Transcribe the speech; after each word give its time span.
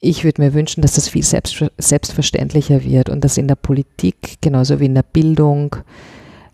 ich 0.00 0.24
würde 0.24 0.42
mir 0.42 0.54
wünschen, 0.54 0.82
dass 0.82 0.94
das 0.94 1.08
viel 1.08 1.24
selbst, 1.24 1.64
selbstverständlicher 1.76 2.84
wird 2.84 3.08
und 3.08 3.24
dass 3.24 3.36
in 3.36 3.48
der 3.48 3.56
Politik 3.56 4.40
genauso 4.40 4.80
wie 4.80 4.86
in 4.86 4.94
der 4.94 5.02
Bildung, 5.02 5.76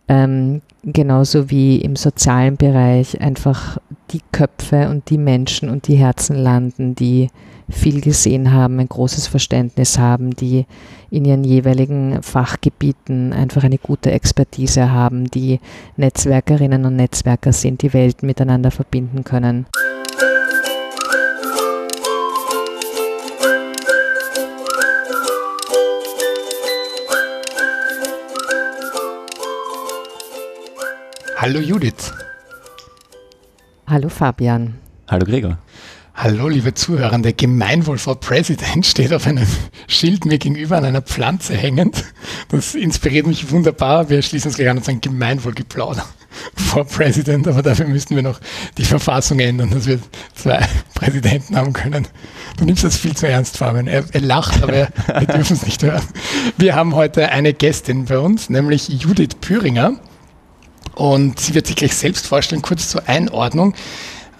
ähm, 0.08 0.62
genauso 0.82 1.50
wie 1.50 1.78
im 1.78 1.96
sozialen 1.96 2.57
Bereich 2.57 3.20
einfach 3.20 3.78
die 4.10 4.20
Köpfe 4.33 4.88
und 4.88 5.10
die 5.10 5.18
Menschen 5.18 5.68
und 5.68 5.88
die 5.88 5.96
Herzen 5.96 6.36
landen, 6.36 6.94
die 6.94 7.28
viel 7.70 8.02
gesehen 8.02 8.52
haben, 8.52 8.79
ein 8.79 8.88
großes 8.88 9.27
Verständnis 9.27 9.98
haben, 9.98 10.30
die 10.30 10.66
in 11.11 11.24
ihren 11.24 11.45
jeweiligen 11.45 12.22
Fachgebieten 12.22 13.32
einfach 13.32 13.64
eine 13.64 13.79
gute 13.79 14.11
Expertise 14.11 14.90
haben, 14.90 15.30
die 15.30 15.61
Netzwerkerinnen 15.96 16.84
und 16.84 16.96
Netzwerker 16.96 17.52
sind, 17.52 17.80
die 17.80 17.95
Welten 17.95 18.26
miteinander 18.26 18.70
verbinden 18.70 19.24
können. 19.24 19.66
Hallo 31.44 31.61
Judith. 31.61 32.11
Hallo 33.87 34.09
Fabian. 34.09 34.79
Hallo 35.09 35.27
Gregor. 35.27 35.59
Hallo, 36.15 36.48
liebe 36.48 36.73
Zuhörer. 36.73 37.19
Der 37.19 37.34
Gemeinwohl 37.34 37.98
for 37.98 38.19
President 38.19 38.87
steht 38.87 39.12
auf 39.12 39.27
einem 39.27 39.47
Schild 39.87 40.25
mir 40.25 40.39
gegenüber 40.39 40.79
an 40.79 40.87
einer 40.87 41.03
Pflanze 41.03 41.55
hängend. 41.55 42.03
Das 42.48 42.75
inspiriert 42.75 43.27
mich 43.27 43.51
wunderbar. 43.51 44.09
Wir 44.09 44.23
schließen 44.23 44.48
uns 44.48 44.57
gleich 44.57 44.70
an 44.70 44.79
und 44.79 44.87
sagen 44.87 45.03
Gemeinwohlgeplauder 45.03 46.07
for 46.57 46.87
President, 46.87 47.47
aber 47.47 47.61
dafür 47.61 47.89
müssten 47.89 48.17
wir 48.17 48.23
noch 48.23 48.41
die 48.79 48.87
Verfassung 48.87 49.39
ändern, 49.39 49.69
dass 49.69 49.87
wir 49.87 49.98
zwei 50.34 50.67
Präsidenten 50.95 51.59
haben 51.59 51.75
können. 51.75 52.09
Du 52.56 52.65
nimmst 52.65 52.84
das 52.84 52.97
viel 52.97 53.15
zu 53.15 53.29
ernst, 53.29 53.59
Fabian. 53.59 53.87
Er, 53.87 54.03
er 54.12 54.20
lacht, 54.23 54.62
aber 54.62 54.73
wir 55.19 55.27
dürfen 55.27 55.53
es 55.53 55.67
nicht 55.67 55.83
hören. 55.83 56.05
Wir 56.56 56.75
haben 56.75 56.95
heute 56.95 57.29
eine 57.29 57.53
Gästin 57.53 58.06
bei 58.06 58.19
uns, 58.19 58.48
nämlich 58.48 58.89
Judith 58.89 59.34
Püringer. 59.42 60.00
Und 60.95 61.41
sie 61.41 61.55
wird 61.55 61.67
sich 61.67 61.77
gleich 61.77 61.95
selbst 61.95 62.27
vorstellen, 62.27 62.62
kurz 62.62 62.89
zur 62.89 63.09
Einordnung. 63.09 63.75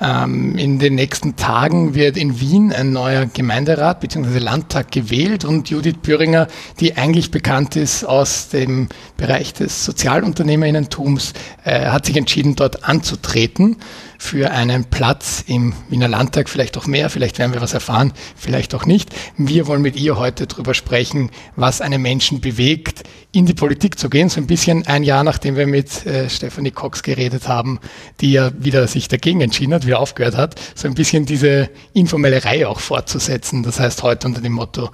Ähm, 0.00 0.58
in 0.58 0.78
den 0.78 0.97
nächsten 0.97 1.36
Tagen 1.36 1.94
wird 1.94 2.16
in 2.16 2.41
Wien 2.41 2.72
ein 2.72 2.92
neuer 2.92 3.27
Gemeinderat 3.27 4.00
bzw. 4.00 4.38
Landtag 4.38 4.91
gewählt 4.91 5.44
und 5.44 5.70
Judith 5.70 5.98
Büringer, 6.02 6.48
die 6.80 6.97
eigentlich 6.97 7.30
bekannt 7.30 7.77
ist 7.77 8.05
aus 8.05 8.48
dem 8.48 8.88
Bereich 9.16 9.55
des 9.55 9.84
Sozialunternehmerinnentums, 9.84 11.32
äh, 11.64 11.86
hat 11.86 12.06
sich 12.06 12.16
entschieden, 12.16 12.56
dort 12.56 12.84
anzutreten 12.84 13.77
für 14.25 14.50
einen 14.50 14.86
Platz 14.86 15.44
im 15.47 15.75
Wiener 15.91 16.08
Landtag, 16.08 16.48
vielleicht 16.48 16.78
auch 16.78 16.86
mehr, 16.86 17.11
vielleicht 17.11 17.39
werden 17.39 17.53
wir 17.53 17.61
was 17.61 17.75
erfahren, 17.75 18.14
vielleicht 18.36 18.75
auch 18.75 18.86
nicht. 18.86 19.11
Wir 19.36 19.66
wollen 19.66 19.83
mit 19.83 19.97
ihr 19.97 20.19
heute 20.19 20.47
darüber 20.47 20.72
sprechen, 20.72 21.31
was 21.56 21.83
einen 21.83 22.00
Menschen 22.00 22.41
bewegt, 22.41 23.03
in 23.33 23.44
die 23.44 23.53
Politik 23.53 23.98
zu 23.98 24.08
gehen, 24.08 24.31
so 24.31 24.41
ein 24.41 24.47
bisschen 24.47 24.86
ein 24.86 25.03
Jahr 25.03 25.25
nachdem 25.25 25.56
wir 25.56 25.66
mit 25.66 26.06
äh, 26.06 26.31
Stephanie 26.31 26.70
Cox 26.70 27.03
geredet 27.03 27.48
haben, 27.48 27.81
die 28.22 28.33
ja 28.33 28.50
wieder 28.58 28.89
sich 28.89 29.08
dagegen 29.08 29.42
entschieden 29.42 29.75
hat, 29.75 29.86
wieder 29.86 30.00
aufgehört 30.00 30.38
hat, 30.38 30.59
so 30.75 30.88
ein 30.88 30.94
bisschen 30.94 31.27
diese 31.27 31.69
informelle 31.92 32.47
Reihe 32.47 32.70
auch 32.70 32.81
fortzusetzen. 32.81 33.62
Das 33.62 33.78
heißt 33.78 34.03
heute 34.03 34.27
unter 34.27 34.41
dem 34.41 34.53
Motto 34.53 34.88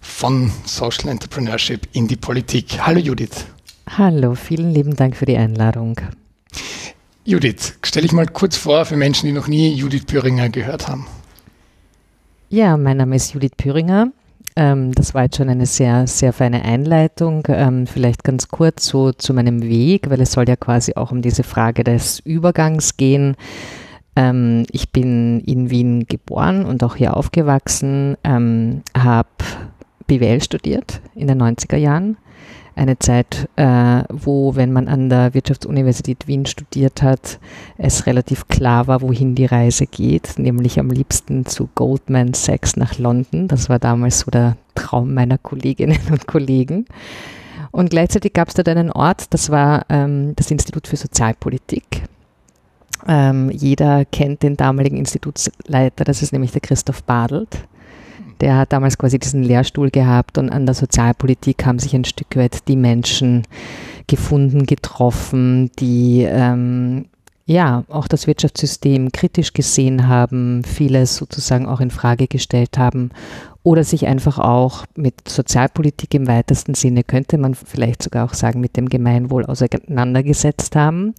von 0.00 0.52
Social 0.64 1.08
Entrepreneurship 1.08 1.88
in 1.92 2.06
die 2.06 2.16
Politik. 2.16 2.78
Hallo 2.86 3.00
Judith. 3.00 3.46
Hallo, 3.98 4.36
vielen 4.36 4.70
lieben 4.70 4.94
Dank 4.94 5.16
für 5.16 5.26
die 5.26 5.36
Einladung. 5.36 6.00
Judith, 7.30 7.74
stell 7.84 8.02
dich 8.02 8.10
mal 8.10 8.26
kurz 8.26 8.56
vor 8.56 8.84
für 8.84 8.96
Menschen, 8.96 9.26
die 9.26 9.32
noch 9.32 9.46
nie 9.46 9.72
Judith 9.72 10.04
Püringer 10.04 10.48
gehört 10.48 10.88
haben. 10.88 11.06
Ja, 12.48 12.76
mein 12.76 12.96
Name 12.96 13.14
ist 13.14 13.32
Judith 13.32 13.52
Püringer. 13.56 14.08
Ähm, 14.56 14.90
das 14.90 15.14
war 15.14 15.22
jetzt 15.22 15.36
schon 15.36 15.48
eine 15.48 15.66
sehr, 15.66 16.08
sehr 16.08 16.32
feine 16.32 16.64
Einleitung. 16.64 17.44
Ähm, 17.46 17.86
vielleicht 17.86 18.24
ganz 18.24 18.48
kurz 18.48 18.84
so 18.84 19.12
zu 19.12 19.32
meinem 19.32 19.62
Weg, 19.62 20.10
weil 20.10 20.20
es 20.20 20.32
soll 20.32 20.48
ja 20.48 20.56
quasi 20.56 20.94
auch 20.96 21.12
um 21.12 21.22
diese 21.22 21.44
Frage 21.44 21.84
des 21.84 22.18
Übergangs 22.18 22.96
gehen. 22.96 23.36
Ähm, 24.16 24.64
ich 24.72 24.90
bin 24.90 25.38
in 25.38 25.70
Wien 25.70 26.06
geboren 26.08 26.64
und 26.64 26.82
auch 26.82 26.96
hier 26.96 27.16
aufgewachsen, 27.16 28.16
habe 28.24 29.28
BWL 30.08 30.42
studiert 30.42 31.00
in 31.14 31.28
den 31.28 31.40
90er 31.40 31.76
Jahren 31.76 32.16
eine 32.80 32.98
Zeit, 32.98 33.46
äh, 33.56 34.04
wo, 34.08 34.56
wenn 34.56 34.72
man 34.72 34.88
an 34.88 35.10
der 35.10 35.34
Wirtschaftsuniversität 35.34 36.26
Wien 36.26 36.46
studiert 36.46 37.02
hat, 37.02 37.38
es 37.76 38.06
relativ 38.06 38.48
klar 38.48 38.86
war, 38.86 39.02
wohin 39.02 39.34
die 39.34 39.44
Reise 39.44 39.86
geht, 39.86 40.38
nämlich 40.38 40.80
am 40.80 40.88
liebsten 40.88 41.44
zu 41.44 41.68
Goldman 41.74 42.32
Sachs 42.32 42.76
nach 42.76 42.98
London. 42.98 43.48
Das 43.48 43.68
war 43.68 43.78
damals 43.78 44.20
so 44.20 44.30
der 44.30 44.56
Traum 44.74 45.12
meiner 45.12 45.36
Kolleginnen 45.36 46.00
und 46.10 46.26
Kollegen. 46.26 46.86
Und 47.70 47.90
gleichzeitig 47.90 48.32
gab 48.32 48.48
es 48.48 48.54
dort 48.54 48.68
einen 48.68 48.90
Ort, 48.90 49.34
das 49.34 49.50
war 49.50 49.84
ähm, 49.90 50.32
das 50.36 50.50
Institut 50.50 50.86
für 50.88 50.96
Sozialpolitik. 50.96 52.04
Ähm, 53.06 53.50
jeder 53.50 54.06
kennt 54.06 54.42
den 54.42 54.56
damaligen 54.56 54.96
Institutsleiter, 54.96 56.04
das 56.04 56.22
ist 56.22 56.32
nämlich 56.32 56.52
der 56.52 56.62
Christoph 56.62 57.02
Badelt. 57.04 57.58
Der 58.40 58.56
hat 58.56 58.72
damals 58.72 58.96
quasi 58.96 59.18
diesen 59.18 59.42
Lehrstuhl 59.42 59.90
gehabt 59.90 60.38
und 60.38 60.50
an 60.50 60.66
der 60.66 60.74
Sozialpolitik 60.74 61.66
haben 61.66 61.78
sich 61.78 61.94
ein 61.94 62.04
Stück 62.04 62.36
weit 62.36 62.68
die 62.68 62.76
Menschen 62.76 63.42
gefunden, 64.06 64.66
getroffen, 64.66 65.70
die 65.78 66.26
ähm, 66.28 67.06
ja 67.44 67.84
auch 67.88 68.08
das 68.08 68.26
Wirtschaftssystem 68.26 69.12
kritisch 69.12 69.52
gesehen 69.52 70.08
haben, 70.08 70.62
vieles 70.64 71.16
sozusagen 71.16 71.66
auch 71.66 71.80
in 71.80 71.90
Frage 71.90 72.28
gestellt 72.28 72.78
haben 72.78 73.10
oder 73.62 73.84
sich 73.84 74.06
einfach 74.06 74.38
auch 74.38 74.86
mit 74.96 75.28
Sozialpolitik 75.28 76.14
im 76.14 76.26
weitesten 76.26 76.74
Sinne, 76.74 77.04
könnte 77.04 77.36
man 77.38 77.54
vielleicht 77.54 78.02
sogar 78.02 78.24
auch 78.24 78.34
sagen, 78.34 78.60
mit 78.60 78.76
dem 78.76 78.88
Gemeinwohl 78.88 79.44
auseinandergesetzt 79.44 80.76
haben. 80.76 81.14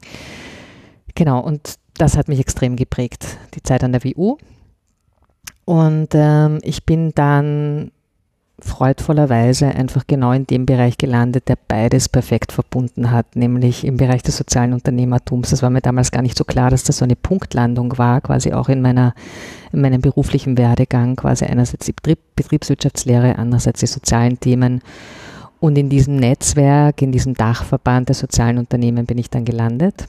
Genau, 1.13 1.39
und 1.39 1.75
das 1.97 2.17
hat 2.17 2.29
mich 2.29 2.39
extrem 2.39 2.77
geprägt, 2.77 3.37
die 3.53 3.61
Zeit 3.61 3.83
an 3.83 3.91
der 3.91 4.03
WU. 4.03 4.37
Und 5.65 6.09
ähm, 6.13 6.59
ich 6.63 6.85
bin 6.85 7.13
dann 7.13 7.91
freudvollerweise 8.63 9.67
einfach 9.67 10.05
genau 10.07 10.31
in 10.31 10.45
dem 10.45 10.65
Bereich 10.65 10.97
gelandet, 10.97 11.47
der 11.47 11.57
beides 11.67 12.09
perfekt 12.09 12.51
verbunden 12.51 13.11
hat, 13.11 13.35
nämlich 13.35 13.85
im 13.85 13.97
Bereich 13.97 14.21
des 14.21 14.37
sozialen 14.37 14.73
Unternehmertums. 14.73 15.49
Das 15.49 15.63
war 15.63 15.69
mir 15.69 15.81
damals 15.81 16.11
gar 16.11 16.21
nicht 16.21 16.37
so 16.37 16.43
klar, 16.43 16.69
dass 16.69 16.83
das 16.83 16.97
so 16.97 17.05
eine 17.05 17.15
Punktlandung 17.15 17.97
war, 17.97 18.21
quasi 18.21 18.53
auch 18.53 18.69
in 18.69 18.81
meiner 18.81 19.13
in 19.71 19.81
meinem 19.81 20.01
beruflichen 20.01 20.57
Werdegang, 20.57 21.15
quasi 21.15 21.45
einerseits 21.45 21.85
die 21.85 21.93
Betrieb, 21.93 22.19
Betriebswirtschaftslehre, 22.35 23.37
andererseits 23.37 23.79
die 23.79 23.87
sozialen 23.87 24.39
Themen. 24.39 24.81
Und 25.59 25.77
in 25.77 25.89
diesem 25.89 26.15
Netzwerk, 26.15 27.01
in 27.01 27.11
diesem 27.11 27.35
Dachverband 27.35 28.09
der 28.09 28.15
sozialen 28.15 28.57
Unternehmen 28.57 29.05
bin 29.05 29.17
ich 29.17 29.29
dann 29.29 29.45
gelandet. 29.45 30.07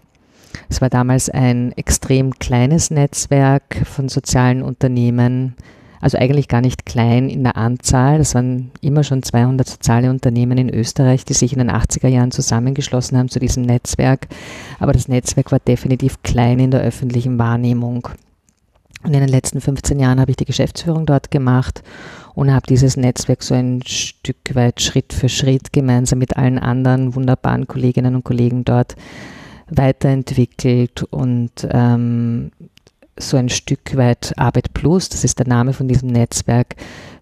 Es 0.68 0.80
war 0.80 0.90
damals 0.90 1.28
ein 1.28 1.72
extrem 1.72 2.38
kleines 2.38 2.90
Netzwerk 2.90 3.82
von 3.84 4.08
sozialen 4.08 4.62
Unternehmen, 4.62 5.54
also 6.00 6.18
eigentlich 6.18 6.48
gar 6.48 6.60
nicht 6.60 6.84
klein 6.84 7.28
in 7.28 7.44
der 7.44 7.56
Anzahl. 7.56 8.18
Das 8.18 8.34
waren 8.34 8.72
immer 8.80 9.04
schon 9.04 9.22
200 9.22 9.68
soziale 9.68 10.10
Unternehmen 10.10 10.58
in 10.58 10.68
Österreich, 10.68 11.24
die 11.24 11.34
sich 11.34 11.52
in 11.52 11.60
den 11.60 11.70
80er 11.70 12.08
Jahren 12.08 12.32
zusammengeschlossen 12.32 13.16
haben 13.16 13.28
zu 13.28 13.38
diesem 13.38 13.62
Netzwerk. 13.62 14.26
Aber 14.80 14.92
das 14.92 15.08
Netzwerk 15.08 15.52
war 15.52 15.60
definitiv 15.60 16.22
klein 16.22 16.58
in 16.58 16.72
der 16.72 16.80
öffentlichen 16.80 17.38
Wahrnehmung. 17.38 18.08
Und 19.04 19.14
in 19.14 19.20
den 19.20 19.28
letzten 19.28 19.60
15 19.60 19.98
Jahren 19.98 20.20
habe 20.20 20.30
ich 20.30 20.36
die 20.36 20.44
Geschäftsführung 20.44 21.06
dort 21.06 21.30
gemacht 21.30 21.82
und 22.34 22.52
habe 22.52 22.66
dieses 22.66 22.96
Netzwerk 22.96 23.42
so 23.42 23.54
ein 23.54 23.82
Stück 23.84 24.54
weit 24.54 24.80
Schritt 24.80 25.12
für 25.12 25.28
Schritt 25.28 25.72
gemeinsam 25.72 26.18
mit 26.18 26.36
allen 26.36 26.58
anderen 26.58 27.14
wunderbaren 27.14 27.66
Kolleginnen 27.66 28.14
und 28.14 28.24
Kollegen 28.24 28.64
dort 28.64 28.96
weiterentwickelt 29.76 31.02
und 31.04 31.66
ähm, 31.70 32.50
so 33.18 33.36
ein 33.36 33.48
Stück 33.48 33.96
weit 33.96 34.32
Arbeit 34.36 34.72
Plus, 34.74 35.08
das 35.08 35.24
ist 35.24 35.38
der 35.38 35.46
Name 35.46 35.72
von 35.72 35.88
diesem 35.88 36.08
Netzwerk, 36.08 36.76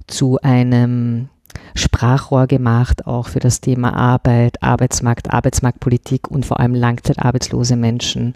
zu 0.07 0.41
einem 0.41 1.29
Sprachrohr 1.75 2.47
gemacht, 2.47 3.07
auch 3.07 3.29
für 3.29 3.41
das 3.41 3.61
Thema 3.61 3.95
Arbeit, 3.95 4.63
Arbeitsmarkt, 4.63 5.33
Arbeitsmarktpolitik 5.33 6.31
und 6.31 6.47
vor 6.47 6.61
allem 6.61 6.75
langzeitarbeitslose 6.75 7.77
Menschen 7.77 8.35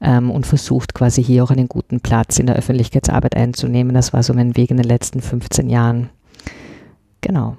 ähm, 0.00 0.30
und 0.30 0.46
versucht 0.46 0.94
quasi 0.94 1.22
hier 1.22 1.44
auch 1.44 1.50
einen 1.50 1.68
guten 1.68 2.00
Platz 2.00 2.38
in 2.38 2.46
der 2.46 2.56
Öffentlichkeitsarbeit 2.56 3.36
einzunehmen. 3.36 3.94
Das 3.94 4.12
war 4.12 4.22
so 4.22 4.34
mein 4.34 4.56
Weg 4.56 4.70
in 4.70 4.76
den 4.76 4.86
letzten 4.86 5.20
15 5.20 5.68
Jahren. 5.68 6.10
Genau. 7.20 7.56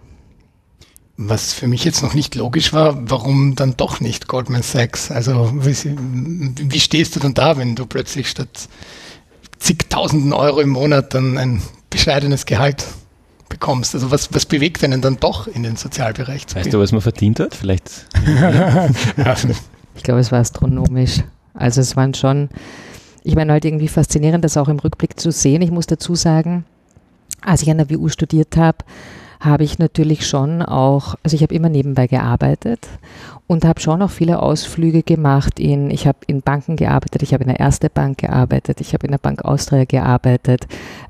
Was 1.16 1.54
für 1.54 1.68
mich 1.68 1.84
jetzt 1.84 2.02
noch 2.02 2.16
nicht 2.16 2.34
logisch 2.34 2.74
war, 2.74 3.10
warum 3.10 3.56
dann 3.56 3.78
doch 3.78 4.00
nicht 4.00 4.28
Goldman 4.28 4.64
Sachs? 4.64 5.12
Also 5.12 5.52
wie, 5.54 5.76
wie 5.76 6.80
stehst 6.80 7.16
du 7.16 7.20
dann 7.20 7.36
da, 7.36 7.58
wenn 7.58 7.76
du 7.76 7.86
plötzlich 7.86 8.30
statt 8.30 8.68
zigtausenden 9.60 10.34
Euro 10.34 10.60
im 10.60 10.70
Monat 10.70 11.14
dann 11.14 11.38
ein 11.38 11.62
bescheidenes 11.92 12.48
Gehalt 12.48 12.86
bekommst? 13.48 13.94
Also 13.94 14.10
was, 14.10 14.34
was 14.34 14.48
bewegt 14.48 14.84
einen 14.84 15.02
dann 15.02 15.18
doch 15.20 15.48
in 15.48 15.62
den 15.62 15.76
Sozialbereich 15.76 16.48
zu 16.48 16.56
weißt 16.56 16.64
gehen? 16.64 16.66
Weißt 16.66 16.74
du, 16.74 16.80
was 16.80 16.92
man 16.92 17.02
verdient 17.02 17.40
hat? 17.40 17.54
Vielleicht. 17.54 18.08
ich 19.96 20.04
glaube, 20.04 20.20
es 20.20 20.32
war 20.32 20.40
astronomisch. 20.40 21.20
Also 21.54 21.82
es 21.82 21.96
waren 21.96 22.16
schon, 22.16 22.50
ich 23.24 23.36
meine 23.36 23.52
halt 23.52 23.66
irgendwie 23.66 23.88
faszinierend, 23.88 24.44
das 24.44 24.58
auch 24.58 24.68
im 24.68 24.80
Rückblick 24.80 25.20
zu 25.20 25.32
sehen. 25.32 25.62
Ich 25.62 25.70
muss 25.70 25.86
dazu 25.86 26.16
sagen, 26.16 26.66
als 27.42 27.62
ich 27.62 27.70
an 27.70 27.78
der 27.78 27.92
WU 27.92 28.10
studiert 28.10 28.58
habe, 28.58 28.80
habe 29.44 29.64
ich 29.66 29.78
natürlich 29.78 30.26
schon 30.26 30.62
auch, 30.62 31.16
also 31.22 31.36
ich 31.36 31.44
habe 31.44 31.54
immer 31.54 31.70
nebenbei 31.70 32.08
gearbeitet 32.08 32.88
und 33.46 33.66
habe 33.66 33.82
schon 33.82 34.02
auch 34.02 34.10
viele 34.10 34.42
Ausflüge 34.42 35.04
gemacht 35.04 35.60
in, 35.60 35.92
ich 35.92 36.08
habe 36.08 36.20
in 36.28 36.42
Banken 36.42 36.78
gearbeitet, 36.78 37.24
ich 37.24 37.34
habe 37.34 37.44
in 37.44 37.50
der 37.50 37.60
Erste 37.60 37.90
Bank 37.90 38.20
gearbeitet, 38.20 38.80
ich 38.80 38.94
habe 38.94 39.06
in 39.06 39.12
der 39.12 39.18
Bank 39.18 39.44
Austria 39.44 39.84
gearbeitet, 39.84 40.66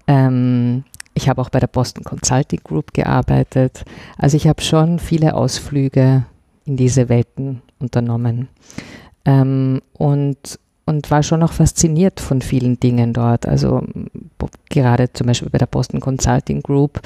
ähm, 0.07 0.83
ich 1.13 1.29
habe 1.29 1.41
auch 1.41 1.49
bei 1.49 1.59
der 1.59 1.67
Boston 1.67 2.03
Consulting 2.03 2.61
Group 2.63 2.93
gearbeitet. 2.93 3.85
Also 4.17 4.35
ich 4.35 4.47
habe 4.47 4.63
schon 4.63 4.97
viele 4.97 5.35
Ausflüge 5.35 6.25
in 6.65 6.75
diese 6.75 7.09
Welten 7.09 7.61
unternommen 7.79 8.47
ähm, 9.25 9.81
und 9.93 10.59
und 10.85 11.09
war 11.11 11.23
schon 11.23 11.43
auch 11.43 11.53
fasziniert 11.53 12.19
von 12.19 12.41
vielen 12.41 12.77
Dingen 12.77 13.13
dort. 13.13 13.47
Also 13.47 13.83
gerade 14.69 15.13
zum 15.13 15.27
Beispiel 15.27 15.49
bei 15.49 15.57
der 15.57 15.65
Boston 15.65 16.01
Consulting 16.01 16.61
Group 16.61 16.99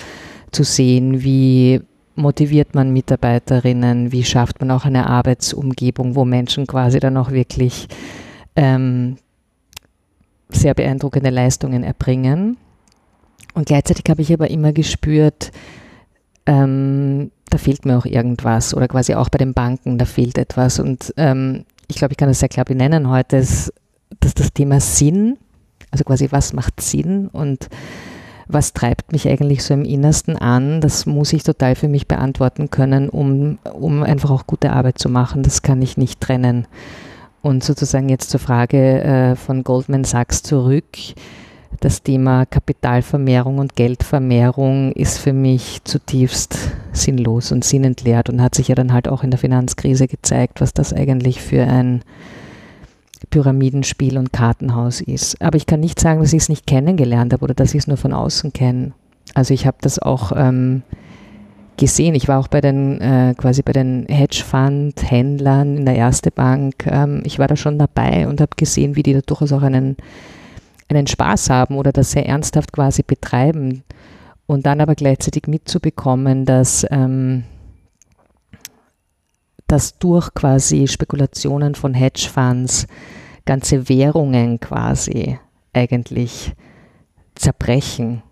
zu 0.51 0.63
sehen, 0.63 1.23
wie 1.23 1.81
motiviert 2.15 2.73
man 2.73 2.91
Mitarbeiterinnen, 2.91 4.11
wie 4.11 4.23
schafft 4.23 4.59
man 4.59 4.71
auch 4.71 4.85
eine 4.85 5.07
Arbeitsumgebung, 5.07 6.15
wo 6.15 6.25
Menschen 6.25 6.65
quasi 6.65 6.99
dann 6.99 7.17
auch 7.17 7.31
wirklich 7.31 7.87
ähm, 8.55 9.17
sehr 10.49 10.73
beeindruckende 10.73 11.29
Leistungen 11.29 11.83
erbringen. 11.83 12.57
Und 13.53 13.67
gleichzeitig 13.67 14.05
habe 14.09 14.21
ich 14.21 14.33
aber 14.33 14.49
immer 14.49 14.73
gespürt, 14.73 15.51
ähm, 16.45 17.31
da 17.49 17.57
fehlt 17.57 17.85
mir 17.85 17.97
auch 17.97 18.05
irgendwas 18.05 18.73
oder 18.73 18.87
quasi 18.87 19.13
auch 19.13 19.29
bei 19.29 19.37
den 19.37 19.53
Banken, 19.53 19.97
da 19.97 20.05
fehlt 20.05 20.37
etwas. 20.37 20.79
Und 20.79 21.13
ähm, 21.17 21.65
ich 21.87 21.97
glaube, 21.97 22.13
ich 22.13 22.17
kann 22.17 22.29
das 22.29 22.39
sehr 22.39 22.49
klar 22.49 22.65
benennen 22.65 23.09
heute, 23.09 23.37
ist, 23.37 23.73
dass 24.19 24.33
das 24.33 24.53
Thema 24.53 24.79
Sinn, 24.79 25.37
also 25.91 26.03
quasi 26.03 26.27
was 26.31 26.53
macht 26.53 26.81
Sinn 26.81 27.27
und 27.27 27.69
was 28.47 28.73
treibt 28.73 29.11
mich 29.11 29.27
eigentlich 29.27 29.63
so 29.63 29.73
im 29.73 29.83
Innersten 29.83 30.37
an, 30.37 30.81
das 30.81 31.05
muss 31.05 31.33
ich 31.33 31.43
total 31.43 31.75
für 31.75 31.87
mich 31.87 32.07
beantworten 32.07 32.69
können, 32.69 33.09
um, 33.09 33.57
um 33.73 34.03
einfach 34.03 34.31
auch 34.31 34.47
gute 34.47 34.71
Arbeit 34.71 34.99
zu 34.99 35.09
machen. 35.09 35.43
Das 35.43 35.61
kann 35.61 35.81
ich 35.81 35.97
nicht 35.97 36.21
trennen. 36.21 36.67
Und 37.41 37.63
sozusagen 37.63 38.09
jetzt 38.09 38.29
zur 38.29 38.39
Frage 38.39 39.03
äh, 39.03 39.35
von 39.35 39.63
Goldman 39.63 40.03
Sachs 40.03 40.43
zurück. 40.43 40.97
Das 41.79 42.01
Thema 42.01 42.45
Kapitalvermehrung 42.45 43.59
und 43.59 43.75
Geldvermehrung 43.75 44.93
ist 44.93 45.19
für 45.19 45.33
mich 45.33 45.83
zutiefst 45.83 46.57
sinnlos 46.91 47.51
und 47.51 47.63
sinnentleert 47.63 48.29
und 48.29 48.41
hat 48.41 48.55
sich 48.55 48.69
ja 48.69 48.75
dann 48.75 48.93
halt 48.93 49.07
auch 49.07 49.23
in 49.23 49.29
der 49.29 49.39
Finanzkrise 49.39 50.07
gezeigt, 50.07 50.59
was 50.59 50.73
das 50.73 50.93
eigentlich 50.93 51.41
für 51.41 51.63
ein 51.63 52.01
Pyramidenspiel 53.29 54.17
und 54.17 54.33
Kartenhaus 54.33 55.01
ist. 55.01 55.41
Aber 55.41 55.57
ich 55.57 55.65
kann 55.65 55.79
nicht 55.79 55.99
sagen, 55.99 56.21
dass 56.21 56.33
ich 56.33 56.43
es 56.43 56.49
nicht 56.49 56.67
kennengelernt 56.67 57.33
habe 57.33 57.43
oder 57.43 57.53
dass 57.53 57.73
ich 57.73 57.79
es 57.79 57.87
nur 57.87 57.97
von 57.97 58.13
außen 58.13 58.53
kenne. 58.53 58.93
Also 59.33 59.53
ich 59.53 59.67
habe 59.67 59.77
das 59.81 59.99
auch 59.99 60.31
ähm, 60.35 60.83
gesehen. 61.77 62.15
Ich 62.15 62.27
war 62.27 62.39
auch 62.39 62.47
bei 62.47 62.61
den 62.61 62.99
äh, 63.01 63.35
quasi 63.37 63.61
bei 63.61 63.73
den 63.73 64.05
Hedgefund-Händlern 64.07 65.77
in 65.77 65.85
der 65.85 65.95
Erste 65.95 66.31
Bank. 66.31 66.87
Ähm, 66.87 67.21
ich 67.23 67.39
war 67.39 67.47
da 67.47 67.55
schon 67.55 67.77
dabei 67.77 68.27
und 68.27 68.41
habe 68.41 68.55
gesehen, 68.57 68.95
wie 68.95 69.03
die 69.03 69.13
da 69.13 69.21
durchaus 69.21 69.51
auch 69.51 69.61
einen, 69.61 69.97
einen 70.89 71.07
Spaß 71.07 71.49
haben 71.49 71.77
oder 71.77 71.91
das 71.91 72.11
sehr 72.11 72.27
ernsthaft 72.27 72.73
quasi 72.73 73.03
betreiben. 73.03 73.83
Und 74.45 74.65
dann 74.65 74.79
aber 74.79 74.95
gleichzeitig 74.95 75.47
mitzubekommen, 75.47 76.45
dass 76.45 76.85
ähm, 76.89 77.43
dass 79.67 79.99
durch 79.99 80.33
quasi 80.33 80.87
Spekulationen 80.87 81.75
von 81.75 81.93
Hedgefonds 81.93 82.87
ganze 83.45 83.89
Währungen 83.89 84.59
quasi 84.59 85.39
eigentlich 85.73 86.53
zerbrechen 87.35 88.23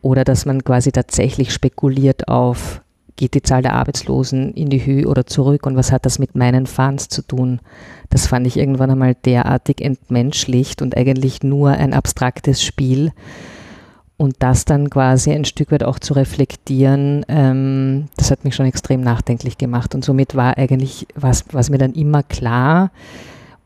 oder 0.00 0.24
dass 0.24 0.46
man 0.46 0.64
quasi 0.64 0.90
tatsächlich 0.90 1.52
spekuliert 1.52 2.28
auf, 2.28 2.82
geht 3.16 3.34
die 3.34 3.42
Zahl 3.42 3.62
der 3.62 3.74
Arbeitslosen 3.74 4.52
in 4.54 4.68
die 4.68 4.84
Höhe 4.84 5.06
oder 5.06 5.26
zurück 5.26 5.66
und 5.66 5.76
was 5.76 5.92
hat 5.92 6.06
das 6.06 6.18
mit 6.18 6.34
meinen 6.34 6.66
Funds 6.66 7.08
zu 7.08 7.22
tun? 7.22 7.60
Das 8.10 8.26
fand 8.26 8.46
ich 8.46 8.56
irgendwann 8.56 8.90
einmal 8.90 9.14
derartig 9.14 9.80
entmenschlicht 9.80 10.82
und 10.82 10.96
eigentlich 10.96 11.42
nur 11.42 11.70
ein 11.70 11.94
abstraktes 11.94 12.62
Spiel, 12.62 13.12
und 14.22 14.36
das 14.38 14.64
dann 14.64 14.88
quasi 14.88 15.32
ein 15.32 15.44
Stück 15.44 15.72
weit 15.72 15.82
auch 15.82 15.98
zu 15.98 16.14
reflektieren, 16.14 17.26
ähm, 17.26 18.06
das 18.16 18.30
hat 18.30 18.44
mich 18.44 18.54
schon 18.54 18.66
extrem 18.66 19.00
nachdenklich 19.00 19.58
gemacht. 19.58 19.96
Und 19.96 20.04
somit 20.04 20.36
war 20.36 20.56
eigentlich, 20.58 21.08
was, 21.16 21.44
mir 21.70 21.78
dann 21.78 21.94
immer 21.94 22.22
klar, 22.22 22.92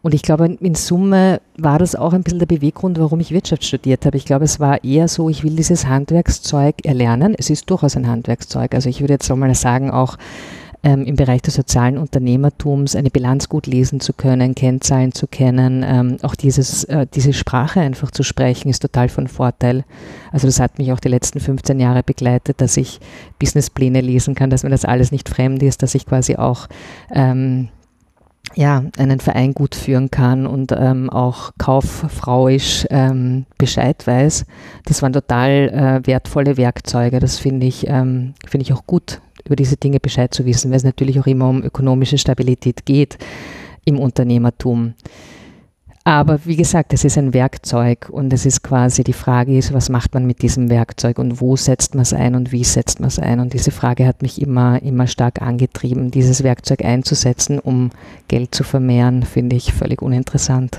und 0.00 0.14
ich 0.14 0.23
glaube, 0.23 0.56
in 0.61 0.75
Summe 0.75 1.41
war 1.58 1.79
das 1.79 1.94
auch 1.94 2.12
ein 2.12 2.23
bisschen 2.23 2.38
der 2.38 2.47
Beweggrund, 2.47 2.99
warum 2.99 3.20
ich 3.20 3.32
Wirtschaft 3.32 3.64
studiert 3.64 4.06
habe. 4.06 4.17
Ich 4.17 4.25
glaube, 4.25 4.44
es 4.44 4.61
war 4.61 4.82
eher 4.85 5.08
so, 5.08 5.29
ich 5.29 5.43
will 5.43 5.56
dieses 5.56 5.88
Handwerkszeug 5.88 6.76
erlernen. 6.85 7.35
Es 7.37 7.50
ist 7.50 7.69
durchaus 7.69 7.97
ein 7.97 8.06
Handwerkszeug. 8.06 8.73
Also 8.75 8.88
ich 8.88 9.00
würde 9.00 9.14
jetzt 9.14 9.31
auch 9.31 9.37
mal 9.37 9.52
sagen, 9.55 9.91
auch 9.91 10.17
ähm, 10.87 11.05
im 11.05 11.17
Bereich 11.17 11.43
des 11.43 11.55
sozialen 11.55 11.99
Unternehmertums 11.99 12.94
eine 12.94 13.11
Bilanz 13.11 13.49
gut 13.49 13.67
lesen 13.67 13.99
zu 13.99 14.12
können, 14.12 14.55
Kennzahlen 14.55 15.11
zu 15.11 15.27
kennen, 15.27 15.85
ähm, 15.85 16.19
auch 16.23 16.37
dieses, 16.37 16.85
äh, 16.85 17.09
diese 17.12 17.33
Sprache 17.33 17.81
einfach 17.81 18.12
zu 18.12 18.23
sprechen, 18.23 18.69
ist 18.69 18.83
total 18.83 19.09
von 19.09 19.27
Vorteil. 19.27 19.85
Also 20.31 20.47
das 20.47 20.61
hat 20.61 20.79
mich 20.79 20.93
auch 20.93 21.00
die 21.00 21.09
letzten 21.09 21.41
15 21.41 21.81
Jahre 21.81 22.05
begleitet, 22.05 22.61
dass 22.61 22.77
ich 22.77 23.00
Businesspläne 23.41 24.00
lesen 24.00 24.37
kann, 24.37 24.49
dass 24.49 24.62
mir 24.62 24.71
das 24.71 24.85
alles 24.85 25.11
nicht 25.11 25.29
fremd 25.29 25.61
ist, 25.65 25.83
dass 25.83 25.97
ich 25.97 26.06
quasi 26.06 26.37
auch 26.37 26.69
ähm, 27.11 27.69
ja, 28.55 28.85
einen 28.97 29.19
Verein 29.19 29.55
gut 29.55 29.75
führen 29.75 30.12
kann 30.12 30.47
und 30.47 30.71
ähm, 30.71 31.11
auch 31.11 31.50
kauffrauisch 31.59 32.87
ähm, 32.91 33.47
Bescheid 33.59 34.06
weiß. 34.06 34.47
Das 34.85 35.03
waren 35.03 35.12
total 35.12 35.50
äh, 35.50 36.06
wertvolle 36.06 36.56
Werkzeuge. 36.56 37.19
Das 37.19 37.41
finde 37.41 37.67
ich, 37.67 37.88
ähm, 37.88 38.35
finde 38.47 38.62
ich 38.62 38.73
auch 38.73 38.87
gut, 38.87 39.21
über 39.46 39.56
diese 39.56 39.76
Dinge 39.76 40.00
Bescheid 40.00 40.32
zu 40.32 40.44
wissen, 40.44 40.70
weil 40.70 40.78
es 40.78 40.84
natürlich 40.84 41.19
auch 41.20 41.26
immer 41.26 41.48
um 41.48 41.62
ökonomische 41.62 42.19
Stabilität 42.19 42.87
geht 42.87 43.19
im 43.84 43.98
Unternehmertum. 43.98 44.94
Aber 46.06 46.44
wie 46.44 46.54
gesagt, 46.54 46.93
es 46.93 47.02
ist 47.02 47.19
ein 47.19 47.34
Werkzeug 47.34 48.08
und 48.10 48.32
es 48.32 48.46
ist 48.46 48.62
quasi 48.62 49.02
die 49.02 49.12
Frage 49.12 49.58
ist, 49.58 49.72
was 49.72 49.88
macht 49.88 50.14
man 50.14 50.25
mit 50.25 50.40
diesem 50.40 50.70
Werkzeug 50.70 51.19
und 51.19 51.40
wo 51.40 51.56
setzt 51.56 51.96
man 51.96 52.02
es 52.02 52.12
ein 52.12 52.37
und 52.37 52.52
wie 52.52 52.62
setzt 52.62 53.00
man 53.00 53.08
es 53.08 53.19
ein? 53.19 53.40
Und 53.40 53.54
diese 53.54 53.72
Frage 53.72 54.06
hat 54.06 54.22
mich 54.22 54.40
immer, 54.40 54.81
immer 54.82 55.08
stark 55.08 55.43
angetrieben, 55.43 56.12
dieses 56.12 56.44
Werkzeug 56.44 56.84
einzusetzen, 56.84 57.58
um 57.58 57.90
Geld 58.28 58.54
zu 58.54 58.62
vermehren, 58.62 59.25
finde 59.25 59.56
ich 59.56 59.72
völlig 59.72 60.00
uninteressant. 60.00 60.78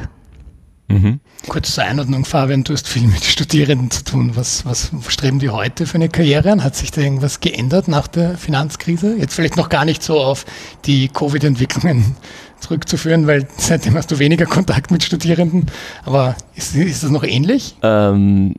Mhm. 0.90 1.20
Kurz 1.50 1.74
zur 1.74 1.84
Einordnung, 1.84 2.24
Fabian, 2.24 2.64
du 2.64 2.74
hast 2.74 2.88
viel 2.88 3.08
mit 3.08 3.24
Studierenden 3.24 3.92
zu 3.92 4.04
tun. 4.04 4.32
Was, 4.36 4.66
was 4.66 4.92
streben 5.10 5.40
die 5.40 5.50
heute 5.50 5.86
für 5.86 5.96
eine 5.96 6.10
Karriere 6.10 6.52
an? 6.52 6.64
Hat 6.64 6.76
sich 6.76 6.92
da 6.92 7.02
irgendwas 7.02 7.42
geändert 7.42 7.88
nach 7.88 8.08
der 8.08 8.38
Finanzkrise? 8.38 9.16
Jetzt 9.18 9.36
vielleicht 9.36 9.58
noch 9.58 9.70
gar 9.70 9.84
nicht 9.84 10.02
so 10.02 10.20
auf 10.20 10.46
die 10.86 11.10
Covid-Entwicklungen 11.10 12.16
zurückzuführen, 12.60 13.28
weil 13.28 13.48
seitdem 13.58 13.96
hast 13.96 14.12
du 14.12 14.20
weniger 14.20 14.46
Kontakt 14.46 14.90
mit 14.90 15.04
Studierenden. 15.04 15.66
Aber 16.06 16.36
ist, 16.56 16.76
ist 16.76 17.04
das 17.04 17.12
noch 17.12 17.24
ähnlich? 17.24 17.76
Ähm, 17.84 18.56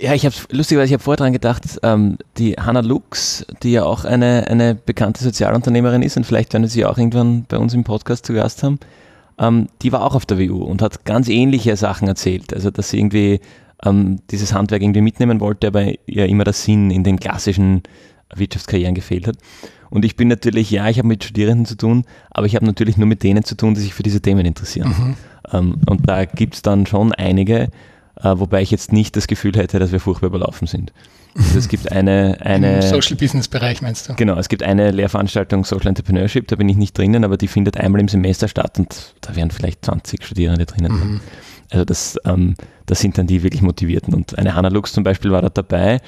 ja, 0.00 0.14
ich 0.14 0.24
habe 0.24 0.34
lustigerweise, 0.50 0.88
ich 0.88 0.94
habe 0.94 1.02
vorher 1.02 1.18
dran 1.18 1.32
gedacht, 1.32 1.62
ähm, 1.82 2.18
die 2.38 2.54
Hannah 2.54 2.80
Lux, 2.80 3.44
die 3.62 3.72
ja 3.72 3.84
auch 3.84 4.04
eine, 4.04 4.46
eine 4.48 4.74
bekannte 4.74 5.22
Sozialunternehmerin 5.22 6.02
ist 6.02 6.16
und 6.16 6.24
vielleicht 6.24 6.52
werden 6.52 6.66
sie 6.66 6.84
auch 6.84 6.98
irgendwann 6.98 7.44
bei 7.44 7.58
uns 7.58 7.74
im 7.74 7.84
Podcast 7.84 8.26
zu 8.26 8.32
Gast 8.32 8.62
haben, 8.62 8.80
ähm, 9.40 9.68
die 9.82 9.90
war 9.90 10.04
auch 10.04 10.14
auf 10.14 10.26
der 10.26 10.38
WU 10.38 10.62
und 10.62 10.82
hat 10.82 11.04
ganz 11.04 11.28
ähnliche 11.28 11.76
Sachen 11.76 12.06
erzählt. 12.06 12.52
Also, 12.54 12.70
dass 12.70 12.90
sie 12.90 12.98
irgendwie 12.98 13.40
ähm, 13.84 14.18
dieses 14.30 14.52
Handwerk 14.52 14.82
irgendwie 14.82 15.00
mitnehmen 15.00 15.40
wollte, 15.40 15.68
aber 15.68 15.86
ja 16.06 16.26
immer 16.26 16.44
der 16.44 16.52
Sinn 16.52 16.90
in 16.90 17.02
den 17.02 17.18
klassischen 17.18 17.82
Wirtschaftskarrieren 18.34 18.94
gefehlt 18.94 19.26
hat. 19.26 19.36
Und 19.88 20.04
ich 20.04 20.14
bin 20.14 20.28
natürlich, 20.28 20.70
ja, 20.70 20.88
ich 20.88 20.98
habe 20.98 21.08
mit 21.08 21.24
Studierenden 21.24 21.66
zu 21.66 21.76
tun, 21.76 22.04
aber 22.30 22.46
ich 22.46 22.54
habe 22.54 22.66
natürlich 22.66 22.96
nur 22.96 23.08
mit 23.08 23.22
denen 23.22 23.42
zu 23.42 23.56
tun, 23.56 23.74
die 23.74 23.80
sich 23.80 23.94
für 23.94 24.04
diese 24.04 24.20
Themen 24.20 24.46
interessieren. 24.46 24.88
Mhm. 24.88 25.16
Ähm, 25.52 25.74
und 25.88 26.08
da 26.08 26.26
gibt 26.26 26.54
es 26.54 26.62
dann 26.62 26.86
schon 26.86 27.12
einige, 27.12 27.70
äh, 28.22 28.38
wobei 28.38 28.62
ich 28.62 28.70
jetzt 28.70 28.92
nicht 28.92 29.16
das 29.16 29.26
Gefühl 29.26 29.52
hätte, 29.56 29.78
dass 29.78 29.92
wir 29.92 30.00
furchtbar 30.00 30.28
überlaufen 30.28 30.66
sind. 30.66 30.92
Also 31.36 31.58
es 31.58 31.68
gibt 31.68 31.90
eine, 31.92 32.38
eine 32.40 32.76
Im 32.76 32.82
Social 32.82 33.16
Business 33.16 33.48
Bereich 33.48 33.82
meinst 33.82 34.08
du? 34.08 34.14
Genau, 34.14 34.36
es 34.36 34.48
gibt 34.48 34.62
eine 34.62 34.90
Lehrveranstaltung 34.90 35.64
Social 35.64 35.88
Entrepreneurship, 35.88 36.48
da 36.48 36.56
bin 36.56 36.68
ich 36.68 36.76
nicht 36.76 36.96
drinnen, 36.96 37.24
aber 37.24 37.36
die 37.36 37.48
findet 37.48 37.76
einmal 37.76 38.00
im 38.00 38.08
Semester 38.08 38.48
statt 38.48 38.78
und 38.78 39.14
da 39.20 39.36
wären 39.36 39.50
vielleicht 39.50 39.84
20 39.84 40.24
Studierende 40.24 40.66
drinnen. 40.66 40.92
Mhm. 40.92 41.20
Also 41.70 41.84
das, 41.84 42.16
ähm, 42.24 42.54
das 42.86 43.00
sind 43.00 43.16
dann 43.16 43.26
die 43.26 43.42
wirklich 43.42 43.62
Motivierten. 43.62 44.12
Und 44.14 44.36
eine 44.38 44.54
Hannah 44.54 44.68
Lux 44.68 44.92
zum 44.92 45.04
Beispiel 45.04 45.30
war 45.30 45.42
da 45.42 45.48
dabei. 45.48 46.00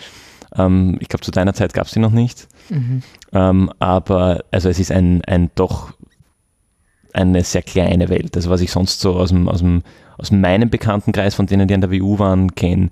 Ähm, 0.57 0.99
ich 1.01 1.09
glaube, 1.09 1.25
zu 1.25 1.31
deiner 1.31 1.55
Zeit 1.55 1.73
gab 1.73 1.87
es 1.87 1.93
sie 1.93 2.01
noch 2.01 2.11
nicht. 2.11 2.49
Mhm. 2.69 3.03
Ähm, 3.33 3.71
aber 3.79 4.45
also 4.51 4.69
es 4.69 4.79
ist 4.79 4.91
ein, 4.91 5.25
ein 5.25 5.51
doch 5.55 5.93
eine 7.13 7.45
sehr 7.45 7.63
kleine 7.63 8.09
Welt. 8.09 8.37
Also 8.37 8.51
was 8.51 8.61
ich 8.61 8.71
sonst 8.71 9.01
so 9.01 9.15
aus, 9.15 9.31
dem, 9.31 9.49
aus, 9.49 9.59
dem, 9.59 9.83
aus 10.19 10.31
meinem 10.31 10.71
Bekanntenkreis, 10.71 11.35
von 11.35 11.47
denen 11.47 11.69
die 11.69 11.75
an 11.75 11.81
der 11.81 11.91
WU 11.91 12.19
waren, 12.19 12.55
kenne, 12.55 12.91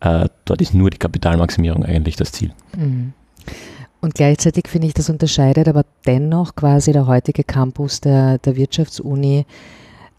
äh, 0.00 0.28
dort 0.44 0.60
ist 0.60 0.74
nur 0.74 0.90
die 0.90 0.98
Kapitalmaximierung 0.98 1.84
eigentlich 1.84 2.16
das 2.16 2.32
Ziel. 2.32 2.52
Mhm. 2.76 3.12
Und 4.00 4.14
gleichzeitig 4.14 4.66
finde 4.66 4.88
ich, 4.88 4.94
das 4.94 5.08
unterscheidet 5.08 5.68
aber 5.68 5.84
dennoch 6.06 6.56
quasi 6.56 6.92
der 6.92 7.06
heutige 7.06 7.44
Campus 7.44 8.00
der, 8.00 8.38
der 8.38 8.56
Wirtschaftsuni 8.56 9.46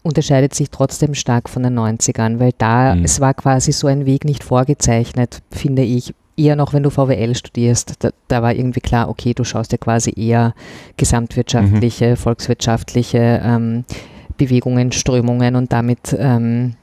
unterscheidet 0.02 0.54
sich 0.54 0.70
trotzdem 0.70 1.14
stark 1.14 1.48
von 1.48 1.62
den 1.62 1.78
90ern, 1.78 2.38
weil 2.38 2.52
da, 2.56 2.94
mhm. 2.94 3.04
es 3.04 3.20
war 3.20 3.34
quasi 3.34 3.72
so 3.72 3.86
ein 3.86 4.06
Weg 4.06 4.24
nicht 4.24 4.44
vorgezeichnet, 4.44 5.42
finde 5.50 5.82
ich. 5.82 6.14
Eher 6.36 6.56
noch, 6.56 6.72
wenn 6.72 6.82
du 6.82 6.90
VWL 6.90 7.34
studierst, 7.34 7.94
da, 8.04 8.10
da, 8.28 8.42
war 8.42 8.54
irgendwie 8.54 8.80
klar, 8.80 9.08
okay, 9.08 9.34
du 9.34 9.44
schaust 9.44 9.72
dir 9.72 9.78
quasi 9.78 10.12
eher 10.16 10.54
gesamtwirtschaftliche, 10.96 12.10
mhm. 12.10 12.16
volkswirtschaftliche 12.16 13.40
ähm, 13.44 13.84
Bewegungen, 14.36 14.92
Strömungen 14.92 15.56
und 15.56 15.72
damit 15.72 16.14
ähm, 16.18 16.74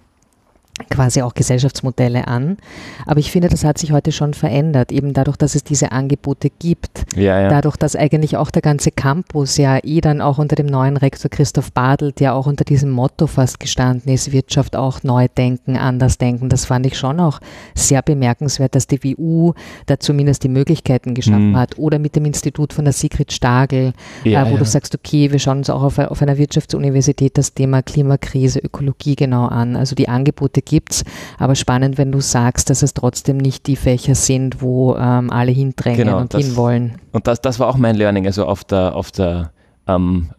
quasi 0.90 1.22
auch 1.22 1.34
Gesellschaftsmodelle 1.34 2.28
an. 2.28 2.58
Aber 3.06 3.20
ich 3.20 3.32
finde, 3.32 3.50
das 3.50 3.64
hat 3.64 3.78
sich 3.78 3.92
heute 3.92 4.12
schon 4.12 4.34
verändert, 4.34 4.92
eben 4.92 5.14
dadurch, 5.14 5.38
dass 5.38 5.56
es 5.56 5.64
diese 5.64 5.92
Angebote 5.92 6.50
gibt. 6.50 7.04
Ja, 7.16 7.40
ja. 7.42 7.50
Dadurch, 7.50 7.78
dass 7.78 7.96
eigentlich 7.96 8.38
auch 8.38 8.52
der 8.52 8.62
ganze 8.62 8.92
Campus 8.92 9.58
ja 9.58 9.80
eh 9.84 10.02
dann 10.02 10.22
auch 10.22 10.38
unter 10.38 10.56
dem 10.56 10.66
neuen 10.66 10.98
Rektor 10.98 11.30
Christoph 11.30 11.72
Badelt 11.72 12.20
ja 12.20 12.34
auch 12.34 12.48
unter 12.48 12.64
diesem 12.64 12.90
Motto 12.90 13.28
fast 13.28 13.60
gestanden 13.60 14.12
ist, 14.12 14.32
Wirtschaft 14.32 14.76
auch 14.76 15.04
neu 15.04 15.28
denken, 15.28 15.78
anders 15.78 16.18
denken. 16.18 16.50
Das 16.50 16.66
fand 16.66 16.86
ich 16.86 16.98
schon 16.98 17.20
auch 17.20 17.40
sehr 17.76 18.02
bemerkenswert, 18.02 18.76
dass 18.76 18.88
die 18.88 19.04
WU 19.04 19.54
da 19.86 20.00
zumindest 20.00 20.44
die 20.44 20.50
Möglichkeiten 20.50 21.14
geschaffen 21.14 21.52
mhm. 21.52 21.58
hat. 21.58 21.78
Oder 21.78 22.00
mit 22.00 22.16
dem 22.16 22.26
Institut 22.26 22.74
von 22.74 22.86
der 22.86 22.94
Sigrid 22.94 23.32
Stagel, 23.32 23.94
ja, 24.24 24.46
äh, 24.46 24.52
wo 24.52 24.58
du 24.58 24.66
sagst, 24.66 24.96
okay, 24.96 25.32
wir 25.32 25.40
schauen 25.40 25.60
uns 25.60 25.70
auch 25.70 25.84
auf, 25.84 25.98
auf 25.98 26.22
einer 26.22 26.38
Wirtschaftsuniversität 26.38 27.38
das 27.38 27.54
Thema 27.54 27.82
Klimakrise, 27.82 28.60
Ökologie 28.60 29.16
genau 29.16 29.46
an. 29.46 29.76
Also 29.76 29.96
die 29.96 30.10
Angebote 30.10 30.62
gibt 30.72 30.94
es. 30.94 31.04
Aber 31.38 31.54
spannend, 31.56 31.98
wenn 31.98 32.12
du 32.12 32.22
sagst, 32.22 32.70
dass 32.70 32.82
es 32.82 32.94
trotzdem 32.94 33.38
nicht 33.38 33.68
die 33.68 33.76
Fächer 33.76 34.16
sind, 34.16 34.62
wo 34.62 34.96
ähm, 34.96 35.30
alle 35.30 35.52
hindrängen 35.52 35.98
genau, 35.98 36.20
und 36.20 36.34
das, 36.34 36.44
hinwollen. 36.44 36.94
Und 37.12 37.28
das, 37.28 37.42
das 37.42 37.60
war 37.60 37.68
auch 37.68 37.78
mein 37.78 37.96
Learning. 37.96 38.26
Also 38.26 38.46
auf 38.46 38.64
der, 38.64 38.96
auf 38.96 39.12
der 39.12 39.52
ähm, 39.88 40.30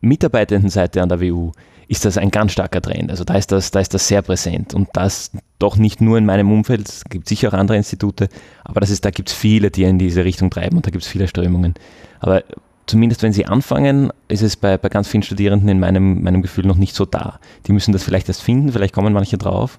Mitarbeitendenseite 0.00 1.02
an 1.02 1.08
der 1.08 1.20
WU 1.20 1.50
ist 1.88 2.04
das 2.04 2.16
ein 2.16 2.30
ganz 2.30 2.52
starker 2.52 2.80
Trend. 2.80 3.10
Also 3.10 3.24
da 3.24 3.34
ist 3.34 3.52
das, 3.52 3.70
da 3.70 3.80
ist 3.80 3.92
das 3.92 4.08
sehr 4.08 4.22
präsent. 4.22 4.72
Und 4.72 4.88
das 4.94 5.32
doch 5.58 5.76
nicht 5.76 6.00
nur 6.00 6.16
in 6.16 6.24
meinem 6.24 6.50
Umfeld, 6.50 6.88
es 6.88 7.04
gibt 7.04 7.28
sicher 7.28 7.48
auch 7.48 7.52
andere 7.52 7.76
Institute, 7.76 8.28
aber 8.64 8.80
das 8.80 8.90
ist, 8.90 9.04
da 9.04 9.10
gibt 9.10 9.28
es 9.28 9.34
viele, 9.34 9.70
die 9.70 9.82
in 9.82 9.98
diese 9.98 10.24
Richtung 10.24 10.48
treiben 10.50 10.76
und 10.76 10.86
da 10.86 10.90
gibt 10.90 11.04
es 11.04 11.10
viele 11.10 11.28
Strömungen. 11.28 11.74
Aber 12.20 12.44
zumindest 12.86 13.22
wenn 13.22 13.32
sie 13.32 13.46
anfangen, 13.46 14.12
ist 14.28 14.42
es 14.42 14.56
bei, 14.56 14.76
bei 14.78 14.88
ganz 14.88 15.08
vielen 15.08 15.22
Studierenden 15.22 15.68
in 15.68 15.80
meinem, 15.80 16.22
meinem 16.22 16.42
Gefühl 16.42 16.66
noch 16.66 16.76
nicht 16.76 16.94
so 16.94 17.04
da. 17.04 17.38
Die 17.66 17.72
müssen 17.72 17.92
das 17.92 18.02
vielleicht 18.02 18.28
erst 18.28 18.42
finden, 18.42 18.72
vielleicht 18.72 18.94
kommen 18.94 19.12
manche 19.12 19.38
drauf, 19.38 19.78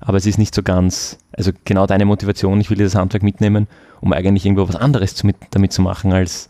aber 0.00 0.16
es 0.16 0.26
ist 0.26 0.38
nicht 0.38 0.54
so 0.54 0.62
ganz, 0.62 1.18
also 1.32 1.52
genau 1.64 1.86
deine 1.86 2.04
Motivation, 2.04 2.60
ich 2.60 2.70
will 2.70 2.76
dieses 2.76 2.94
Handwerk 2.94 3.22
mitnehmen, 3.22 3.66
um 4.00 4.12
eigentlich 4.12 4.46
irgendwo 4.46 4.68
was 4.68 4.76
anderes 4.76 5.14
zu, 5.14 5.26
mit, 5.26 5.36
damit 5.50 5.72
zu 5.72 5.82
machen 5.82 6.12
als, 6.12 6.48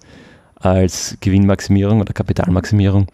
als 0.56 1.16
Gewinnmaximierung 1.20 2.00
oder 2.00 2.12
Kapitalmaximierung, 2.12 3.06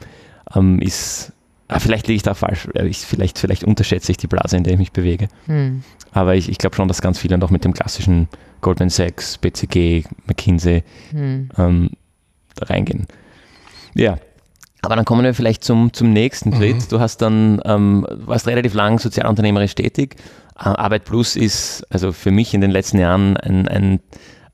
ähm, 0.54 0.80
ist, 0.80 1.32
ah, 1.68 1.78
vielleicht 1.78 2.06
liege 2.08 2.16
ich 2.16 2.22
da 2.22 2.34
falsch, 2.34 2.68
äh, 2.74 2.86
ich, 2.86 2.98
vielleicht, 2.98 3.38
vielleicht 3.38 3.64
unterschätze 3.64 4.12
ich 4.12 4.18
die 4.18 4.26
Blase, 4.26 4.56
in 4.56 4.64
der 4.64 4.74
ich 4.74 4.78
mich 4.78 4.92
bewege. 4.92 5.28
Hm. 5.46 5.82
Aber 6.12 6.34
ich, 6.34 6.48
ich 6.48 6.58
glaube 6.58 6.76
schon, 6.76 6.88
dass 6.88 7.02
ganz 7.02 7.18
viele 7.18 7.38
noch 7.38 7.50
mit 7.50 7.64
dem 7.64 7.72
klassischen 7.72 8.28
Goldman 8.60 8.90
Sachs, 8.90 9.38
BCG, 9.38 10.04
McKinsey 10.26 10.84
hm. 11.10 11.48
ähm, 11.56 11.90
reingehen. 12.60 13.06
Ja, 13.94 14.18
aber 14.84 14.96
dann 14.96 15.04
kommen 15.04 15.24
wir 15.24 15.34
vielleicht 15.34 15.64
zum, 15.64 15.92
zum 15.92 16.12
nächsten 16.12 16.50
mhm. 16.50 16.56
Schritt. 16.56 16.92
Du 16.92 17.00
hast 17.00 17.18
dann, 17.18 17.60
ähm, 17.64 18.06
warst 18.10 18.46
relativ 18.46 18.74
lang 18.74 18.98
sozialunternehmerisch 18.98 19.74
tätig. 19.74 20.16
Äh, 20.56 20.68
Arbeit 20.68 21.04
Plus 21.04 21.36
ist 21.36 21.86
also 21.90 22.12
für 22.12 22.30
mich 22.30 22.52
in 22.52 22.60
den 22.60 22.70
letzten 22.70 22.98
Jahren 22.98 23.36
ein, 23.38 23.66
ein 23.66 24.00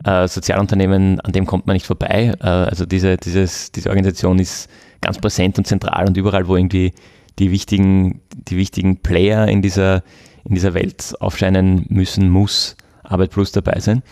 äh, 0.04 0.28
Sozialunternehmen, 0.28 1.20
an 1.20 1.32
dem 1.32 1.46
kommt 1.46 1.66
man 1.66 1.74
nicht 1.74 1.86
vorbei. 1.86 2.34
Äh, 2.40 2.46
also 2.46 2.86
diese, 2.86 3.16
dieses, 3.16 3.72
diese 3.72 3.88
Organisation 3.88 4.38
ist 4.38 4.70
ganz 5.00 5.18
präsent 5.18 5.58
und 5.58 5.66
zentral 5.66 6.06
und 6.06 6.16
überall, 6.16 6.46
wo 6.46 6.56
irgendwie 6.56 6.92
die 7.38 7.50
wichtigen, 7.50 8.20
die 8.34 8.56
wichtigen 8.56 8.98
Player 8.98 9.48
in 9.48 9.62
dieser, 9.62 10.02
in 10.44 10.54
dieser 10.54 10.74
Welt 10.74 11.14
aufscheinen 11.20 11.86
müssen, 11.88 12.30
muss 12.30 12.76
Arbeit 13.02 13.30
Plus 13.30 13.50
dabei 13.50 13.80
sein. 13.80 14.02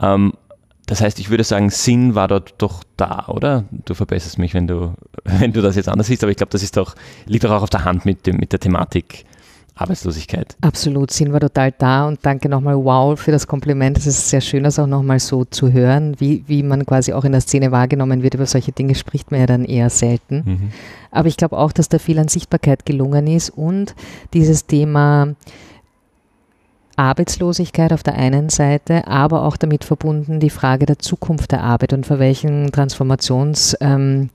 Ähm, 0.00 0.32
das 0.86 1.00
heißt, 1.00 1.18
ich 1.18 1.30
würde 1.30 1.44
sagen, 1.44 1.70
Sinn 1.70 2.14
war 2.14 2.28
dort 2.28 2.54
doch 2.58 2.84
da, 2.96 3.26
oder? 3.28 3.64
Du 3.70 3.94
verbesserst 3.94 4.38
mich, 4.38 4.54
wenn 4.54 4.66
du, 4.66 4.94
wenn 5.24 5.52
du 5.52 5.62
das 5.62 5.76
jetzt 5.76 5.88
anders 5.88 6.08
siehst, 6.08 6.22
aber 6.22 6.30
ich 6.30 6.36
glaube, 6.36 6.50
das 6.50 6.62
ist 6.62 6.76
doch, 6.76 6.94
liegt 7.26 7.44
doch 7.44 7.50
auch 7.50 7.62
auf 7.62 7.70
der 7.70 7.84
Hand 7.84 8.04
mit, 8.04 8.26
dem, 8.26 8.36
mit 8.36 8.52
der 8.52 8.60
Thematik 8.60 9.24
Arbeitslosigkeit. 9.76 10.56
Absolut, 10.60 11.10
Sinn 11.10 11.32
war 11.32 11.40
total 11.40 11.72
da 11.72 12.06
und 12.06 12.20
danke 12.22 12.48
nochmal, 12.48 12.76
wow, 12.76 13.18
für 13.18 13.32
das 13.32 13.48
Kompliment. 13.48 13.98
Es 13.98 14.06
ist 14.06 14.30
sehr 14.30 14.40
schön, 14.40 14.62
das 14.62 14.78
auch 14.78 14.86
nochmal 14.86 15.18
so 15.18 15.44
zu 15.44 15.72
hören, 15.72 16.14
wie, 16.20 16.44
wie 16.46 16.62
man 16.62 16.86
quasi 16.86 17.12
auch 17.12 17.24
in 17.24 17.32
der 17.32 17.40
Szene 17.40 17.72
wahrgenommen 17.72 18.22
wird. 18.22 18.34
Über 18.34 18.46
solche 18.46 18.70
Dinge 18.70 18.94
spricht 18.94 19.32
man 19.32 19.40
ja 19.40 19.46
dann 19.46 19.64
eher 19.64 19.90
selten. 19.90 20.42
Mhm. 20.44 20.68
Aber 21.10 21.26
ich 21.26 21.36
glaube 21.36 21.58
auch, 21.58 21.72
dass 21.72 21.88
da 21.88 21.98
viel 21.98 22.18
an 22.20 22.28
Sichtbarkeit 22.28 22.86
gelungen 22.86 23.26
ist 23.26 23.50
und 23.50 23.96
dieses 24.32 24.66
Thema, 24.66 25.34
Arbeitslosigkeit 26.96 27.92
auf 27.92 28.02
der 28.02 28.14
einen 28.14 28.48
Seite, 28.48 29.06
aber 29.06 29.44
auch 29.44 29.56
damit 29.56 29.84
verbunden 29.84 30.40
die 30.40 30.50
Frage 30.50 30.86
der 30.86 30.98
Zukunft 30.98 31.52
der 31.52 31.62
Arbeit 31.62 31.92
und 31.92 32.06
vor 32.06 32.18
welchen 32.18 32.70
Transformations, 32.72 33.76
ähm, 33.80 34.30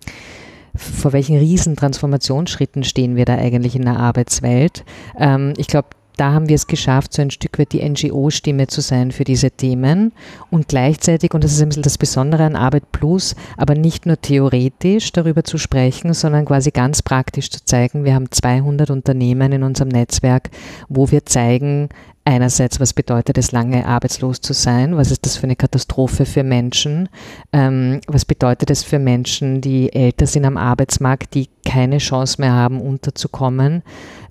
vor 0.75 1.13
welchen 1.13 1.37
riesen 1.37 1.75
Transformationsschritten 1.75 2.83
stehen 2.83 3.15
wir 3.15 3.25
da 3.25 3.35
eigentlich 3.35 3.75
in 3.75 3.85
der 3.85 3.97
Arbeitswelt. 3.97 4.83
Ähm, 5.17 5.53
ich 5.57 5.67
glaube, 5.67 5.89
da 6.19 6.33
haben 6.33 6.49
wir 6.49 6.55
es 6.55 6.67
geschafft, 6.67 7.13
so 7.13 7.21
ein 7.21 7.31
Stück 7.31 7.57
weit 7.59 7.71
die 7.71 7.87
NGO-Stimme 7.87 8.67
zu 8.67 8.81
sein 8.81 9.11
für 9.11 9.23
diese 9.23 9.51
Themen 9.51 10.11
und 10.49 10.67
gleichzeitig, 10.67 11.33
und 11.33 11.43
das 11.43 11.53
ist 11.53 11.61
ein 11.61 11.69
bisschen 11.69 11.83
das 11.83 11.97
Besondere 11.97 12.43
an 12.43 12.55
Arbeit 12.55 12.91
Plus, 12.91 13.35
aber 13.57 13.75
nicht 13.75 14.05
nur 14.05 14.19
theoretisch 14.19 15.11
darüber 15.11 15.43
zu 15.43 15.57
sprechen, 15.57 16.13
sondern 16.13 16.45
quasi 16.45 16.71
ganz 16.71 17.01
praktisch 17.01 17.49
zu 17.49 17.63
zeigen, 17.63 18.03
wir 18.03 18.15
haben 18.15 18.31
200 18.31 18.89
Unternehmen 18.89 19.51
in 19.53 19.63
unserem 19.63 19.89
Netzwerk, 19.89 20.49
wo 20.89 21.09
wir 21.09 21.25
zeigen, 21.25 21.89
einerseits, 22.25 22.79
was 22.79 22.93
bedeutet 22.93 23.37
es, 23.37 23.51
lange 23.51 23.85
arbeitslos 23.85 24.41
zu 24.41 24.53
sein? 24.53 24.97
Was 24.97 25.11
ist 25.11 25.25
das 25.25 25.37
für 25.37 25.45
eine 25.45 25.55
Katastrophe 25.55 26.25
für 26.25 26.43
Menschen? 26.43 27.09
Ähm, 27.53 28.01
was 28.07 28.25
bedeutet 28.25 28.69
es 28.69 28.83
für 28.83 28.99
Menschen, 28.99 29.61
die 29.61 29.91
älter 29.93 30.27
sind 30.27 30.45
am 30.45 30.57
Arbeitsmarkt, 30.57 31.33
die 31.33 31.49
keine 31.65 31.97
Chance 31.97 32.39
mehr 32.39 32.53
haben, 32.53 32.81
unterzukommen? 32.81 33.83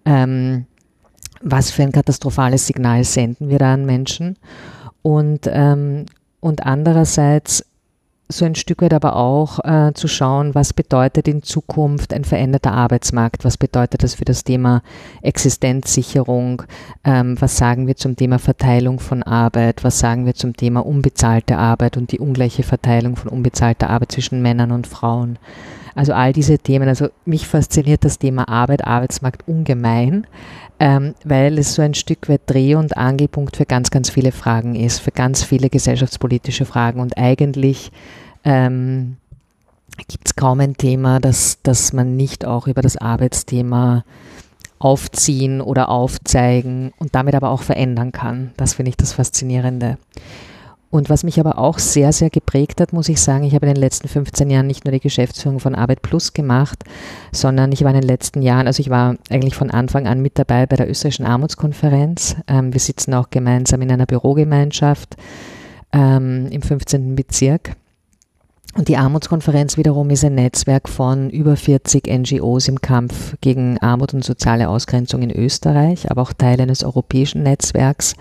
Ähm, 0.05 0.67
was 1.43 1.71
für 1.71 1.83
ein 1.83 1.93
katastrophales 1.93 2.67
Signal 2.67 3.05
senden 3.05 3.49
wir 3.49 3.59
da 3.59 3.75
an 3.75 3.87
Menschen? 3.87 4.37
Und, 5.03 5.49
ähm, 5.51 6.07
und 6.41 6.67
andererseits 6.67 7.65
so 8.31 8.45
ein 8.45 8.55
Stück 8.55 8.83
weit 8.83 8.93
aber 8.93 9.17
auch 9.17 9.59
äh, 9.65 9.93
zu 9.95 10.07
schauen, 10.07 10.55
was 10.55 10.75
bedeutet 10.75 11.27
in 11.29 11.43
Zukunft 11.43 12.13
ein 12.13 12.25
veränderter 12.25 12.73
Arbeitsmarkt, 12.73 13.45
was 13.45 13.57
bedeutet 13.57 14.03
das 14.03 14.15
für 14.15 14.27
das 14.27 14.45
Thema 14.45 14.83
Existenzsicherung, 15.23 16.63
ähm, 17.05 17.41
was 17.41 17.57
sagen 17.57 17.87
wir 17.87 17.97
zum 17.97 18.17
Thema 18.17 18.39
Verteilung 18.39 19.01
von 19.01 19.23
Arbeit, 19.23 19.83
was 19.83 19.99
sagen 19.99 20.27
wir 20.27 20.35
zum 20.35 20.55
Thema 20.55 20.85
unbezahlte 20.85 21.57
Arbeit 21.57 21.97
und 21.97 22.13
die 22.13 22.19
ungleiche 22.19 22.63
Verteilung 22.63 23.17
von 23.17 23.31
unbezahlter 23.31 23.89
Arbeit 23.89 24.13
zwischen 24.13 24.43
Männern 24.43 24.73
und 24.73 24.87
Frauen. 24.87 25.39
Also 25.99 26.13
all 26.13 26.33
diese 26.33 26.61
Themen, 26.61 26.89
also 26.89 27.09
mich 27.25 27.49
fasziniert 27.49 28.05
das 28.05 28.21
Thema 28.21 28.49
Arbeit, 28.49 28.87
Arbeitsmarkt 28.87 29.49
ungemein, 29.49 30.29
ähm, 30.79 31.17
weil 31.25 31.59
es 31.59 31.75
so 31.75 31.83
ein 31.83 31.95
Stück 31.95 32.29
weit 32.29 32.43
Dreh- 32.47 32.77
und 32.77 32.97
Angelpunkt 32.97 33.57
für 33.57 33.67
ganz, 33.67 33.91
ganz 33.91 34.09
viele 34.09 34.31
Fragen 34.31 34.77
ist, 34.77 35.01
für 35.01 35.11
ganz 35.11 35.43
viele 35.43 35.69
gesellschaftspolitische 35.69 36.67
Fragen 36.67 37.01
und 37.01 37.19
eigentlich 37.19 37.91
ähm, 38.45 39.17
gibt 40.07 40.29
es 40.29 40.37
kaum 40.37 40.61
ein 40.61 40.77
Thema, 40.77 41.19
das, 41.19 41.59
das 41.65 41.93
man 41.93 42.15
nicht 42.15 42.45
auch 42.45 42.69
über 42.69 42.81
das 42.81 42.97
Arbeitsthema 42.97 44.05
aufziehen 44.79 45.61
oder 45.61 45.89
aufzeigen 45.89 46.93
und 46.99 47.17
damit 47.17 47.35
aber 47.35 47.51
auch 47.51 47.63
verändern 47.63 48.13
kann. 48.13 48.53
Das 48.57 48.75
finde 48.75 48.91
ich 48.91 48.97
das 48.97 49.15
Faszinierende. 49.15 49.99
Und 50.91 51.11
was 51.11 51.23
mich 51.23 51.39
aber 51.39 51.59
auch 51.59 51.79
sehr, 51.79 52.13
sehr 52.13 52.31
geprägt 52.31 52.81
hat, 52.81 52.95
muss 52.95 53.11
ich 53.11 53.21
sagen, 53.21 53.45
ich 53.45 53.55
habe 53.55 53.67
in 53.67 53.75
den 53.75 53.81
letzten 53.81 54.09
15 54.09 54.49
Jahren 54.49 54.67
nicht 54.67 54.85
nur 54.85 54.93
die 54.93 55.01
Geschäftsführung 55.01 55.61
von 55.61 55.75
Arbeit 55.75 56.01
Plus 56.01 56.33
gemacht, 56.33 56.83
sondern 57.31 57.73
ich 57.73 57.85
war 57.85 57.91
in 57.91 58.01
den 58.01 58.09
letzten 58.09 58.41
Jahren, 58.41 58.67
also 58.67 58.81
ich 58.81 58.89
war 58.89 59.17
eigentlich 59.29 59.55
von 59.55 59.71
Anfang 59.71 60.07
an 60.07 60.23
mit 60.23 60.39
dabei 60.39 60.65
bei 60.65 60.77
der 60.77 60.89
österreichischen 60.89 61.27
Armutskonferenz. 61.27 62.37
Ähm, 62.47 62.73
wir 62.73 62.81
sitzen 62.81 63.13
auch 63.13 63.29
gemeinsam 63.29 63.83
in 63.83 63.93
einer 63.93 64.07
Bürogemeinschaft 64.07 65.17
ähm, 65.93 66.47
im 66.51 66.63
15. 66.63 67.15
Bezirk. 67.17 67.77
Und 68.79 68.87
die 68.87 68.97
Armutskonferenz 68.97 69.77
wiederum 69.77 70.09
ist 70.11 70.25
ein 70.25 70.37
Netzwerk 70.37 70.89
von 70.89 71.31
über 71.31 71.57
40 71.57 72.07
NGOs 72.07 72.69
im 72.69 72.81
Kampf 72.81 73.35
gegen 73.41 73.77
Armut 73.79 74.15
und 74.15 74.23
soziale 74.25 74.69
Ausgrenzung 74.69 75.21
in 75.23 75.33
Österreich, 75.33 76.09
aber 76.09 76.23
auch 76.23 76.33
Teil 76.33 76.61
eines 76.61 76.85
europäischen 76.85 77.43
Netzwerks 77.43 78.15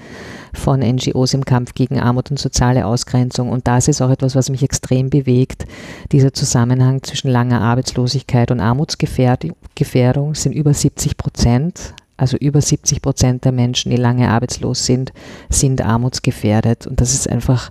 von 0.56 0.80
NGOs 0.80 1.36
im 1.36 1.46
Kampf 1.46 1.76
gegen 1.76 2.00
Armut 2.00 2.32
und 2.32 2.40
soziale 2.40 2.88
Ausgrenzung. 2.88 3.52
Und 3.52 3.68
das 3.68 3.88
ist 3.88 4.02
auch 4.02 4.10
etwas, 4.10 4.34
was 4.34 4.50
mich 4.50 4.64
extrem 4.64 5.12
bewegt. 5.12 5.68
Dieser 6.12 6.34
Zusammenhang 6.34 7.04
zwischen 7.04 7.30
langer 7.30 7.62
Arbeitslosigkeit 7.62 8.50
und 8.50 8.60
Armutsgefährdung 8.60 10.34
sind 10.34 10.54
über 10.54 10.74
70 10.74 11.18
Prozent. 11.18 11.94
Also 12.20 12.36
über 12.36 12.62
70 12.62 13.04
Prozent 13.04 13.46
der 13.46 13.52
Menschen, 13.52 13.92
die 13.92 13.98
lange 13.98 14.32
arbeitslos 14.32 14.88
sind, 14.88 15.14
sind 15.50 15.82
armutsgefährdet. 15.82 16.88
Und 16.88 17.00
das 17.00 17.14
ist 17.14 17.30
einfach 17.30 17.70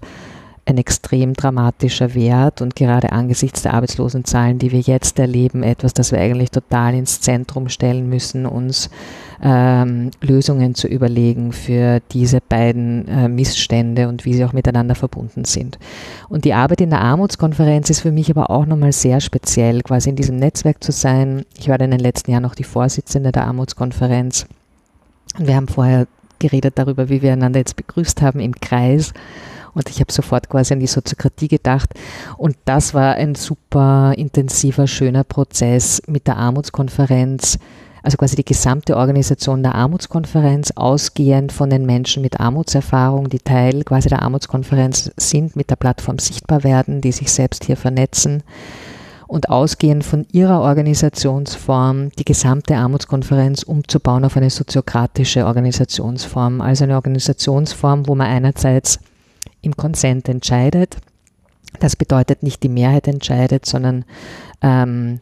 ein 0.66 0.78
extrem 0.78 1.34
dramatischer 1.34 2.14
Wert 2.14 2.60
und 2.60 2.74
gerade 2.74 3.12
angesichts 3.12 3.62
der 3.62 3.74
Arbeitslosenzahlen, 3.74 4.58
die 4.58 4.72
wir 4.72 4.80
jetzt 4.80 5.18
erleben, 5.18 5.62
etwas, 5.62 5.94
das 5.94 6.10
wir 6.10 6.18
eigentlich 6.18 6.50
total 6.50 6.94
ins 6.94 7.20
Zentrum 7.20 7.68
stellen 7.68 8.08
müssen, 8.08 8.46
uns 8.46 8.90
ähm, 9.40 10.10
Lösungen 10.20 10.74
zu 10.74 10.88
überlegen 10.88 11.52
für 11.52 12.00
diese 12.10 12.40
beiden 12.40 13.06
äh, 13.06 13.28
Missstände 13.28 14.08
und 14.08 14.24
wie 14.24 14.34
sie 14.34 14.44
auch 14.44 14.52
miteinander 14.52 14.96
verbunden 14.96 15.44
sind. 15.44 15.78
Und 16.28 16.44
die 16.44 16.54
Arbeit 16.54 16.80
in 16.80 16.90
der 16.90 17.00
Armutskonferenz 17.00 17.88
ist 17.90 18.00
für 18.00 18.12
mich 18.12 18.28
aber 18.28 18.50
auch 18.50 18.66
nochmal 18.66 18.92
sehr 18.92 19.20
speziell, 19.20 19.82
quasi 19.82 20.10
in 20.10 20.16
diesem 20.16 20.36
Netzwerk 20.36 20.82
zu 20.82 20.90
sein. 20.90 21.44
Ich 21.56 21.68
war 21.68 21.78
in 21.80 21.92
den 21.92 22.00
letzten 22.00 22.32
Jahren 22.32 22.42
noch 22.42 22.56
die 22.56 22.64
Vorsitzende 22.64 23.30
der 23.30 23.46
Armutskonferenz. 23.46 24.46
Und 25.38 25.46
wir 25.46 25.54
haben 25.54 25.68
vorher 25.68 26.08
geredet 26.40 26.74
darüber, 26.76 27.08
wie 27.08 27.22
wir 27.22 27.32
einander 27.32 27.60
jetzt 27.60 27.76
begrüßt 27.76 28.20
haben 28.20 28.40
im 28.40 28.54
Kreis. 28.54 29.12
Und 29.76 29.90
ich 29.90 30.00
habe 30.00 30.10
sofort 30.10 30.48
quasi 30.48 30.72
an 30.72 30.80
die 30.80 30.86
Soziokratie 30.86 31.48
gedacht. 31.48 31.90
Und 32.38 32.56
das 32.64 32.94
war 32.94 33.16
ein 33.16 33.34
super 33.34 34.14
intensiver, 34.16 34.86
schöner 34.86 35.22
Prozess 35.22 36.00
mit 36.06 36.26
der 36.26 36.38
Armutskonferenz. 36.38 37.58
Also 38.02 38.16
quasi 38.16 38.36
die 38.36 38.44
gesamte 38.44 38.96
Organisation 38.96 39.62
der 39.62 39.74
Armutskonferenz, 39.74 40.70
ausgehend 40.76 41.52
von 41.52 41.68
den 41.68 41.84
Menschen 41.84 42.22
mit 42.22 42.40
Armutserfahrung, 42.40 43.28
die 43.28 43.40
Teil 43.40 43.82
quasi 43.84 44.08
der 44.08 44.22
Armutskonferenz 44.22 45.10
sind, 45.18 45.56
mit 45.56 45.68
der 45.68 45.76
Plattform 45.76 46.18
sichtbar 46.20 46.64
werden, 46.64 47.02
die 47.02 47.12
sich 47.12 47.30
selbst 47.30 47.64
hier 47.64 47.76
vernetzen 47.76 48.44
und 49.26 49.50
ausgehend 49.50 50.04
von 50.04 50.24
ihrer 50.32 50.60
Organisationsform 50.60 52.10
die 52.18 52.24
gesamte 52.24 52.76
Armutskonferenz 52.76 53.62
umzubauen 53.64 54.24
auf 54.24 54.36
eine 54.36 54.50
soziokratische 54.50 55.44
Organisationsform, 55.44 56.62
also 56.62 56.84
eine 56.84 56.94
Organisationsform, 56.94 58.06
wo 58.06 58.14
man 58.14 58.28
einerseits 58.28 59.00
im 59.66 59.76
Konsent 59.76 60.28
entscheidet. 60.28 60.96
Das 61.80 61.96
bedeutet 61.96 62.42
nicht 62.42 62.62
die 62.62 62.68
Mehrheit 62.70 63.06
entscheidet, 63.08 63.66
sondern 63.66 64.04
ähm, 64.62 65.20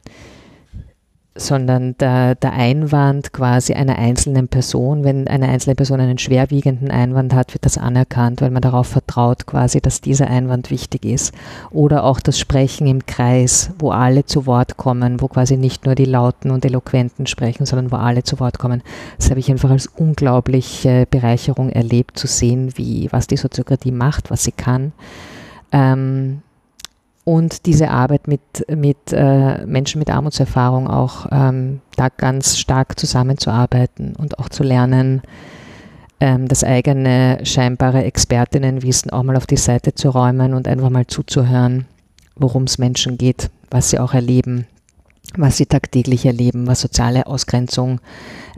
sondern 1.36 1.98
der, 1.98 2.36
der 2.36 2.52
Einwand 2.52 3.32
quasi 3.32 3.72
einer 3.72 3.98
einzelnen 3.98 4.46
Person, 4.46 5.02
wenn 5.02 5.26
eine 5.26 5.48
einzelne 5.48 5.74
Person 5.74 6.00
einen 6.00 6.18
schwerwiegenden 6.18 6.92
Einwand 6.92 7.34
hat, 7.34 7.54
wird 7.54 7.64
das 7.64 7.76
anerkannt, 7.76 8.40
weil 8.40 8.50
man 8.50 8.62
darauf 8.62 8.86
vertraut 8.86 9.44
quasi, 9.44 9.80
dass 9.80 10.00
dieser 10.00 10.28
Einwand 10.28 10.70
wichtig 10.70 11.04
ist. 11.04 11.34
Oder 11.70 12.04
auch 12.04 12.20
das 12.20 12.38
Sprechen 12.38 12.86
im 12.86 13.04
Kreis, 13.06 13.70
wo 13.80 13.90
alle 13.90 14.24
zu 14.24 14.46
Wort 14.46 14.76
kommen, 14.76 15.20
wo 15.20 15.26
quasi 15.26 15.56
nicht 15.56 15.86
nur 15.86 15.96
die 15.96 16.04
Lauten 16.04 16.52
und 16.52 16.64
Eloquenten 16.64 17.26
sprechen, 17.26 17.66
sondern 17.66 17.90
wo 17.90 17.96
alle 17.96 18.22
zu 18.22 18.38
Wort 18.38 18.58
kommen. 18.60 18.82
Das 19.16 19.30
habe 19.30 19.40
ich 19.40 19.50
einfach 19.50 19.70
als 19.70 19.88
unglaubliche 19.88 21.06
Bereicherung 21.10 21.70
erlebt, 21.70 22.16
zu 22.16 22.28
sehen, 22.28 22.72
wie, 22.76 23.08
was 23.10 23.26
die 23.26 23.36
Soziokratie 23.36 23.92
macht, 23.92 24.30
was 24.30 24.44
sie 24.44 24.52
kann. 24.52 24.92
Ähm, 25.72 26.42
und 27.24 27.64
diese 27.64 27.90
Arbeit 27.90 28.28
mit, 28.28 28.40
mit 28.68 29.12
äh, 29.12 29.64
Menschen 29.66 29.98
mit 29.98 30.10
Armutserfahrung 30.10 30.88
auch 30.88 31.26
ähm, 31.32 31.80
da 31.96 32.08
ganz 32.10 32.58
stark 32.58 32.98
zusammenzuarbeiten 32.98 34.14
und 34.16 34.38
auch 34.38 34.50
zu 34.50 34.62
lernen, 34.62 35.22
ähm, 36.20 36.48
das 36.48 36.64
eigene 36.64 37.38
scheinbare 37.44 38.04
Expertinnenwissen 38.04 39.10
auch 39.10 39.22
mal 39.22 39.36
auf 39.36 39.46
die 39.46 39.56
Seite 39.56 39.94
zu 39.94 40.10
räumen 40.10 40.52
und 40.52 40.68
einfach 40.68 40.90
mal 40.90 41.06
zuzuhören, 41.06 41.86
worum 42.36 42.64
es 42.64 42.76
Menschen 42.76 43.16
geht, 43.16 43.50
was 43.70 43.90
sie 43.90 43.98
auch 43.98 44.12
erleben, 44.12 44.66
was 45.36 45.56
sie 45.56 45.66
tagtäglich 45.66 46.26
erleben, 46.26 46.66
was 46.66 46.82
soziale 46.82 47.26
Ausgrenzung, 47.26 48.00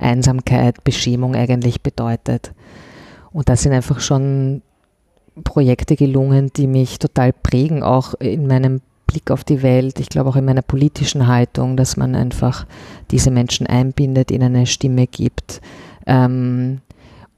Einsamkeit, 0.00 0.82
Beschämung 0.82 1.36
eigentlich 1.36 1.82
bedeutet. 1.82 2.52
Und 3.32 3.48
das 3.48 3.62
sind 3.62 3.72
einfach 3.72 4.00
schon 4.00 4.62
Projekte 5.44 5.96
gelungen, 5.96 6.50
die 6.56 6.66
mich 6.66 6.98
total 6.98 7.32
prägen, 7.32 7.82
auch 7.82 8.14
in 8.14 8.46
meinem 8.46 8.80
Blick 9.06 9.30
auf 9.30 9.44
die 9.44 9.62
Welt, 9.62 10.00
ich 10.00 10.08
glaube 10.08 10.30
auch 10.30 10.36
in 10.36 10.44
meiner 10.44 10.62
politischen 10.62 11.26
Haltung, 11.26 11.76
dass 11.76 11.96
man 11.96 12.14
einfach 12.14 12.66
diese 13.10 13.30
Menschen 13.30 13.66
einbindet, 13.66 14.30
ihnen 14.30 14.56
eine 14.56 14.66
Stimme 14.66 15.06
gibt 15.06 15.60
ähm, 16.06 16.80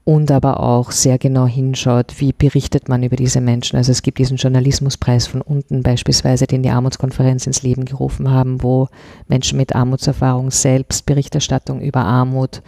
und 0.03 0.31
aber 0.31 0.61
auch 0.61 0.91
sehr 0.91 1.19
genau 1.19 1.45
hinschaut, 1.45 2.15
wie 2.19 2.33
berichtet 2.33 2.89
man 2.89 3.03
über 3.03 3.15
diese 3.15 3.41
Menschen. 3.41 3.77
Also 3.77 3.91
es 3.91 4.01
gibt 4.01 4.17
diesen 4.17 4.37
Journalismuspreis 4.37 5.27
von 5.27 5.41
unten 5.41 5.83
beispielsweise, 5.83 6.47
den 6.47 6.63
die 6.63 6.69
Armutskonferenz 6.69 7.45
ins 7.45 7.61
Leben 7.61 7.85
gerufen 7.85 8.31
haben, 8.31 8.63
wo 8.63 8.87
Menschen 9.27 9.57
mit 9.57 9.75
Armutserfahrung 9.75 10.49
selbst 10.49 11.05
Berichterstattung 11.05 11.81
über 11.81 11.99
Armut 11.99 12.63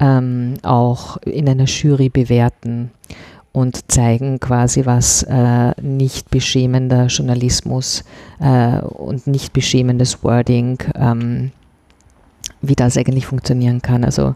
ähm, 0.00 0.54
auch 0.62 1.18
in 1.18 1.48
einer 1.48 1.66
Jury 1.66 2.08
bewerten 2.08 2.90
und 3.52 3.90
zeigen 3.92 4.40
quasi, 4.40 4.86
was 4.86 5.22
äh, 5.24 5.72
nicht 5.80 6.30
beschämender 6.30 7.06
Journalismus 7.06 8.04
äh, 8.40 8.78
und 8.78 9.26
nicht 9.26 9.52
beschämendes 9.52 10.24
Wording, 10.24 10.78
ähm, 10.94 11.52
wie 12.62 12.74
das 12.74 12.96
eigentlich 12.96 13.26
funktionieren 13.26 13.82
kann. 13.82 14.04
Also 14.04 14.34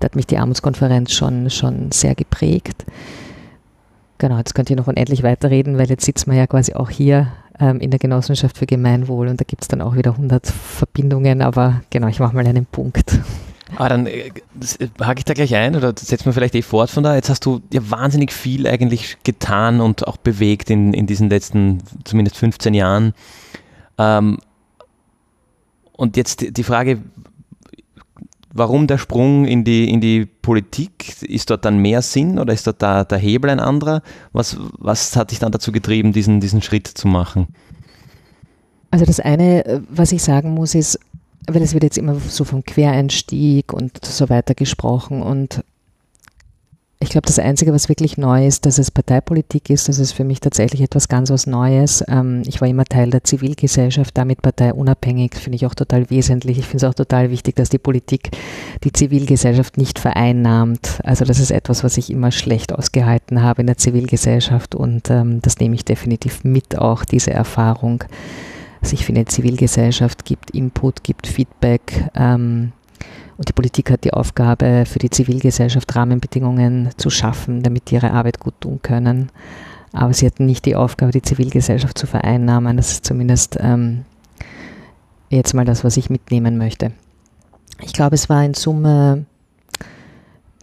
da 0.00 0.06
hat 0.06 0.16
mich 0.16 0.26
die 0.26 0.38
Armutskonferenz 0.38 1.12
schon, 1.12 1.50
schon 1.50 1.92
sehr 1.92 2.14
geprägt. 2.14 2.86
Genau, 4.18 4.38
jetzt 4.38 4.54
könnt 4.54 4.70
ihr 4.70 4.76
noch 4.76 4.86
unendlich 4.86 5.22
weiterreden, 5.22 5.76
weil 5.76 5.88
jetzt 5.88 6.04
sitzt 6.04 6.26
man 6.26 6.36
ja 6.36 6.46
quasi 6.46 6.72
auch 6.72 6.88
hier 6.88 7.28
ähm, 7.60 7.80
in 7.80 7.90
der 7.90 7.98
Genossenschaft 7.98 8.56
für 8.56 8.66
Gemeinwohl 8.66 9.28
und 9.28 9.40
da 9.40 9.44
gibt 9.46 9.62
es 9.62 9.68
dann 9.68 9.82
auch 9.82 9.96
wieder 9.96 10.12
100 10.12 10.46
Verbindungen, 10.46 11.42
aber 11.42 11.82
genau, 11.90 12.08
ich 12.08 12.20
mache 12.20 12.34
mal 12.34 12.46
einen 12.46 12.66
Punkt. 12.66 13.18
Ah, 13.76 13.88
dann 13.88 14.06
äh, 14.06 14.28
äh, 14.28 14.88
hake 15.00 15.18
ich 15.18 15.24
da 15.24 15.34
gleich 15.34 15.54
ein 15.54 15.76
oder 15.76 15.92
setzen 15.96 16.26
wir 16.26 16.32
vielleicht 16.32 16.54
eh 16.54 16.62
fort 16.62 16.90
von 16.90 17.02
da. 17.02 17.14
Jetzt 17.14 17.30
hast 17.30 17.44
du 17.44 17.60
ja 17.72 17.80
wahnsinnig 17.90 18.32
viel 18.32 18.66
eigentlich 18.66 19.18
getan 19.24 19.80
und 19.80 20.06
auch 20.06 20.16
bewegt 20.16 20.70
in, 20.70 20.94
in 20.94 21.06
diesen 21.06 21.28
letzten 21.28 21.82
zumindest 22.04 22.36
15 22.36 22.74
Jahren. 22.74 23.14
Ähm, 23.98 24.38
und 25.92 26.16
jetzt 26.16 26.56
die 26.56 26.62
Frage, 26.62 27.00
warum 28.52 28.86
der 28.86 28.98
Sprung 28.98 29.44
in 29.44 29.64
die, 29.64 29.90
in 29.90 30.00
die 30.00 30.26
Politik? 30.26 31.22
Ist 31.22 31.50
dort 31.50 31.64
dann 31.64 31.78
mehr 31.78 32.02
Sinn 32.02 32.38
oder 32.38 32.52
ist 32.52 32.66
dort 32.66 32.80
da, 32.80 33.04
der 33.04 33.18
Hebel 33.18 33.50
ein 33.50 33.60
anderer? 33.60 34.02
Was, 34.32 34.56
was 34.78 35.16
hat 35.16 35.30
dich 35.30 35.40
dann 35.40 35.52
dazu 35.52 35.72
getrieben, 35.72 36.12
diesen, 36.12 36.40
diesen 36.40 36.62
Schritt 36.62 36.86
zu 36.86 37.08
machen? 37.08 37.48
Also 38.90 39.04
das 39.04 39.18
eine, 39.20 39.64
äh, 39.66 39.80
was 39.88 40.12
ich 40.12 40.22
sagen 40.22 40.54
muss, 40.54 40.74
ist, 40.74 40.98
weil 41.46 41.62
es 41.62 41.74
wird 41.74 41.84
jetzt 41.84 41.98
immer 41.98 42.16
so 42.16 42.44
vom 42.44 42.64
Quereinstieg 42.64 43.72
und 43.72 44.04
so 44.04 44.28
weiter 44.28 44.54
gesprochen 44.54 45.22
und 45.22 45.62
ich 47.04 47.10
glaube, 47.10 47.26
das 47.26 47.38
Einzige, 47.38 47.72
was 47.72 47.88
wirklich 47.88 48.16
neu 48.16 48.46
ist, 48.46 48.64
dass 48.66 48.78
es 48.78 48.90
Parteipolitik 48.90 49.68
ist, 49.68 49.88
das 49.88 49.98
ist 49.98 50.12
für 50.12 50.24
mich 50.24 50.40
tatsächlich 50.40 50.80
etwas 50.80 51.08
ganz 51.08 51.30
was 51.30 51.46
Neues. 51.46 52.02
Ähm, 52.08 52.42
ich 52.46 52.60
war 52.60 52.68
immer 52.68 52.84
Teil 52.84 53.10
der 53.10 53.24
Zivilgesellschaft, 53.24 54.16
damit 54.16 54.40
parteiunabhängig, 54.40 55.34
finde 55.34 55.56
ich 55.56 55.66
auch 55.66 55.74
total 55.74 56.08
wesentlich. 56.08 56.58
Ich 56.58 56.64
finde 56.64 56.86
es 56.86 56.90
auch 56.90 56.94
total 56.94 57.30
wichtig, 57.30 57.56
dass 57.56 57.68
die 57.68 57.78
Politik 57.78 58.30
die 58.84 58.92
Zivilgesellschaft 58.92 59.76
nicht 59.76 59.98
vereinnahmt. 59.98 61.00
Also 61.04 61.24
das 61.24 61.40
ist 61.40 61.50
etwas, 61.50 61.84
was 61.84 61.98
ich 61.98 62.10
immer 62.10 62.32
schlecht 62.32 62.72
ausgehalten 62.72 63.42
habe 63.42 63.60
in 63.60 63.66
der 63.66 63.76
Zivilgesellschaft 63.76 64.74
und 64.74 65.10
ähm, 65.10 65.42
das 65.42 65.58
nehme 65.58 65.74
ich 65.74 65.84
definitiv 65.84 66.42
mit, 66.42 66.78
auch 66.78 67.04
diese 67.04 67.32
Erfahrung. 67.32 68.04
Also 68.84 68.92
ich 68.92 69.06
finde, 69.06 69.24
Zivilgesellschaft 69.24 70.26
gibt 70.26 70.50
Input, 70.50 71.02
gibt 71.04 71.26
Feedback 71.26 72.10
ähm, 72.14 72.72
und 73.38 73.48
die 73.48 73.54
Politik 73.54 73.90
hat 73.90 74.04
die 74.04 74.12
Aufgabe, 74.12 74.84
für 74.86 74.98
die 74.98 75.08
Zivilgesellschaft 75.08 75.96
Rahmenbedingungen 75.96 76.90
zu 76.98 77.08
schaffen, 77.08 77.62
damit 77.62 77.88
die 77.88 77.94
ihre 77.94 78.10
Arbeit 78.10 78.40
gut 78.40 78.52
tun 78.60 78.80
können. 78.82 79.32
Aber 79.94 80.12
sie 80.12 80.26
hatten 80.26 80.44
nicht 80.44 80.66
die 80.66 80.76
Aufgabe, 80.76 81.12
die 81.12 81.22
Zivilgesellschaft 81.22 81.96
zu 81.96 82.06
vereinnahmen. 82.06 82.76
Das 82.76 82.90
ist 82.92 83.06
zumindest 83.06 83.56
ähm, 83.58 84.04
jetzt 85.30 85.54
mal 85.54 85.64
das, 85.64 85.82
was 85.82 85.96
ich 85.96 86.10
mitnehmen 86.10 86.58
möchte. 86.58 86.92
Ich 87.80 87.94
glaube, 87.94 88.16
es 88.16 88.28
war 88.28 88.44
in 88.44 88.52
Summe 88.52 89.24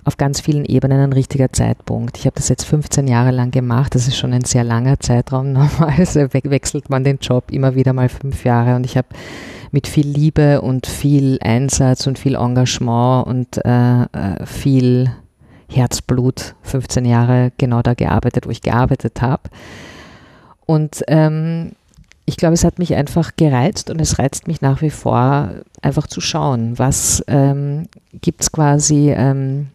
auf 0.04 0.18
ganz 0.18 0.42
vielen 0.42 0.66
Ebenen 0.66 1.00
ein 1.00 1.14
richtiger 1.14 1.52
Zeitpunkt. 1.54 2.18
Ich 2.18 2.26
habe 2.26 2.36
das 2.36 2.50
jetzt 2.50 2.64
15 2.64 3.08
Jahre 3.08 3.32
lang 3.32 3.52
gemacht. 3.52 3.96
Das 3.96 4.08
ist 4.08 4.18
schon 4.18 4.34
ein 4.34 4.46
sehr 4.46 4.64
langer 4.64 5.00
Zeitraum. 5.00 5.52
Normalerweise 5.54 6.34
wechselt 6.34 6.90
man 6.90 7.04
den 7.04 7.20
Job 7.20 7.52
immer 7.52 7.76
wieder 7.76 7.94
mal 7.94 8.10
fünf 8.10 8.44
Jahre 8.44 8.76
und 8.76 8.86
ich 8.86 8.98
habe 8.98 9.08
mit 9.72 9.88
viel 9.88 10.08
Liebe 10.08 10.62
und 10.62 10.86
viel 10.86 11.38
Einsatz 11.42 12.08
und 12.08 12.20
viel 12.20 12.36
Engagement 12.36 13.28
und 13.28 13.66
äh, 13.66 14.04
äh 14.04 14.46
viel 14.46 15.12
Herzblut 15.70 16.56
15 16.64 17.06
Jahre 17.06 17.52
genau 17.58 17.82
da 17.82 17.94
gearbeitet, 17.94 18.46
wo 18.46 18.50
ich 18.50 18.62
gearbeitet 18.62 19.22
habe. 19.22 19.44
Und 20.66 21.04
ähm, 21.08 21.72
ich 22.26 22.38
glaube, 22.38 22.54
es 22.54 22.64
hat 22.64 22.80
mich 22.80 22.96
einfach 22.96 23.32
gereizt 23.36 23.90
und 23.90 24.00
es 24.00 24.20
reizt 24.20 24.48
mich 24.48 24.62
nach 24.62 24.82
wie 24.82 24.90
vor, 24.90 25.52
einfach 25.82 26.08
zu 26.08 26.22
schauen, 26.22 26.78
was 26.78 27.24
ähm, 27.28 27.88
gibt 28.22 28.42
es 28.42 28.52
quasi 28.52 29.12
ähm, 29.12 29.68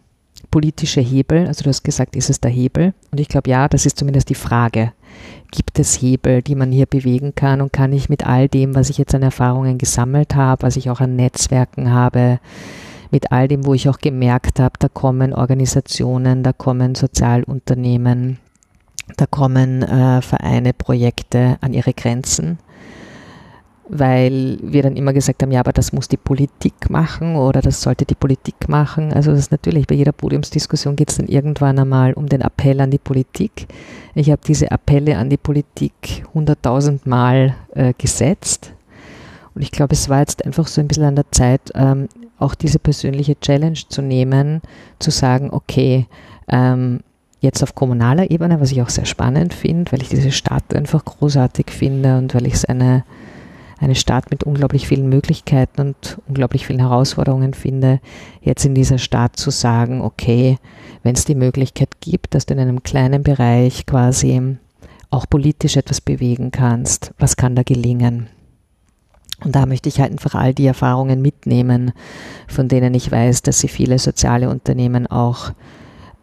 politische 0.51 1.01
Hebel? 1.01 1.47
Also 1.47 1.63
du 1.63 1.69
hast 1.69 1.83
gesagt, 1.83 2.15
ist 2.15 2.29
es 2.29 2.39
der 2.39 2.51
Hebel? 2.51 2.93
Und 3.11 3.19
ich 3.19 3.27
glaube, 3.27 3.49
ja, 3.49 3.67
das 3.67 3.85
ist 3.85 3.97
zumindest 3.97 4.29
die 4.29 4.35
Frage. 4.35 4.93
Gibt 5.51 5.79
es 5.79 6.01
Hebel, 6.01 6.41
die 6.41 6.55
man 6.55 6.71
hier 6.71 6.85
bewegen 6.85 7.33
kann? 7.35 7.61
Und 7.61 7.73
kann 7.73 7.93
ich 7.93 8.09
mit 8.09 8.25
all 8.25 8.47
dem, 8.47 8.75
was 8.75 8.89
ich 8.89 8.97
jetzt 8.97 9.15
an 9.15 9.23
Erfahrungen 9.23 9.77
gesammelt 9.77 10.35
habe, 10.35 10.63
was 10.63 10.75
ich 10.75 10.89
auch 10.89 10.99
an 10.99 11.15
Netzwerken 11.15 11.91
habe, 11.91 12.39
mit 13.11 13.31
all 13.31 13.47
dem, 13.47 13.65
wo 13.65 13.73
ich 13.73 13.87
auch 13.87 13.99
gemerkt 13.99 14.59
habe, 14.59 14.75
da 14.79 14.89
kommen 14.89 15.33
Organisationen, 15.33 16.43
da 16.43 16.51
kommen 16.53 16.95
Sozialunternehmen, 16.95 18.39
Da 19.15 19.25
kommen 19.25 19.83
äh, 19.83 20.21
Vereine, 20.21 20.73
Projekte 20.73 21.57
an 21.61 21.73
ihre 21.73 21.93
Grenzen 21.93 22.59
weil 23.89 24.57
wir 24.61 24.83
dann 24.83 24.95
immer 24.95 25.13
gesagt 25.13 25.41
haben, 25.41 25.51
ja, 25.51 25.61
aber 25.61 25.73
das 25.73 25.93
muss 25.93 26.07
die 26.07 26.17
Politik 26.17 26.89
machen 26.89 27.35
oder 27.35 27.61
das 27.61 27.81
sollte 27.81 28.05
die 28.05 28.15
Politik 28.15 28.67
machen. 28.67 29.13
Also 29.13 29.31
das 29.31 29.39
ist 29.39 29.51
natürlich 29.51 29.87
bei 29.87 29.95
jeder 29.95 30.11
Podiumsdiskussion 30.11 30.95
geht 30.95 31.09
es 31.09 31.17
dann 31.17 31.27
irgendwann 31.27 31.79
einmal 31.79 32.13
um 32.13 32.27
den 32.27 32.41
Appell 32.41 32.81
an 32.81 32.91
die 32.91 32.97
Politik. 32.97 33.67
Ich 34.15 34.29
habe 34.29 34.41
diese 34.45 34.71
Appelle 34.71 35.17
an 35.17 35.29
die 35.29 35.37
Politik 35.37 36.25
hunderttausend 36.33 37.05
Mal 37.05 37.55
äh, 37.75 37.93
gesetzt 37.97 38.73
und 39.57 39.63
ich 39.63 39.71
glaube, 39.71 39.95
es 39.95 40.07
war 40.07 40.19
jetzt 40.19 40.45
einfach 40.45 40.67
so 40.67 40.81
ein 40.81 40.87
bisschen 40.87 41.05
an 41.05 41.15
der 41.15 41.31
Zeit, 41.31 41.71
ähm, 41.73 42.09
auch 42.37 42.53
diese 42.53 42.77
persönliche 42.77 43.39
Challenge 43.39 43.79
zu 43.89 44.03
nehmen, 44.03 44.61
zu 44.99 45.09
sagen, 45.09 45.49
okay, 45.51 46.05
ähm, 46.47 46.99
jetzt 47.39 47.63
auf 47.63 47.73
kommunaler 47.73 48.29
Ebene, 48.29 48.61
was 48.61 48.71
ich 48.71 48.83
auch 48.83 48.89
sehr 48.89 49.05
spannend 49.05 49.55
finde, 49.55 49.91
weil 49.91 50.03
ich 50.03 50.09
diese 50.09 50.31
Stadt 50.31 50.75
einfach 50.75 51.03
großartig 51.03 51.71
finde 51.71 52.19
und 52.19 52.35
weil 52.35 52.45
ich 52.45 52.53
es 52.53 52.65
eine 52.65 53.03
eine 53.79 53.95
Stadt 53.95 54.31
mit 54.31 54.43
unglaublich 54.43 54.87
vielen 54.87 55.09
Möglichkeiten 55.09 55.81
und 55.81 56.17
unglaublich 56.27 56.65
vielen 56.65 56.79
Herausforderungen 56.79 57.53
finde, 57.53 57.99
jetzt 58.41 58.65
in 58.65 58.75
dieser 58.75 58.97
Stadt 58.97 59.35
zu 59.35 59.51
sagen, 59.51 60.01
okay, 60.01 60.57
wenn 61.03 61.15
es 61.15 61.25
die 61.25 61.35
Möglichkeit 61.35 62.01
gibt, 62.01 62.33
dass 62.33 62.45
du 62.45 62.53
in 62.53 62.59
einem 62.59 62.83
kleinen 62.83 63.23
Bereich 63.23 63.85
quasi 63.85 64.57
auch 65.09 65.25
politisch 65.29 65.77
etwas 65.77 66.01
bewegen 66.01 66.51
kannst, 66.51 67.13
was 67.19 67.37
kann 67.37 67.55
da 67.55 67.63
gelingen? 67.63 68.27
Und 69.43 69.55
da 69.55 69.67
möchte 69.67 69.87
ich 69.87 69.99
halt 69.99 70.11
einfach 70.11 70.33
all 70.33 70.55
die 70.55 70.65
Erfahrungen 70.65 71.21
mitnehmen, 71.21 71.91
von 72.47 72.67
denen 72.67 72.95
ich 72.95 73.11
weiß, 73.11 73.43
dass 73.43 73.59
sie 73.59 73.67
viele 73.67 73.99
soziale 73.99 74.49
Unternehmen 74.49 75.05
auch 75.05 75.51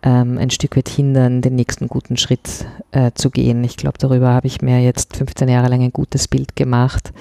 ähm, 0.02 0.36
ein 0.38 0.50
Stück 0.50 0.76
weit 0.76 0.88
hindern, 0.88 1.40
den 1.40 1.54
nächsten 1.54 1.86
guten 1.86 2.16
Schritt 2.16 2.66
äh, 2.90 3.12
zu 3.14 3.30
gehen. 3.30 3.62
Ich 3.62 3.76
glaube, 3.76 3.98
darüber 3.98 4.30
habe 4.30 4.48
ich 4.48 4.62
mir 4.62 4.80
jetzt 4.80 5.16
15 5.16 5.48
Jahre 5.48 5.68
lang 5.68 5.82
ein 5.82 5.92
gutes 5.92 6.26
Bild 6.26 6.56
gemacht 6.56 7.12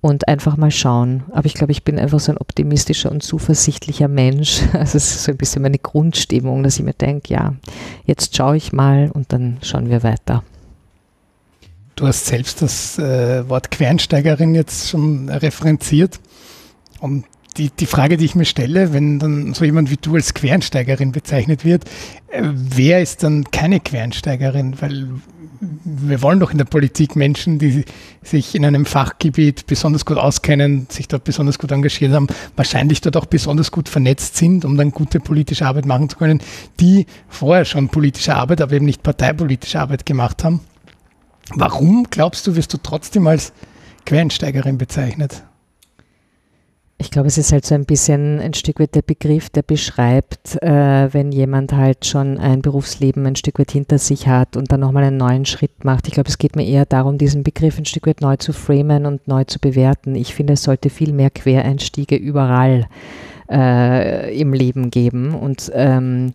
und 0.00 0.28
einfach 0.28 0.56
mal 0.56 0.70
schauen. 0.70 1.24
Aber 1.32 1.46
ich 1.46 1.54
glaube, 1.54 1.72
ich 1.72 1.84
bin 1.84 1.98
einfach 1.98 2.20
so 2.20 2.32
ein 2.32 2.38
optimistischer 2.38 3.10
und 3.10 3.22
zuversichtlicher 3.22 4.08
Mensch. 4.08 4.62
Also 4.72 4.96
es 4.96 5.14
ist 5.14 5.24
so 5.24 5.32
ein 5.32 5.36
bisschen 5.36 5.62
meine 5.62 5.78
Grundstimmung, 5.78 6.62
dass 6.62 6.78
ich 6.78 6.84
mir 6.84 6.94
denke, 6.94 7.34
ja, 7.34 7.54
jetzt 8.06 8.36
schaue 8.36 8.56
ich 8.56 8.72
mal 8.72 9.10
und 9.12 9.32
dann 9.32 9.58
schauen 9.62 9.90
wir 9.90 10.02
weiter. 10.02 10.42
Du 11.96 12.06
hast 12.06 12.26
selbst 12.26 12.62
das 12.62 12.98
äh, 12.98 13.46
Wort 13.48 13.70
Quernsteigerin 13.70 14.54
jetzt 14.54 14.88
schon 14.88 15.28
referenziert. 15.28 16.18
Und 17.00 17.26
die, 17.58 17.70
die 17.70 17.86
Frage, 17.86 18.16
die 18.16 18.24
ich 18.24 18.34
mir 18.34 18.46
stelle, 18.46 18.94
wenn 18.94 19.18
dann 19.18 19.52
so 19.52 19.64
jemand 19.64 19.90
wie 19.90 19.98
du 19.98 20.14
als 20.14 20.32
Quernsteigerin 20.32 21.12
bezeichnet 21.12 21.64
wird, 21.64 21.84
äh, 22.28 22.42
wer 22.42 23.02
ist 23.02 23.22
dann 23.22 23.44
keine 23.50 23.80
Quernsteigerin? 23.80 24.80
Weil 24.80 25.08
wir 25.98 26.22
wollen 26.22 26.40
doch 26.40 26.50
in 26.52 26.58
der 26.58 26.64
Politik 26.64 27.16
Menschen, 27.16 27.58
die 27.58 27.84
sich 28.22 28.54
in 28.54 28.64
einem 28.64 28.86
Fachgebiet 28.86 29.66
besonders 29.66 30.04
gut 30.04 30.18
auskennen, 30.18 30.86
sich 30.90 31.08
dort 31.08 31.24
besonders 31.24 31.58
gut 31.58 31.72
engagiert 31.72 32.12
haben, 32.12 32.26
wahrscheinlich 32.56 33.00
dort 33.00 33.16
auch 33.16 33.26
besonders 33.26 33.70
gut 33.70 33.88
vernetzt 33.88 34.36
sind, 34.36 34.64
um 34.64 34.76
dann 34.76 34.90
gute 34.90 35.20
politische 35.20 35.66
Arbeit 35.66 35.86
machen 35.86 36.08
zu 36.08 36.16
können, 36.16 36.40
die 36.78 37.06
vorher 37.28 37.64
schon 37.64 37.88
politische 37.88 38.34
Arbeit, 38.34 38.60
aber 38.60 38.72
eben 38.72 38.84
nicht 38.84 39.02
parteipolitische 39.02 39.80
Arbeit 39.80 40.06
gemacht 40.06 40.44
haben. 40.44 40.60
Warum 41.54 42.04
glaubst 42.10 42.46
du, 42.46 42.54
wirst 42.54 42.72
du 42.72 42.78
trotzdem 42.78 43.26
als 43.26 43.52
Quereinsteigerin 44.06 44.78
bezeichnet? 44.78 45.42
Ich 47.00 47.10
glaube, 47.10 47.28
es 47.28 47.38
ist 47.38 47.50
halt 47.50 47.64
so 47.64 47.74
ein 47.74 47.86
bisschen 47.86 48.40
ein 48.40 48.52
Stück 48.52 48.78
weit 48.78 48.94
der 48.94 49.00
Begriff, 49.00 49.48
der 49.48 49.62
beschreibt, 49.62 50.62
äh, 50.62 51.08
wenn 51.14 51.32
jemand 51.32 51.72
halt 51.72 52.04
schon 52.04 52.36
ein 52.36 52.60
Berufsleben 52.60 53.24
ein 53.24 53.36
Stück 53.36 53.58
weit 53.58 53.70
hinter 53.70 53.96
sich 53.96 54.28
hat 54.28 54.54
und 54.54 54.70
dann 54.70 54.80
nochmal 54.80 55.04
einen 55.04 55.16
neuen 55.16 55.46
Schritt 55.46 55.82
macht. 55.82 56.08
Ich 56.08 56.12
glaube, 56.12 56.28
es 56.28 56.36
geht 56.36 56.56
mir 56.56 56.66
eher 56.66 56.84
darum, 56.84 57.16
diesen 57.16 57.42
Begriff 57.42 57.78
ein 57.78 57.86
Stück 57.86 58.06
weit 58.06 58.20
neu 58.20 58.36
zu 58.36 58.52
framen 58.52 59.06
und 59.06 59.26
neu 59.28 59.44
zu 59.44 59.58
bewerten. 59.60 60.14
Ich 60.14 60.34
finde, 60.34 60.52
es 60.52 60.62
sollte 60.62 60.90
viel 60.90 61.14
mehr 61.14 61.30
Quereinstiege 61.30 62.16
überall 62.16 62.86
äh, 63.50 64.38
im 64.38 64.52
Leben 64.52 64.90
geben. 64.90 65.34
Und 65.34 65.72
ähm, 65.74 66.34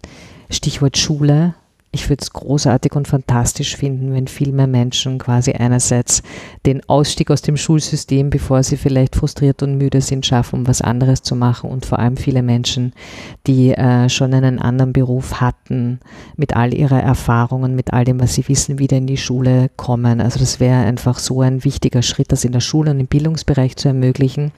Stichwort 0.50 0.98
Schule 0.98 1.54
ich 1.96 2.10
würde 2.10 2.22
es 2.22 2.32
großartig 2.32 2.94
und 2.94 3.08
fantastisch 3.08 3.76
finden, 3.76 4.14
wenn 4.14 4.28
viel 4.28 4.52
mehr 4.52 4.68
Menschen 4.68 5.18
quasi 5.18 5.54
einerseits 5.54 6.22
den 6.66 6.88
Ausstieg 6.88 7.32
aus 7.32 7.42
dem 7.42 7.58
Schulsystem, 7.58 8.30
bevor 8.30 8.62
sie 8.64 8.78
vielleicht 8.78 9.16
frustriert 9.16 9.64
und 9.64 9.78
müde 9.78 10.02
sind, 10.02 10.26
schaffen, 10.26 10.60
um 10.60 10.68
was 10.68 10.82
anderes 10.82 11.24
zu 11.24 11.36
machen 11.36 11.70
und 11.70 11.86
vor 11.86 12.00
allem 12.00 12.18
viele 12.18 12.44
Menschen, 12.44 12.94
die 13.48 13.72
äh, 13.72 14.10
schon 14.10 14.34
einen 14.34 14.60
anderen 14.60 14.94
Beruf 14.94 15.42
hatten, 15.42 16.00
mit 16.36 16.56
all 16.56 16.74
ihrer 16.74 17.02
Erfahrungen, 17.02 17.76
mit 17.76 17.94
all 17.94 18.04
dem, 18.04 18.20
was 18.20 18.36
sie 18.36 18.48
wissen, 18.48 18.78
wieder 18.78 18.98
in 18.98 19.08
die 19.08 19.18
Schule 19.18 19.70
kommen. 19.78 20.20
Also 20.20 20.40
das 20.40 20.60
wäre 20.60 20.86
einfach 20.86 21.18
so 21.18 21.42
ein 21.42 21.64
wichtiger 21.64 22.02
Schritt, 22.02 22.32
das 22.32 22.44
in 22.44 22.52
der 22.52 22.60
Schule 22.60 22.92
und 22.92 23.00
im 23.00 23.08
Bildungsbereich 23.08 23.78
zu 23.78 23.88
ermöglichen. 23.88 24.52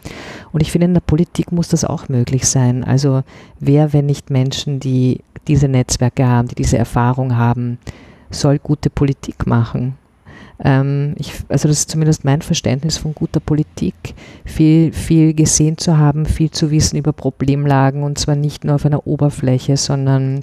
Und 0.52 0.62
ich 0.62 0.72
finde, 0.72 0.86
in 0.86 0.96
der 0.96 1.02
Politik 1.02 1.52
muss 1.52 1.70
das 1.70 1.86
auch 1.86 2.10
möglich 2.10 2.48
sein. 2.48 2.84
Also 2.84 3.22
wer, 3.60 3.94
wenn 3.94 4.08
nicht 4.08 4.32
Menschen, 4.32 4.80
die 4.80 5.22
diese 5.48 5.68
Netzwerke 5.68 6.28
haben, 6.28 6.48
die 6.48 6.56
diese 6.56 6.78
Erfahrung 7.28 7.38
haben, 7.38 7.78
soll 8.30 8.60
gute 8.60 8.90
Politik 8.90 9.48
machen. 9.48 9.96
Ähm, 10.64 11.14
ich, 11.18 11.34
also 11.50 11.68
das 11.68 11.80
ist 11.80 11.92
zumindest 11.92 12.26
mein 12.26 12.42
Verständnis 12.42 12.98
von 12.98 13.14
guter 13.14 13.40
Politik, 13.40 14.16
viel, 14.44 14.92
viel 14.92 15.34
gesehen 15.34 15.78
zu 15.78 15.98
haben, 15.98 16.26
viel 16.26 16.52
zu 16.52 16.72
wissen 16.72 16.98
über 16.98 17.14
Problemlagen 17.14 18.04
und 18.04 18.18
zwar 18.18 18.36
nicht 18.36 18.64
nur 18.64 18.76
auf 18.76 18.86
einer 18.86 19.06
Oberfläche, 19.06 19.78
sondern 19.78 20.42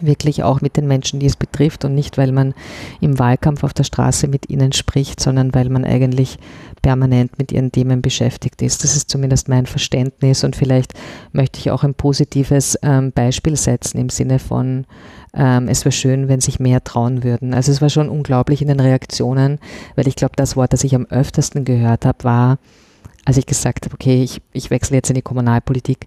wirklich 0.00 0.42
auch 0.42 0.62
mit 0.62 0.78
den 0.78 0.88
Menschen, 0.88 1.20
die 1.20 1.26
es 1.26 1.36
betrifft 1.36 1.84
und 1.84 1.94
nicht, 1.94 2.16
weil 2.16 2.32
man 2.32 2.54
im 3.02 3.18
Wahlkampf 3.18 3.62
auf 3.62 3.74
der 3.74 3.84
Straße 3.84 4.26
mit 4.26 4.48
ihnen 4.48 4.72
spricht, 4.72 5.20
sondern 5.20 5.54
weil 5.54 5.68
man 5.68 5.84
eigentlich 5.84 6.38
permanent 6.80 7.38
mit 7.38 7.52
ihren 7.52 7.70
Themen 7.72 8.00
beschäftigt 8.00 8.62
ist. 8.62 8.82
Das 8.84 8.96
ist 8.96 9.10
zumindest 9.10 9.50
mein 9.50 9.66
Verständnis 9.66 10.44
und 10.44 10.56
vielleicht 10.56 10.94
möchte 11.32 11.60
ich 11.60 11.70
auch 11.70 11.84
ein 11.84 11.94
positives 11.94 12.78
ähm, 12.82 13.12
Beispiel 13.12 13.56
setzen 13.56 13.98
im 13.98 14.08
Sinne 14.08 14.38
von, 14.38 14.86
ähm, 15.34 15.68
es 15.68 15.84
wäre 15.84 15.92
schön, 15.92 16.28
wenn 16.28 16.40
sich 16.40 16.60
mehr 16.60 16.84
trauen 16.84 17.22
würden. 17.24 17.54
Also 17.54 17.72
es 17.72 17.80
war 17.80 17.90
schon 17.90 18.08
unglaublich 18.08 18.62
in 18.62 18.68
den 18.68 18.80
Reaktionen, 18.80 19.58
weil 19.96 20.08
ich 20.08 20.16
glaube, 20.16 20.36
das 20.36 20.56
Wort, 20.56 20.72
das 20.72 20.84
ich 20.84 20.94
am 20.94 21.06
öftesten 21.06 21.64
gehört 21.64 22.04
habe, 22.04 22.24
war, 22.24 22.58
als 23.24 23.36
ich 23.36 23.46
gesagt 23.46 23.86
habe, 23.86 23.94
okay, 23.94 24.22
ich, 24.22 24.42
ich 24.52 24.70
wechsle 24.70 24.96
jetzt 24.96 25.10
in 25.10 25.14
die 25.14 25.22
Kommunalpolitik, 25.22 26.06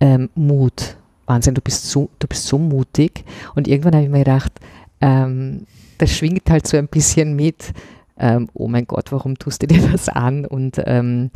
ähm, 0.00 0.30
Mut 0.34 0.96
Wahnsinn, 1.26 1.54
du 1.54 1.60
bist 1.60 1.88
so, 1.88 2.10
du 2.18 2.26
bist 2.26 2.46
so 2.46 2.58
mutig. 2.58 3.24
Und 3.54 3.68
irgendwann 3.68 3.94
habe 3.94 4.04
ich 4.04 4.10
mir 4.10 4.18
gedacht, 4.18 4.52
ähm, 5.00 5.66
das 5.98 6.10
schwingt 6.10 6.50
halt 6.50 6.66
so 6.66 6.76
ein 6.76 6.88
bisschen 6.88 7.34
mit, 7.34 7.72
ähm, 8.18 8.48
oh 8.54 8.68
mein 8.68 8.86
Gott, 8.86 9.12
warum 9.12 9.38
tust 9.38 9.62
du 9.62 9.66
dir 9.66 9.80
das 9.92 10.08
an? 10.08 10.44
Und 10.44 10.80
ähm, 10.84 11.30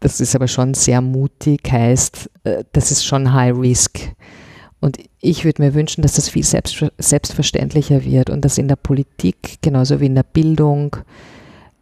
das 0.00 0.20
ist 0.20 0.34
aber 0.34 0.48
schon 0.48 0.74
sehr 0.74 1.00
mutig, 1.00 1.60
heißt, 1.70 2.30
äh, 2.44 2.64
das 2.72 2.90
ist 2.90 3.04
schon 3.04 3.32
High 3.32 3.56
Risk. 3.56 4.00
Und 4.80 4.98
ich 5.20 5.44
würde 5.44 5.62
mir 5.62 5.74
wünschen, 5.74 6.02
dass 6.02 6.14
das 6.14 6.28
viel 6.28 6.44
selbst, 6.44 6.84
selbstverständlicher 6.98 8.04
wird 8.04 8.30
und 8.30 8.44
dass 8.44 8.58
in 8.58 8.68
der 8.68 8.76
Politik, 8.76 9.58
genauso 9.60 10.00
wie 10.00 10.06
in 10.06 10.14
der 10.14 10.22
Bildung, 10.22 10.96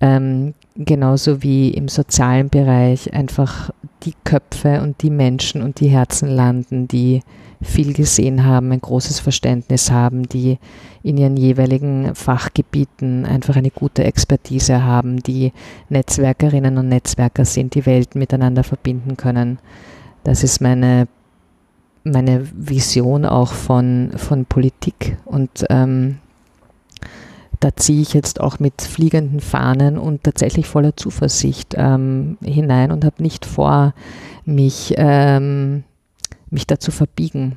ähm, 0.00 0.54
genauso 0.76 1.42
wie 1.42 1.70
im 1.70 1.88
sozialen 1.88 2.48
Bereich 2.48 3.12
einfach 3.12 3.70
die 4.02 4.14
Köpfe 4.24 4.82
und 4.82 5.02
die 5.02 5.10
Menschen 5.10 5.62
und 5.62 5.80
die 5.80 5.88
Herzen 5.88 6.28
landen, 6.28 6.88
die 6.88 7.22
viel 7.62 7.94
gesehen 7.94 8.44
haben, 8.44 8.72
ein 8.72 8.80
großes 8.80 9.20
Verständnis 9.20 9.90
haben, 9.90 10.28
die 10.28 10.58
in 11.02 11.16
ihren 11.16 11.36
jeweiligen 11.36 12.14
Fachgebieten 12.14 13.24
einfach 13.24 13.56
eine 13.56 13.70
gute 13.70 14.04
Expertise 14.04 14.82
haben, 14.82 15.22
die 15.22 15.52
Netzwerkerinnen 15.88 16.76
und 16.76 16.88
Netzwerker 16.88 17.44
sind, 17.44 17.74
die 17.74 17.86
Welten 17.86 18.18
miteinander 18.18 18.62
verbinden 18.62 19.16
können. 19.16 19.58
Das 20.24 20.44
ist 20.44 20.60
meine, 20.60 21.08
meine 22.12 22.46
Vision 22.54 23.24
auch 23.24 23.52
von, 23.52 24.12
von 24.16 24.44
Politik 24.46 25.18
und 25.24 25.66
ähm, 25.70 26.18
da 27.60 27.74
ziehe 27.74 28.02
ich 28.02 28.12
jetzt 28.12 28.40
auch 28.40 28.58
mit 28.58 28.82
fliegenden 28.82 29.40
Fahnen 29.40 29.98
und 29.98 30.24
tatsächlich 30.24 30.66
voller 30.66 30.96
Zuversicht 30.96 31.74
ähm, 31.76 32.36
hinein 32.44 32.92
und 32.92 33.04
habe 33.04 33.22
nicht 33.22 33.46
vor, 33.46 33.94
mich, 34.44 34.94
ähm, 34.96 35.84
mich 36.50 36.66
da 36.66 36.78
zu 36.78 36.90
verbiegen. 36.90 37.56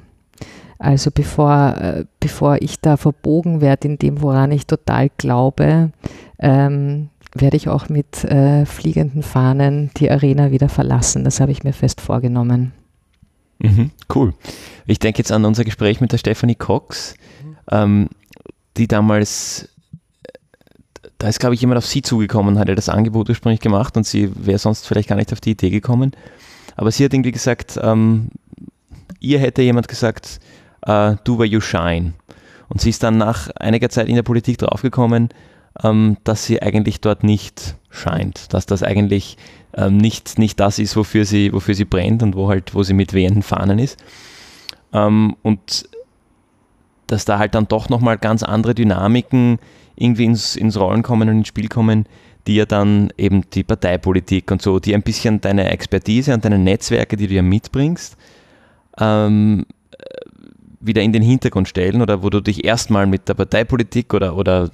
Also 0.77 1.12
bevor, 1.13 1.75
äh, 1.77 2.05
bevor 2.19 2.62
ich 2.62 2.79
da 2.79 2.95
verbogen 2.95 3.59
werde 3.59 3.89
in 3.89 3.99
dem, 3.99 4.21
woran 4.21 4.51
ich 4.51 4.65
total 4.65 5.09
glaube, 5.17 5.91
ähm, 6.39 7.09
werde 7.35 7.57
ich 7.57 7.67
auch 7.67 7.89
mit 7.89 8.23
äh, 8.23 8.65
fliegenden 8.65 9.21
Fahnen 9.21 9.91
die 9.97 10.09
Arena 10.09 10.51
wieder 10.51 10.69
verlassen. 10.69 11.25
Das 11.25 11.41
habe 11.41 11.51
ich 11.51 11.63
mir 11.63 11.73
fest 11.73 11.99
vorgenommen. 11.99 12.71
Mhm, 13.59 13.91
cool. 14.15 14.33
Ich 14.85 14.99
denke 14.99 15.19
jetzt 15.19 15.31
an 15.31 15.45
unser 15.45 15.63
Gespräch 15.63 16.01
mit 16.01 16.11
der 16.11 16.17
Stephanie 16.17 16.55
Cox, 16.55 17.15
ähm, 17.69 18.09
die 18.77 18.87
damals 18.87 19.69
da 21.19 21.27
ist, 21.27 21.39
glaube 21.39 21.53
ich, 21.53 21.61
jemand 21.61 21.77
auf 21.77 21.85
sie 21.85 22.01
zugekommen, 22.01 22.57
hat 22.57 22.69
er 22.69 22.75
das 22.75 22.87
Angebot 22.87 23.27
ursprünglich 23.29 23.59
gemacht 23.59 23.97
und 23.97 24.07
sie 24.07 24.31
wäre 24.35 24.57
sonst 24.57 24.87
vielleicht 24.87 25.09
gar 25.09 25.17
nicht 25.17 25.33
auf 25.33 25.41
die 25.41 25.51
Idee 25.51 25.69
gekommen. 25.69 26.13
Aber 26.77 26.91
sie 26.91 27.03
hat 27.03 27.13
irgendwie 27.13 27.33
gesagt, 27.33 27.77
ähm, 27.83 28.29
ihr 29.19 29.39
hätte 29.39 29.61
jemand 29.61 29.89
gesagt, 29.89 30.39
uh, 30.87 31.15
do 31.25 31.37
where 31.37 31.45
you 31.45 31.59
shine. 31.59 32.13
Und 32.69 32.79
sie 32.79 32.89
ist 32.89 33.03
dann 33.03 33.17
nach 33.17 33.49
einiger 33.57 33.89
Zeit 33.89 34.07
in 34.07 34.15
der 34.15 34.23
Politik 34.23 34.59
draufgekommen, 34.59 35.29
ähm, 35.83 36.17
dass 36.23 36.45
sie 36.45 36.61
eigentlich 36.61 37.01
dort 37.01 37.23
nicht 37.23 37.75
scheint, 37.89 38.53
dass 38.53 38.65
das 38.65 38.83
eigentlich 38.83 39.37
ähm, 39.75 39.97
nicht, 39.97 40.37
nicht 40.37 40.59
das 40.59 40.79
ist, 40.79 40.95
wofür 40.95 41.25
sie, 41.25 41.53
wofür 41.53 41.75
sie 41.75 41.85
brennt 41.85 42.23
und 42.23 42.35
wo 42.35 42.49
halt, 42.49 42.73
wo 42.75 42.83
sie 42.83 42.93
mit 42.93 43.13
wehenden 43.13 43.43
Fahnen 43.43 43.79
ist. 43.79 43.97
Ähm, 44.93 45.35
und 45.41 45.89
dass 47.07 47.25
da 47.25 47.39
halt 47.39 47.55
dann 47.55 47.67
doch 47.67 47.89
nochmal 47.89 48.17
ganz 48.17 48.43
andere 48.43 48.75
Dynamiken 48.75 49.59
irgendwie 49.95 50.25
ins, 50.25 50.55
ins 50.55 50.79
Rollen 50.79 51.03
kommen 51.03 51.29
und 51.29 51.39
ins 51.39 51.47
Spiel 51.47 51.67
kommen, 51.67 52.05
die 52.47 52.55
ja 52.55 52.65
dann 52.65 53.11
eben 53.17 53.49
die 53.51 53.63
Parteipolitik 53.63 54.49
und 54.51 54.61
so, 54.61 54.79
die 54.79 54.95
ein 54.95 55.03
bisschen 55.03 55.41
deine 55.41 55.69
Expertise 55.69 56.33
und 56.33 56.45
deine 56.45 56.57
Netzwerke, 56.57 57.17
die 57.17 57.27
du 57.27 57.33
ja 57.33 57.41
mitbringst, 57.41 58.17
ähm, 58.99 59.65
wieder 60.79 61.01
in 61.01 61.11
den 61.11 61.21
Hintergrund 61.21 61.67
stellen 61.67 62.01
oder 62.01 62.23
wo 62.23 62.29
du 62.29 62.41
dich 62.41 62.63
erstmal 62.63 63.05
mit 63.05 63.27
der 63.27 63.33
Parteipolitik 63.33 64.13
oder, 64.13 64.35
oder 64.35 64.69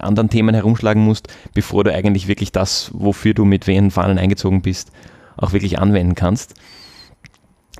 anderen 0.00 0.30
Themen 0.30 0.54
herumschlagen 0.54 1.02
musst, 1.02 1.28
bevor 1.54 1.84
du 1.84 1.92
eigentlich 1.92 2.28
wirklich 2.28 2.52
das, 2.52 2.90
wofür 2.94 3.34
du 3.34 3.44
mit 3.44 3.66
wehenden 3.66 3.90
Fahnen 3.90 4.18
eingezogen 4.18 4.62
bist, 4.62 4.92
auch 5.36 5.52
wirklich 5.52 5.78
anwenden 5.78 6.14
kannst. 6.14 6.54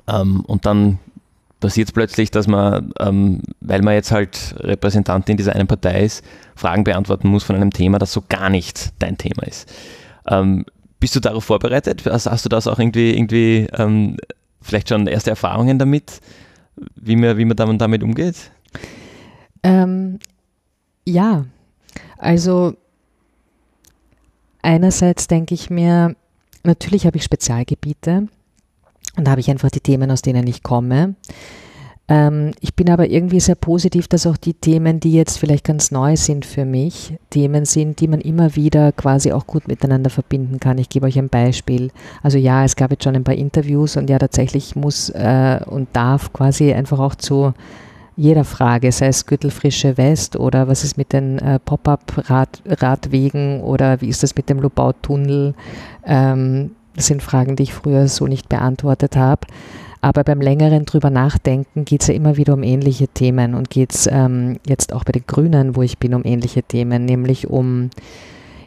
Ähm, 0.07 0.41
und 0.41 0.65
dann 0.65 0.99
passiert 1.59 1.89
es 1.89 1.93
plötzlich, 1.93 2.31
dass 2.31 2.47
man, 2.47 2.91
ähm, 2.99 3.41
weil 3.61 3.81
man 3.81 3.93
jetzt 3.93 4.11
halt 4.11 4.55
Repräsentantin 4.59 5.37
dieser 5.37 5.55
einen 5.55 5.67
Partei 5.67 6.03
ist, 6.03 6.23
Fragen 6.55 6.83
beantworten 6.83 7.27
muss 7.27 7.43
von 7.43 7.55
einem 7.55 7.71
Thema, 7.71 7.99
das 7.99 8.13
so 8.13 8.23
gar 8.27 8.49
nicht 8.49 8.93
dein 8.99 9.17
Thema 9.17 9.43
ist. 9.43 9.71
Ähm, 10.27 10.65
bist 10.99 11.15
du 11.15 11.19
darauf 11.19 11.45
vorbereitet? 11.45 12.05
Also 12.07 12.31
hast 12.31 12.45
du 12.45 12.49
das 12.49 12.67
auch 12.67 12.79
irgendwie, 12.79 13.15
irgendwie 13.15 13.67
ähm, 13.77 14.17
vielleicht 14.61 14.89
schon 14.89 15.07
erste 15.07 15.29
Erfahrungen 15.29 15.79
damit, 15.79 16.21
wie 16.95 17.15
man, 17.15 17.37
wie 17.37 17.45
man 17.45 17.77
damit, 17.77 18.03
umgeht? 18.03 18.51
Ähm, 19.63 20.19
ja, 21.05 21.45
also 22.17 22.75
einerseits 24.61 25.27
denke 25.27 25.53
ich 25.53 25.69
mir, 25.69 26.15
natürlich 26.63 27.05
habe 27.05 27.17
ich 27.17 27.23
Spezialgebiete 27.23 28.27
und 29.17 29.25
da 29.25 29.31
habe 29.31 29.41
ich 29.41 29.49
einfach 29.49 29.69
die 29.69 29.81
Themen, 29.81 30.11
aus 30.11 30.21
denen 30.21 30.47
ich 30.47 30.63
komme. 30.63 31.15
Ähm, 32.09 32.51
ich 32.59 32.73
bin 32.73 32.89
aber 32.89 33.09
irgendwie 33.09 33.39
sehr 33.39 33.55
positiv, 33.55 34.07
dass 34.07 34.25
auch 34.25 34.35
die 34.35 34.55
Themen, 34.55 34.99
die 34.99 35.13
jetzt 35.13 35.37
vielleicht 35.37 35.63
ganz 35.63 35.91
neu 35.91 36.17
sind 36.17 36.43
für 36.43 36.65
mich, 36.65 37.13
Themen 37.29 37.65
sind, 37.65 37.99
die 37.99 38.07
man 38.07 38.19
immer 38.19 38.55
wieder 38.55 38.91
quasi 38.91 39.31
auch 39.31 39.45
gut 39.45 39.67
miteinander 39.67 40.09
verbinden 40.09 40.59
kann. 40.59 40.79
Ich 40.79 40.89
gebe 40.89 41.05
euch 41.05 41.19
ein 41.19 41.29
Beispiel. 41.29 41.91
Also 42.23 42.39
ja, 42.39 42.65
es 42.65 42.75
gab 42.75 42.89
jetzt 42.89 43.03
schon 43.03 43.15
ein 43.15 43.23
paar 43.23 43.35
Interviews 43.35 43.95
und 43.95 44.09
ja, 44.09 44.17
tatsächlich 44.17 44.75
muss 44.75 45.11
äh, 45.11 45.59
und 45.67 45.87
darf 45.93 46.33
quasi 46.33 46.73
einfach 46.73 46.97
auch 46.97 47.13
zu 47.13 47.53
jeder 48.17 48.43
Frage, 48.43 48.91
sei 48.91 49.07
es 49.07 49.27
Gürtelfrische 49.27 49.97
West 49.97 50.35
oder 50.35 50.67
was 50.67 50.83
ist 50.83 50.97
mit 50.97 51.13
den 51.13 51.39
äh, 51.39 51.59
Pop-up-Radwegen 51.59 53.61
oder 53.61 54.01
wie 54.01 54.09
ist 54.09 54.23
das 54.23 54.35
mit 54.35 54.49
dem 54.49 54.59
Lobau-Tunnel, 54.59 55.53
ähm, 56.05 56.71
das 56.95 57.07
sind 57.07 57.23
Fragen, 57.23 57.55
die 57.55 57.63
ich 57.63 57.73
früher 57.73 58.09
so 58.09 58.27
nicht 58.27 58.49
beantwortet 58.49 59.15
habe. 59.15 59.47
Aber 60.01 60.23
beim 60.23 60.39
längeren 60.39 60.85
drüber 60.85 61.09
nachdenken 61.09 61.83
geht 61.83 62.01
es 62.01 62.07
ja 62.07 62.13
immer 62.13 62.37
wieder 62.37 62.53
um 62.53 62.63
ähnliche 62.63 63.07
Themen 63.09 63.53
und 63.53 63.69
geht 63.69 63.93
es 63.93 64.07
ähm, 64.07 64.57
jetzt 64.65 64.93
auch 64.93 65.03
bei 65.03 65.11
den 65.11 65.25
Grünen, 65.27 65.75
wo 65.75 65.81
ich 65.81 65.97
bin, 65.97 66.13
um 66.13 66.23
ähnliche 66.23 66.63
Themen, 66.63 67.03
nämlich 67.05 67.49
um 67.49 67.89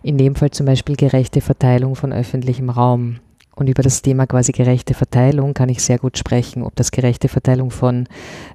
in 0.02 0.18
dem 0.18 0.34
Fall 0.34 0.50
zum 0.50 0.66
Beispiel 0.66 0.96
gerechte 0.96 1.40
Verteilung 1.40 1.94
von 1.94 2.12
öffentlichem 2.12 2.68
Raum. 2.68 3.20
Und 3.54 3.68
über 3.68 3.82
das 3.82 4.00
Thema 4.00 4.26
quasi 4.26 4.52
gerechte 4.52 4.94
Verteilung 4.94 5.52
kann 5.52 5.68
ich 5.68 5.82
sehr 5.82 5.98
gut 5.98 6.16
sprechen, 6.16 6.62
ob 6.62 6.74
das 6.74 6.90
gerechte 6.90 7.28
Verteilung 7.28 7.70
von 7.70 8.08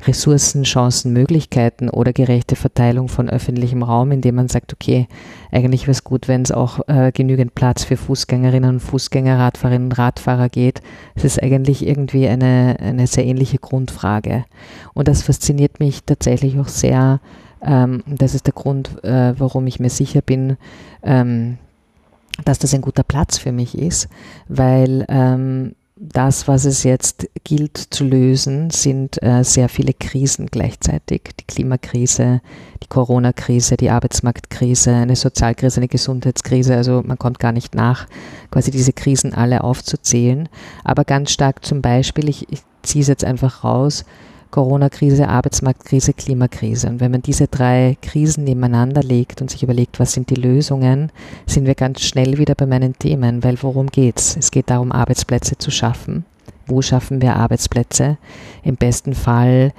Ressourcen, 0.07 0.63
Chancen, 0.63 1.13
Möglichkeiten 1.13 1.89
oder 1.89 2.13
gerechte 2.13 2.55
Verteilung 2.55 3.07
von 3.07 3.29
öffentlichem 3.29 3.83
Raum, 3.83 4.12
indem 4.12 4.36
man 4.36 4.47
sagt, 4.47 4.73
okay, 4.73 5.07
eigentlich 5.51 5.83
wäre 5.83 5.91
es 5.91 6.03
gut, 6.03 6.27
wenn 6.27 6.41
es 6.41 6.51
auch 6.51 6.79
äh, 6.88 7.12
genügend 7.12 7.53
Platz 7.53 7.83
für 7.83 7.95
Fußgängerinnen 7.95 8.71
und 8.71 8.79
Fußgänger, 8.79 9.38
Radfahrerinnen 9.38 9.89
und 9.89 9.97
Radfahrer 9.97 10.49
geht. 10.49 10.81
Es 11.15 11.23
ist 11.23 11.41
eigentlich 11.43 11.86
irgendwie 11.86 12.27
eine, 12.27 12.77
eine 12.79 13.05
sehr 13.05 13.25
ähnliche 13.25 13.60
Grundfrage. 13.60 14.45
Und 14.95 15.07
das 15.07 15.21
fasziniert 15.21 15.79
mich 15.79 16.05
tatsächlich 16.05 16.57
auch 16.57 16.67
sehr. 16.67 17.19
Ähm, 17.62 18.03
das 18.07 18.33
ist 18.33 18.47
der 18.47 18.53
Grund, 18.53 19.03
äh, 19.03 19.33
warum 19.38 19.67
ich 19.67 19.79
mir 19.79 19.89
sicher 19.91 20.21
bin, 20.21 20.57
ähm, 21.03 21.57
dass 22.45 22.60
das 22.60 22.73
ein 22.73 22.82
guter 22.82 23.04
Platz 23.04 23.38
für 23.38 23.52
mich 23.52 23.78
ist, 23.78 24.08
weil 24.47 25.06
ähm, 25.10 25.76
das, 26.00 26.47
was 26.47 26.65
es 26.65 26.84
jetzt 26.84 27.28
gilt 27.43 27.78
zu 27.78 28.04
lösen, 28.04 28.69
sind 28.69 29.21
äh, 29.23 29.43
sehr 29.43 29.67
viele 29.67 29.93
Krisen 29.93 30.47
gleichzeitig. 30.47 31.32
Die 31.39 31.45
Klimakrise, 31.45 32.41
die 32.84 32.88
Corona-Krise, 32.88 33.78
die 33.78 33.89
Arbeitsmarktkrise, 33.89 34.93
eine 34.93 35.15
Sozialkrise, 35.15 35.80
eine 35.80 35.88
Gesundheitskrise. 35.88 36.76
Also 36.76 37.02
man 37.04 37.17
kommt 37.17 37.39
gar 37.39 37.52
nicht 37.52 37.73
nach, 37.73 38.08
quasi 38.52 38.69
diese 38.69 38.93
Krisen 38.93 39.34
alle 39.34 39.63
aufzuzählen. 39.63 40.50
Aber 40.84 41.04
ganz 41.04 41.32
stark 41.32 41.65
zum 41.65 41.82
Beispiel, 41.82 42.30
ich, 42.30 42.47
ich 42.52 42.62
ziehe 42.84 43.02
es 43.02 43.08
jetzt 43.08 43.26
einfach 43.26 43.63
raus, 43.63 44.06
Corona-Krise, 44.47 45.27
Arbeitsmarktkrise, 45.29 46.13
Klimakrise. 46.13 46.88
Und 46.88 46.99
wenn 46.99 47.12
man 47.12 47.21
diese 47.21 47.47
drei 47.47 47.97
Krisen 48.01 48.43
nebeneinander 48.43 49.03
legt 49.03 49.41
und 49.41 49.49
sich 49.49 49.63
überlegt, 49.63 49.99
was 49.99 50.13
sind 50.13 50.29
die 50.29 50.36
Lösungen, 50.36 51.12
sind 51.45 51.65
wir 51.65 51.75
ganz 51.75 52.01
schnell 52.01 52.38
wieder 52.38 52.55
bei 52.55 52.65
meinen 52.65 52.97
Themen, 52.97 53.43
weil 53.43 53.62
worum 53.62 53.88
geht's? 53.88 54.36
Es 54.38 54.51
geht 54.51 54.69
darum, 54.69 54.91
Arbeitsplätze 54.91 55.57
zu 55.57 55.71
schaffen. 55.71 56.25
Wo 56.65 56.81
schaffen 56.81 57.21
wir 57.21 57.36
Arbeitsplätze? 57.36 58.17
Im 58.63 58.75
besten 58.75 59.13
Fall 59.13 59.71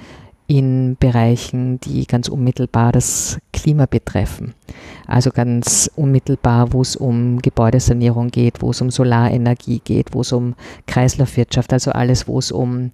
in 0.49 0.97
Bereichen, 0.99 1.79
die 1.79 2.07
ganz 2.07 2.27
unmittelbar 2.27 2.91
das 2.91 3.37
Klima 3.53 3.85
betreffen. 3.85 4.55
Also 5.05 5.29
ganz 5.29 5.91
unmittelbar, 5.95 6.73
wo 6.73 6.81
es 6.81 6.95
um 6.95 7.39
Gebäudesanierung 7.39 8.29
geht, 8.29 8.63
wo 8.63 8.71
es 8.71 8.81
um 8.81 8.89
Solarenergie 8.89 9.79
geht, 9.83 10.15
wo 10.15 10.21
es 10.21 10.31
um 10.31 10.55
Kreislaufwirtschaft, 10.87 11.71
also 11.71 11.91
alles, 11.91 12.27
wo 12.27 12.39
es 12.39 12.51
um 12.51 12.89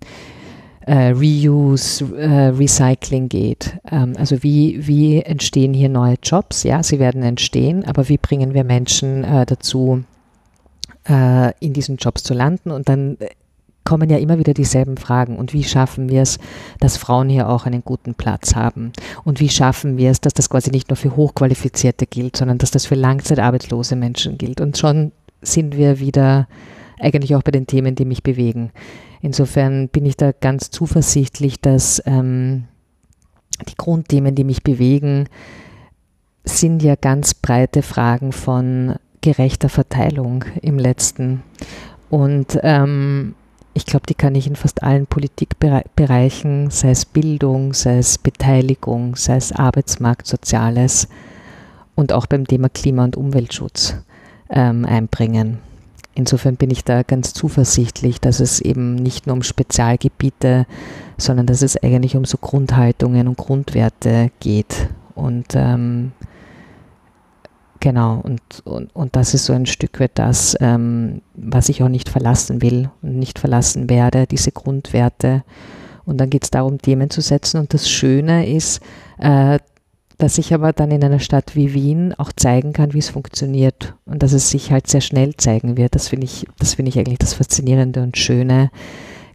äh, 0.85 1.09
Reuse, 1.09 2.05
äh, 2.15 2.49
Recycling 2.49 3.27
geht. 3.27 3.77
Ähm, 3.91 4.13
also 4.17 4.43
wie, 4.43 4.85
wie 4.85 5.21
entstehen 5.21 5.73
hier 5.73 5.89
neue 5.89 6.15
Jobs? 6.21 6.63
Ja, 6.63 6.83
sie 6.83 6.99
werden 6.99 7.23
entstehen, 7.23 7.83
aber 7.85 8.07
wie 8.07 8.17
bringen 8.17 8.53
wir 8.53 8.63
Menschen 8.63 9.23
äh, 9.23 9.45
dazu, 9.45 10.03
äh, 11.09 11.53
in 11.59 11.73
diesen 11.73 11.97
Jobs 11.97 12.21
zu 12.23 12.35
landen? 12.35 12.69
Und 12.69 12.87
dann 12.87 13.17
äh, 13.19 13.29
kommen 13.83 14.09
ja 14.09 14.17
immer 14.17 14.37
wieder 14.37 14.53
dieselben 14.53 14.97
Fragen. 14.97 15.37
Und 15.37 15.53
wie 15.53 15.63
schaffen 15.63 16.09
wir 16.09 16.21
es, 16.21 16.37
dass 16.79 16.97
Frauen 16.97 17.29
hier 17.29 17.49
auch 17.49 17.65
einen 17.65 17.83
guten 17.83 18.13
Platz 18.13 18.55
haben? 18.55 18.93
Und 19.23 19.39
wie 19.39 19.49
schaffen 19.49 19.97
wir 19.97 20.11
es, 20.11 20.21
dass 20.21 20.33
das 20.33 20.49
quasi 20.51 20.69
nicht 20.69 20.89
nur 20.89 20.97
für 20.97 21.15
Hochqualifizierte 21.15 22.05
gilt, 22.05 22.37
sondern 22.37 22.59
dass 22.59 22.69
das 22.69 22.85
für 22.85 22.95
langzeitarbeitslose 22.95 23.95
Menschen 23.95 24.37
gilt? 24.37 24.61
Und 24.61 24.77
schon 24.77 25.11
sind 25.41 25.77
wir 25.77 25.99
wieder 25.99 26.47
eigentlich 26.99 27.35
auch 27.35 27.43
bei 27.43 27.51
den 27.51 27.67
Themen, 27.67 27.95
die 27.95 28.05
mich 28.05 28.23
bewegen. 28.23 28.71
Insofern 29.25 29.89
bin 29.89 30.05
ich 30.05 30.17
da 30.17 30.33
ganz 30.33 30.69
zuversichtlich, 30.69 31.59
dass 31.59 31.99
ähm, 32.05 32.65
die 33.67 33.73
Grundthemen, 33.75 34.35
die 34.35 34.43
mich 34.43 34.61
bewegen, 34.61 35.27
sind 36.43 36.83
ja 36.83 36.93
ganz 36.93 37.33
breite 37.33 37.81
Fragen 37.81 38.33
von 38.33 38.97
gerechter 39.21 39.67
Verteilung 39.67 40.45
im 40.61 40.77
letzten. 40.77 41.41
Und 42.11 42.59
ähm, 42.61 43.33
ich 43.73 43.87
glaube, 43.87 44.05
die 44.07 44.13
kann 44.13 44.35
ich 44.35 44.45
in 44.45 44.55
fast 44.55 44.83
allen 44.83 45.07
Politikbereichen, 45.07 46.69
sei 46.69 46.91
es 46.91 47.05
Bildung, 47.05 47.73
sei 47.73 47.97
es 47.97 48.19
Beteiligung, 48.19 49.15
sei 49.15 49.37
es 49.37 49.51
Arbeitsmarkt, 49.51 50.27
Soziales 50.27 51.07
und 51.95 52.13
auch 52.13 52.27
beim 52.27 52.45
Thema 52.45 52.69
Klima- 52.69 53.05
und 53.05 53.17
Umweltschutz 53.17 53.95
ähm, 54.51 54.85
einbringen. 54.85 55.57
Insofern 56.15 56.55
bin 56.55 56.71
ich 56.71 56.85
da 56.85 57.03
ganz 57.03 57.33
zuversichtlich, 57.33 58.21
dass 58.21 58.39
es 58.39 58.61
eben 58.61 58.95
nicht 58.95 59.27
nur 59.27 59.35
um 59.35 59.43
Spezialgebiete, 59.43 60.65
sondern 61.17 61.45
dass 61.45 61.61
es 61.61 61.81
eigentlich 61.83 62.15
um 62.15 62.23
so 62.23 62.37
Grundhaltungen 62.37 63.27
und 63.27 63.37
Grundwerte 63.37 64.31
geht. 64.39 64.87
Und 65.13 65.47
ähm, 65.55 66.13
genau, 67.81 68.21
und, 68.23 68.41
und, 68.63 68.95
und 68.95 69.15
das 69.17 69.33
ist 69.33 69.45
so 69.45 69.51
ein 69.51 69.65
Stück 69.65 69.99
weit 69.99 70.11
das, 70.15 70.55
ähm, 70.61 71.21
was 71.33 71.67
ich 71.67 71.83
auch 71.83 71.89
nicht 71.89 72.07
verlassen 72.07 72.61
will 72.61 72.89
und 73.01 73.19
nicht 73.19 73.37
verlassen 73.37 73.89
werde, 73.89 74.25
diese 74.25 74.53
Grundwerte. 74.53 75.43
Und 76.05 76.17
dann 76.17 76.29
geht 76.29 76.45
es 76.45 76.51
darum, 76.51 76.81
Themen 76.81 77.09
zu 77.09 77.19
setzen. 77.19 77.59
Und 77.59 77.73
das 77.73 77.89
Schöne 77.89 78.49
ist, 78.49 78.79
äh, 79.17 79.59
dass 80.17 80.37
ich 80.37 80.53
aber 80.53 80.73
dann 80.73 80.91
in 80.91 81.03
einer 81.03 81.19
Stadt 81.19 81.55
wie 81.55 81.73
Wien 81.73 82.13
auch 82.17 82.31
zeigen 82.35 82.73
kann, 82.73 82.93
wie 82.93 82.99
es 82.99 83.09
funktioniert 83.09 83.95
und 84.05 84.23
dass 84.23 84.33
es 84.33 84.49
sich 84.49 84.71
halt 84.71 84.87
sehr 84.87 85.01
schnell 85.01 85.35
zeigen 85.35 85.77
wird. 85.77 85.95
Das 85.95 86.07
finde 86.07 86.25
ich, 86.25 86.45
das 86.59 86.75
finde 86.75 86.89
ich 86.89 86.97
eigentlich 86.97 87.19
das 87.19 87.33
Faszinierende 87.33 88.01
und 88.01 88.17
Schöne, 88.17 88.71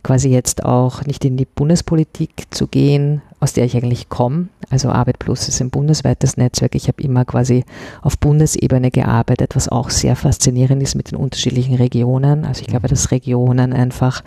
quasi 0.02 0.30
jetzt 0.30 0.64
auch 0.64 1.04
nicht 1.04 1.24
in 1.24 1.36
die 1.36 1.44
Bundespolitik 1.44 2.44
zu 2.50 2.66
gehen, 2.66 3.20
aus 3.38 3.52
der 3.52 3.64
ich 3.64 3.76
eigentlich 3.76 4.08
komme. 4.08 4.48
Also 4.70 4.88
Arbeit 4.88 5.18
Plus 5.18 5.48
ist 5.48 5.60
ein 5.60 5.70
bundesweites 5.70 6.36
Netzwerk. 6.36 6.74
Ich 6.74 6.88
habe 6.88 7.02
immer 7.02 7.24
quasi 7.24 7.64
auf 8.02 8.18
Bundesebene 8.18 8.90
gearbeitet, 8.90 9.56
was 9.56 9.68
auch 9.68 9.90
sehr 9.90 10.16
faszinierend 10.16 10.82
ist 10.82 10.94
mit 10.94 11.10
den 11.10 11.18
unterschiedlichen 11.18 11.74
Regionen. 11.74 12.44
Also 12.44 12.62
ich 12.62 12.68
glaube, 12.68 12.88
dass 12.88 13.10
Regionen 13.10 13.72
einfach 13.72 14.22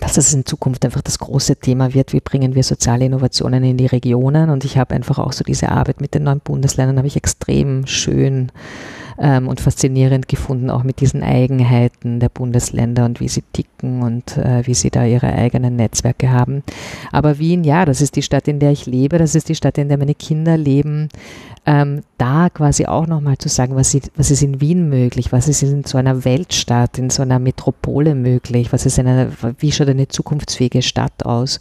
dass 0.00 0.14
das 0.14 0.32
in 0.32 0.46
Zukunft 0.46 0.84
einfach 0.84 1.02
das 1.02 1.18
große 1.18 1.56
Thema 1.56 1.94
wird, 1.94 2.12
wie 2.12 2.20
bringen 2.20 2.54
wir 2.54 2.62
soziale 2.62 3.04
Innovationen 3.04 3.62
in 3.64 3.76
die 3.76 3.86
Regionen. 3.86 4.50
Und 4.50 4.64
ich 4.64 4.78
habe 4.78 4.94
einfach 4.94 5.18
auch 5.18 5.32
so 5.32 5.44
diese 5.44 5.70
Arbeit 5.70 6.00
mit 6.00 6.14
den 6.14 6.24
neuen 6.24 6.40
Bundesländern, 6.40 6.96
habe 6.96 7.06
ich 7.06 7.16
extrem 7.16 7.86
schön 7.86 8.50
ähm, 9.20 9.46
und 9.46 9.60
faszinierend 9.60 10.26
gefunden, 10.26 10.70
auch 10.70 10.82
mit 10.82 11.00
diesen 11.00 11.22
Eigenheiten 11.22 12.20
der 12.20 12.30
Bundesländer 12.30 13.04
und 13.04 13.20
wie 13.20 13.28
sie 13.28 13.44
ticken 13.52 14.02
und 14.02 14.36
äh, 14.38 14.66
wie 14.66 14.74
sie 14.74 14.90
da 14.90 15.04
ihre 15.04 15.32
eigenen 15.32 15.76
Netzwerke 15.76 16.30
haben. 16.30 16.62
Aber 17.12 17.38
Wien, 17.38 17.62
ja, 17.62 17.84
das 17.84 18.00
ist 18.00 18.16
die 18.16 18.22
Stadt, 18.22 18.48
in 18.48 18.58
der 18.58 18.72
ich 18.72 18.86
lebe, 18.86 19.18
das 19.18 19.34
ist 19.34 19.48
die 19.48 19.54
Stadt, 19.54 19.78
in 19.78 19.88
der 19.88 19.98
meine 19.98 20.14
Kinder 20.14 20.56
leben. 20.56 21.08
Ähm, 21.66 22.02
da 22.16 22.48
quasi 22.48 22.86
auch 22.86 23.06
nochmal 23.06 23.36
zu 23.36 23.50
sagen, 23.50 23.76
was, 23.76 23.96
was 24.16 24.30
ist 24.30 24.42
in 24.42 24.62
Wien 24.62 24.88
möglich, 24.88 25.30
was 25.30 25.46
ist 25.46 25.62
in 25.62 25.84
so 25.84 25.98
einer 25.98 26.24
Weltstadt, 26.24 26.96
in 26.96 27.10
so 27.10 27.20
einer 27.20 27.38
Metropole 27.38 28.14
möglich, 28.14 28.72
was 28.72 28.86
ist 28.86 28.98
eine, 28.98 29.30
wie 29.58 29.70
schaut 29.70 29.88
eine 29.88 30.08
zukunftsfähige 30.08 30.80
Stadt 30.80 31.26
aus? 31.26 31.60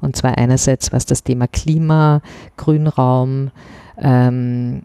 Und 0.00 0.14
zwar 0.16 0.38
einerseits, 0.38 0.92
was 0.92 1.06
das 1.06 1.24
Thema 1.24 1.48
Klima, 1.48 2.22
Grünraum, 2.56 3.50
ähm, 3.98 4.82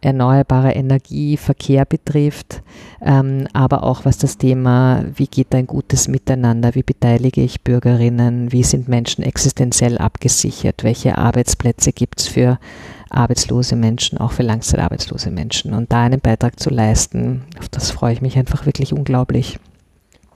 erneuerbare 0.00 0.72
Energie, 0.72 1.36
Verkehr 1.36 1.84
betrifft, 1.84 2.62
ähm, 3.02 3.46
aber 3.52 3.82
auch 3.82 4.04
was 4.04 4.18
das 4.18 4.38
Thema, 4.38 5.04
wie 5.14 5.26
geht 5.26 5.54
ein 5.54 5.66
gutes 5.66 6.08
Miteinander, 6.08 6.74
wie 6.74 6.82
beteilige 6.82 7.42
ich 7.42 7.62
Bürgerinnen, 7.62 8.50
wie 8.52 8.62
sind 8.62 8.88
Menschen 8.88 9.22
existenziell 9.22 9.98
abgesichert, 9.98 10.84
welche 10.84 11.18
Arbeitsplätze 11.18 11.92
gibt 11.92 12.20
es 12.20 12.28
für 12.28 12.58
arbeitslose 13.10 13.76
Menschen, 13.76 14.18
auch 14.18 14.32
für 14.32 14.42
langzeitarbeitslose 14.42 15.30
Menschen. 15.30 15.74
Und 15.74 15.92
da 15.92 16.02
einen 16.02 16.20
Beitrag 16.20 16.58
zu 16.58 16.70
leisten, 16.70 17.42
auf 17.58 17.68
das 17.68 17.90
freue 17.90 18.12
ich 18.12 18.22
mich 18.22 18.38
einfach 18.38 18.66
wirklich 18.66 18.92
unglaublich. 18.92 19.58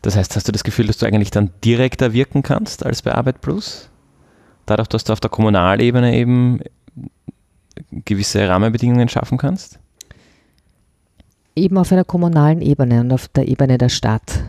Das 0.02 0.16
heißt, 0.16 0.36
hast 0.36 0.46
du 0.48 0.52
das 0.52 0.64
Gefühl, 0.64 0.86
dass 0.86 0.98
du 0.98 1.06
eigentlich 1.06 1.30
dann 1.30 1.50
direkter 1.64 2.12
wirken 2.12 2.42
kannst 2.42 2.84
als 2.84 3.00
bei 3.02 3.14
Arbeit 3.14 3.40
Plus? 3.40 3.88
Dadurch, 4.66 4.88
dass 4.88 5.04
du 5.04 5.12
auf 5.12 5.20
der 5.20 5.30
Kommunalebene 5.30 6.14
eben 6.14 6.60
gewisse 7.90 8.46
Rahmenbedingungen 8.48 9.08
schaffen 9.08 9.38
kannst? 9.38 9.78
Eben 11.56 11.78
auf 11.78 11.92
einer 11.92 12.04
kommunalen 12.04 12.60
Ebene 12.60 13.00
und 13.00 13.12
auf 13.12 13.28
der 13.28 13.46
Ebene 13.46 13.78
der 13.78 13.88
Stadt. 13.88 14.42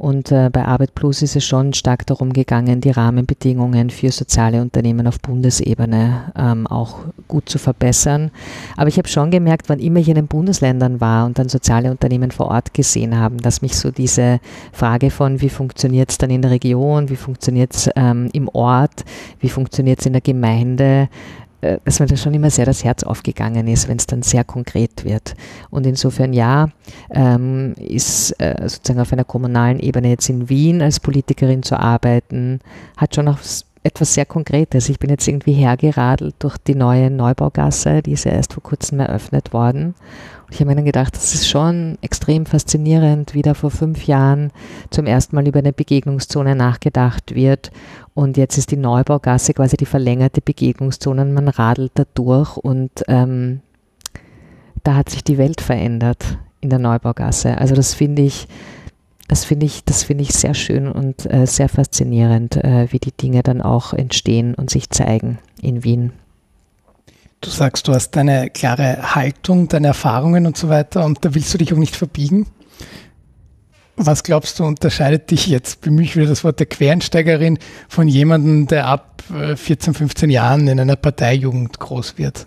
Und 0.00 0.32
äh, 0.32 0.48
bei 0.50 0.64
Arbeit 0.64 0.94
Plus 0.94 1.20
ist 1.20 1.36
es 1.36 1.44
schon 1.44 1.74
stark 1.74 2.06
darum 2.06 2.32
gegangen, 2.32 2.80
die 2.80 2.90
Rahmenbedingungen 2.90 3.90
für 3.90 4.10
soziale 4.10 4.62
Unternehmen 4.62 5.06
auf 5.06 5.20
Bundesebene 5.20 6.32
ähm, 6.36 6.66
auch 6.66 7.00
gut 7.28 7.50
zu 7.50 7.58
verbessern. 7.58 8.30
Aber 8.78 8.88
ich 8.88 8.96
habe 8.96 9.08
schon 9.08 9.30
gemerkt, 9.30 9.68
wann 9.68 9.78
immer 9.78 10.00
ich 10.00 10.08
in 10.08 10.14
den 10.14 10.26
Bundesländern 10.26 11.02
war 11.02 11.26
und 11.26 11.38
dann 11.38 11.50
soziale 11.50 11.90
Unternehmen 11.90 12.30
vor 12.30 12.48
Ort 12.48 12.72
gesehen 12.72 13.18
haben, 13.18 13.38
dass 13.38 13.60
mich 13.60 13.76
so 13.76 13.90
diese 13.90 14.40
Frage 14.72 15.10
von, 15.10 15.42
wie 15.42 15.50
funktioniert 15.50 16.10
es 16.10 16.16
dann 16.16 16.30
in 16.30 16.40
der 16.40 16.50
Region, 16.50 17.10
wie 17.10 17.16
funktioniert 17.16 17.74
es 17.74 17.90
ähm, 17.94 18.30
im 18.32 18.48
Ort, 18.48 19.04
wie 19.40 19.50
funktioniert 19.50 20.00
es 20.00 20.06
in 20.06 20.14
der 20.14 20.22
Gemeinde, 20.22 21.10
äh, 21.60 21.78
dass 21.84 22.00
mir 22.00 22.06
da 22.06 22.16
schon 22.16 22.34
immer 22.34 22.50
sehr 22.50 22.66
das 22.66 22.84
Herz 22.84 23.02
aufgegangen 23.02 23.68
ist, 23.68 23.88
wenn 23.88 23.96
es 23.96 24.06
dann 24.06 24.22
sehr 24.22 24.44
konkret 24.44 25.04
wird. 25.04 25.34
Und 25.70 25.86
insofern 25.86 26.32
ja, 26.32 26.68
ähm, 27.10 27.74
ist 27.78 28.32
äh, 28.40 28.56
sozusagen 28.62 29.00
auf 29.00 29.12
einer 29.12 29.24
kommunalen 29.24 29.80
Ebene 29.80 30.08
jetzt 30.08 30.28
in 30.28 30.48
Wien 30.48 30.82
als 30.82 31.00
Politikerin 31.00 31.62
zu 31.62 31.78
arbeiten, 31.78 32.60
hat 32.96 33.14
schon 33.14 33.28
auch 33.28 33.38
etwas 33.82 34.14
sehr 34.14 34.26
Konkretes. 34.26 34.88
Ich 34.88 34.98
bin 34.98 35.10
jetzt 35.10 35.26
irgendwie 35.26 35.54
hergeradelt 35.54 36.34
durch 36.38 36.58
die 36.58 36.74
neue 36.74 37.10
Neubaugasse, 37.10 38.02
die 38.02 38.12
ist 38.12 38.24
ja 38.24 38.32
erst 38.32 38.52
vor 38.52 38.62
kurzem 38.62 39.00
eröffnet 39.00 39.52
worden. 39.52 39.94
Ich 40.50 40.58
habe 40.58 40.70
mir 40.70 40.76
dann 40.76 40.84
gedacht, 40.84 41.14
das 41.14 41.34
ist 41.34 41.48
schon 41.48 41.96
extrem 42.00 42.44
faszinierend, 42.44 43.34
wie 43.34 43.42
da 43.42 43.54
vor 43.54 43.70
fünf 43.70 44.06
Jahren 44.06 44.50
zum 44.90 45.06
ersten 45.06 45.36
Mal 45.36 45.46
über 45.46 45.60
eine 45.60 45.72
Begegnungszone 45.72 46.56
nachgedacht 46.56 47.34
wird. 47.34 47.70
Und 48.14 48.36
jetzt 48.36 48.58
ist 48.58 48.70
die 48.70 48.76
Neubaugasse 48.76 49.54
quasi 49.54 49.76
die 49.76 49.86
verlängerte 49.86 50.40
Begegnungszone. 50.40 51.24
Man 51.24 51.48
radelt 51.48 51.92
da 51.94 52.04
durch 52.14 52.56
und 52.56 52.90
ähm, 53.06 53.60
da 54.82 54.96
hat 54.96 55.10
sich 55.10 55.22
die 55.22 55.38
Welt 55.38 55.60
verändert 55.60 56.38
in 56.60 56.70
der 56.70 56.78
Neubaugasse. 56.78 57.56
Also 57.58 57.74
das 57.74 57.94
finde 57.94 58.22
ich 58.22 58.48
das 59.30 59.44
finde 59.44 59.64
ich, 59.64 59.84
das 59.84 60.02
finde 60.02 60.22
ich 60.24 60.32
sehr 60.32 60.54
schön 60.54 60.88
und 60.88 61.32
äh, 61.32 61.46
sehr 61.46 61.68
faszinierend, 61.68 62.56
äh, 62.56 62.88
wie 62.90 62.98
die 62.98 63.12
Dinge 63.12 63.44
dann 63.44 63.62
auch 63.62 63.92
entstehen 63.92 64.56
und 64.56 64.70
sich 64.70 64.90
zeigen 64.90 65.38
in 65.62 65.84
Wien. 65.84 66.10
Du 67.40 67.48
sagst, 67.48 67.88
du 67.88 67.94
hast 67.94 68.10
deine 68.12 68.50
klare 68.50 69.14
Haltung, 69.14 69.68
deine 69.68 69.88
Erfahrungen 69.88 70.46
und 70.46 70.58
so 70.58 70.68
weiter 70.68 71.06
und 71.06 71.24
da 71.24 71.34
willst 71.34 71.52
du 71.54 71.58
dich 71.58 71.72
auch 71.72 71.78
nicht 71.78 71.96
verbiegen. 71.96 72.46
Was 73.96 74.22
glaubst 74.24 74.58
du 74.58 74.64
unterscheidet 74.64 75.30
dich 75.30 75.46
jetzt, 75.46 75.80
bemühe 75.80 76.04
ich 76.04 76.16
wieder 76.16 76.26
das 76.26 76.44
Wort 76.44 76.58
der 76.58 76.66
Quereinsteigerin, 76.66 77.58
von 77.88 78.08
jemandem, 78.08 78.66
der 78.66 78.86
ab 78.86 79.22
14, 79.56 79.92
äh, 79.92 79.96
15 79.96 80.30
Jahren 80.30 80.68
in 80.68 80.80
einer 80.80 80.96
Parteijugend 80.96 81.78
groß 81.78 82.18
wird? 82.18 82.46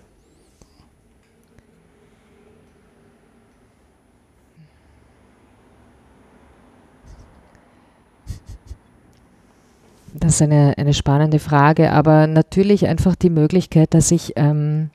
Das 10.13 10.35
ist 10.35 10.41
eine, 10.43 10.75
eine 10.77 10.93
spannende 10.93 11.39
Frage, 11.39 11.91
aber 11.91 12.27
natürlich 12.27 12.87
einfach 12.87 13.15
die 13.15 13.31
Möglichkeit, 13.31 13.93
dass 13.93 14.11
ich 14.11 14.33
ähm, 14.35 14.91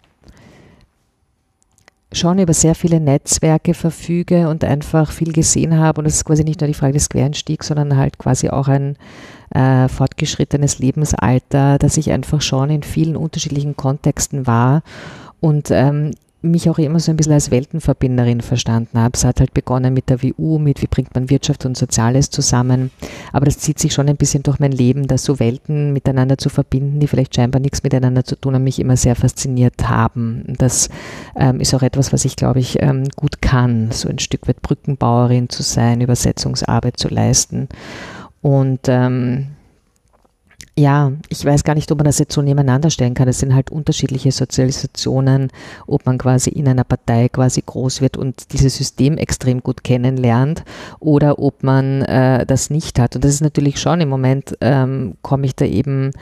schon 2.13 2.39
über 2.39 2.55
sehr 2.55 2.75
viele 2.75 3.01
Netzwerke 3.01 3.75
verfüge 3.75 4.49
und 4.49 4.65
einfach 4.65 5.11
viel 5.11 5.33
gesehen 5.33 5.77
habe. 5.79 6.01
Und 6.01 6.05
das 6.05 6.15
ist 6.15 6.25
quasi 6.25 6.45
nicht 6.45 6.61
nur 6.61 6.69
die 6.69 6.75
Frage 6.75 6.95
des 6.95 7.09
Quereinstiegs, 7.09 7.67
sondern 7.67 7.97
halt 7.97 8.19
quasi 8.19 8.49
auch 8.49 8.69
ein 8.69 8.97
äh, 9.55 9.89
fortgeschrittenes 9.89 10.79
Lebensalter, 10.79 11.79
dass 11.79 11.97
ich 11.97 12.11
einfach 12.11 12.41
schon 12.41 12.71
in 12.71 12.83
vielen 12.83 13.17
unterschiedlichen 13.17 13.77
Kontexten 13.77 14.47
war. 14.47 14.83
Und 15.41 15.71
ähm, 15.71 16.13
mich 16.41 16.71
auch 16.71 16.79
immer 16.79 17.01
so 17.01 17.11
ein 17.11 17.17
bisschen 17.17 17.33
als 17.33 17.51
Weltenverbinderin 17.51 18.43
verstanden 18.43 18.99
habe. 18.99 19.13
Es 19.15 19.25
hat 19.25 19.41
halt 19.41 19.55
begonnen 19.55 19.93
mit 19.93 20.09
der 20.09 20.23
WU, 20.23 20.59
mit 20.59 20.81
wie 20.83 20.87
bringt 20.87 21.15
man 21.15 21.31
Wirtschaft 21.31 21.67
und 21.67 21.77
Soziales 21.77 22.31
zusammen. 22.31 22.93
Aber 23.33 23.45
das 23.45 23.59
zieht 23.59 23.79
sich 23.81 23.93
schon 23.93 24.09
ein 24.09 24.17
bisschen 24.17 24.45
durch 24.45 24.61
mein 24.61 24.71
Leben, 24.71 25.09
dass 25.09 25.25
so 25.25 25.41
Welten 25.41 25.93
miteinander 25.93 26.39
zu 26.39 26.49
verbinden, 26.49 27.01
die 27.01 27.09
vielleicht 27.09 27.35
scheinbar 27.35 27.61
nichts 27.61 27.83
miteinander 27.83 28.25
zu 28.25 28.37
tun 28.37 28.55
haben, 28.55 28.65
mich 28.65 28.79
immer 28.79 28.97
sehr 28.97 29.17
fasziniert 29.17 29.89
haben. 29.89 30.45
Das 30.59 30.91
ähm, 31.35 31.59
ist 31.59 31.75
auch 31.75 31.83
etwas, 31.83 32.13
was 32.13 32.25
ich, 32.25 32.37
glaube 32.37 32.61
ich, 32.61 32.81
ähm, 32.81 33.05
gut 33.17 33.43
kann, 33.43 33.91
so 33.91 34.09
ein 34.09 34.21
Stück 34.21 34.47
weit 34.47 34.63
Brückenbauerin 34.63 35.49
zu 35.49 35.65
sein, 35.65 36.01
Übersetzungsarbeit 36.01 36.99
zu 36.99 37.09
leisten. 37.09 37.69
Und 38.43 38.81
ähm, 38.87 39.49
ja, 40.79 41.11
ich 41.29 41.45
weiß 41.45 41.65
gar 41.65 41.75
nicht, 41.75 41.91
ob 41.91 41.99
man 41.99 42.05
das 42.05 42.21
jetzt 42.21 42.35
so 42.35 42.41
nebeneinander 42.41 42.89
stellen 42.91 43.15
kann. 43.15 43.27
Es 43.27 43.41
sind 43.41 43.53
halt 43.53 43.71
unterschiedliche 43.71 44.31
Sozialisationen, 44.31 45.51
ob 45.89 46.07
man 46.07 46.19
quasi 46.19 46.51
in 46.51 46.69
einer 46.69 46.85
Partei 46.85 47.29
quasi 47.29 47.65
groß 47.67 48.01
wird 48.01 48.17
und 48.17 48.53
dieses 48.53 48.77
System 48.77 49.19
extrem 49.19 49.61
gut 49.61 49.83
kennenlernt 49.83 50.63
oder 51.01 51.41
ob 51.41 51.65
man 51.65 52.03
äh, 52.03 52.47
das 52.47 52.71
nicht 52.71 53.01
hat. 53.01 53.17
Und 53.17 53.25
das 53.25 53.33
ist 53.33 53.41
natürlich 53.41 53.81
schon 53.81 54.01
im 54.01 54.09
Moment, 54.09 54.57
ähm, 54.61 55.15
komme 55.21 55.47
ich 55.47 55.57
da 55.57 55.65
eben 55.65 56.13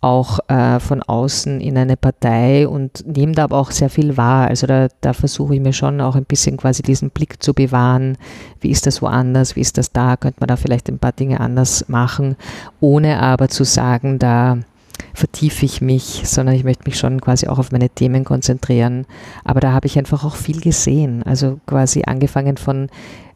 auch 0.00 0.38
äh, 0.48 0.78
von 0.78 1.02
außen 1.02 1.60
in 1.60 1.76
eine 1.76 1.96
Partei 1.96 2.68
und 2.68 3.04
nehme 3.06 3.32
da 3.32 3.44
aber 3.44 3.56
auch 3.56 3.72
sehr 3.72 3.90
viel 3.90 4.16
wahr. 4.16 4.46
Also 4.46 4.66
da, 4.66 4.88
da 5.00 5.12
versuche 5.12 5.56
ich 5.56 5.60
mir 5.60 5.72
schon 5.72 6.00
auch 6.00 6.14
ein 6.14 6.24
bisschen 6.24 6.56
quasi 6.56 6.82
diesen 6.82 7.10
Blick 7.10 7.42
zu 7.42 7.52
bewahren. 7.52 8.16
Wie 8.60 8.70
ist 8.70 8.86
das 8.86 9.02
woanders? 9.02 9.56
Wie 9.56 9.60
ist 9.60 9.76
das 9.76 9.92
da? 9.92 10.16
Könnte 10.16 10.40
man 10.40 10.48
da 10.48 10.56
vielleicht 10.56 10.88
ein 10.88 11.00
paar 11.00 11.12
Dinge 11.12 11.40
anders 11.40 11.88
machen, 11.88 12.36
ohne 12.80 13.20
aber 13.20 13.48
zu 13.48 13.64
sagen, 13.64 14.18
da 14.20 14.58
vertiefe 15.14 15.64
ich 15.64 15.80
mich, 15.80 16.22
sondern 16.24 16.54
ich 16.54 16.64
möchte 16.64 16.84
mich 16.86 16.98
schon 16.98 17.20
quasi 17.20 17.48
auch 17.48 17.58
auf 17.58 17.72
meine 17.72 17.88
Themen 17.88 18.24
konzentrieren. 18.24 19.04
Aber 19.44 19.60
da 19.60 19.72
habe 19.72 19.86
ich 19.86 19.98
einfach 19.98 20.24
auch 20.24 20.36
viel 20.36 20.60
gesehen. 20.60 21.24
Also 21.24 21.58
quasi 21.66 22.02
angefangen 22.06 22.56
von 22.56 22.88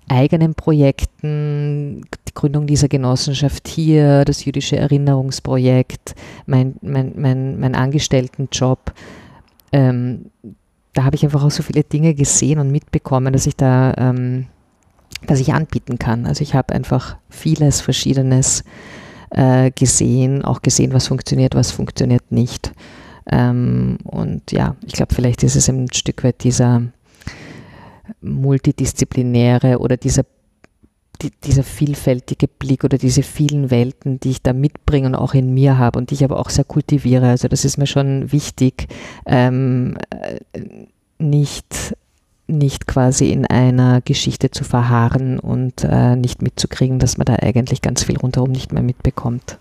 eigenen 0.08 0.54
Projekten, 0.54 2.02
die 2.28 2.34
Gründung 2.34 2.66
dieser 2.66 2.88
Genossenschaft 2.88 3.68
hier, 3.68 4.24
das 4.24 4.44
jüdische 4.44 4.76
Erinnerungsprojekt, 4.76 6.14
mein, 6.46 6.76
mein, 6.82 7.12
mein, 7.16 7.60
mein 7.60 7.74
Angestelltenjob. 7.74 8.92
Ähm, 9.72 10.26
da 10.92 11.04
habe 11.04 11.16
ich 11.16 11.24
einfach 11.24 11.42
auch 11.42 11.50
so 11.50 11.62
viele 11.62 11.84
Dinge 11.84 12.14
gesehen 12.14 12.58
und 12.58 12.70
mitbekommen, 12.70 13.32
dass 13.32 13.46
ich 13.46 13.56
da, 13.56 13.94
ähm, 13.96 14.46
dass 15.26 15.40
ich 15.40 15.54
anbieten 15.54 15.98
kann. 15.98 16.26
Also 16.26 16.42
ich 16.42 16.54
habe 16.54 16.74
einfach 16.74 17.16
vieles 17.30 17.80
Verschiedenes 17.80 18.64
äh, 19.30 19.70
gesehen, 19.70 20.44
auch 20.44 20.60
gesehen, 20.60 20.92
was 20.92 21.06
funktioniert, 21.06 21.54
was 21.54 21.70
funktioniert 21.70 22.30
nicht. 22.30 22.72
Ähm, 23.30 23.98
und 24.04 24.52
ja, 24.52 24.76
ich 24.84 24.92
glaube, 24.92 25.14
vielleicht 25.14 25.42
ist 25.42 25.56
es 25.56 25.68
ein 25.68 25.90
Stück 25.92 26.24
weit 26.24 26.44
dieser 26.44 26.82
multidisziplinäre 28.20 29.78
oder 29.78 29.96
dieser, 29.96 30.24
die, 31.20 31.30
dieser 31.44 31.62
vielfältige 31.62 32.48
Blick 32.48 32.84
oder 32.84 32.98
diese 32.98 33.22
vielen 33.22 33.70
Welten, 33.70 34.20
die 34.20 34.30
ich 34.30 34.42
da 34.42 34.52
mitbringe 34.52 35.08
und 35.08 35.14
auch 35.14 35.34
in 35.34 35.54
mir 35.54 35.78
habe 35.78 35.98
und 35.98 36.10
die 36.10 36.14
ich 36.14 36.24
aber 36.24 36.38
auch 36.38 36.50
sehr 36.50 36.64
kultiviere. 36.64 37.28
Also 37.28 37.48
das 37.48 37.64
ist 37.64 37.78
mir 37.78 37.86
schon 37.86 38.32
wichtig, 38.32 38.88
ähm, 39.26 39.96
nicht 41.18 41.94
nicht 42.48 42.86
quasi 42.86 43.30
in 43.30 43.46
einer 43.46 44.00
Geschichte 44.00 44.50
zu 44.50 44.64
verharren 44.64 45.38
und 45.38 45.84
äh, 45.84 46.16
nicht 46.16 46.42
mitzukriegen, 46.42 46.98
dass 46.98 47.16
man 47.16 47.24
da 47.24 47.36
eigentlich 47.36 47.82
ganz 47.82 48.04
viel 48.04 48.18
rundherum 48.18 48.50
nicht 48.50 48.72
mehr 48.72 48.82
mitbekommt. 48.82 49.58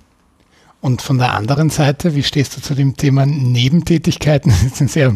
Und 0.82 1.02
von 1.02 1.20
der 1.20 1.36
anderen 1.36 1.70
Seite, 1.70 2.16
wie 2.16 2.24
stehst 2.24 2.58
du 2.58 2.62
zu 2.62 2.74
dem 2.74 2.98
Thema 2.98 3.26
Nebentätigkeiten? 3.26 4.50
Das 4.52 4.64
ist 4.64 4.82
ein 4.82 4.88
sehr 4.88 5.16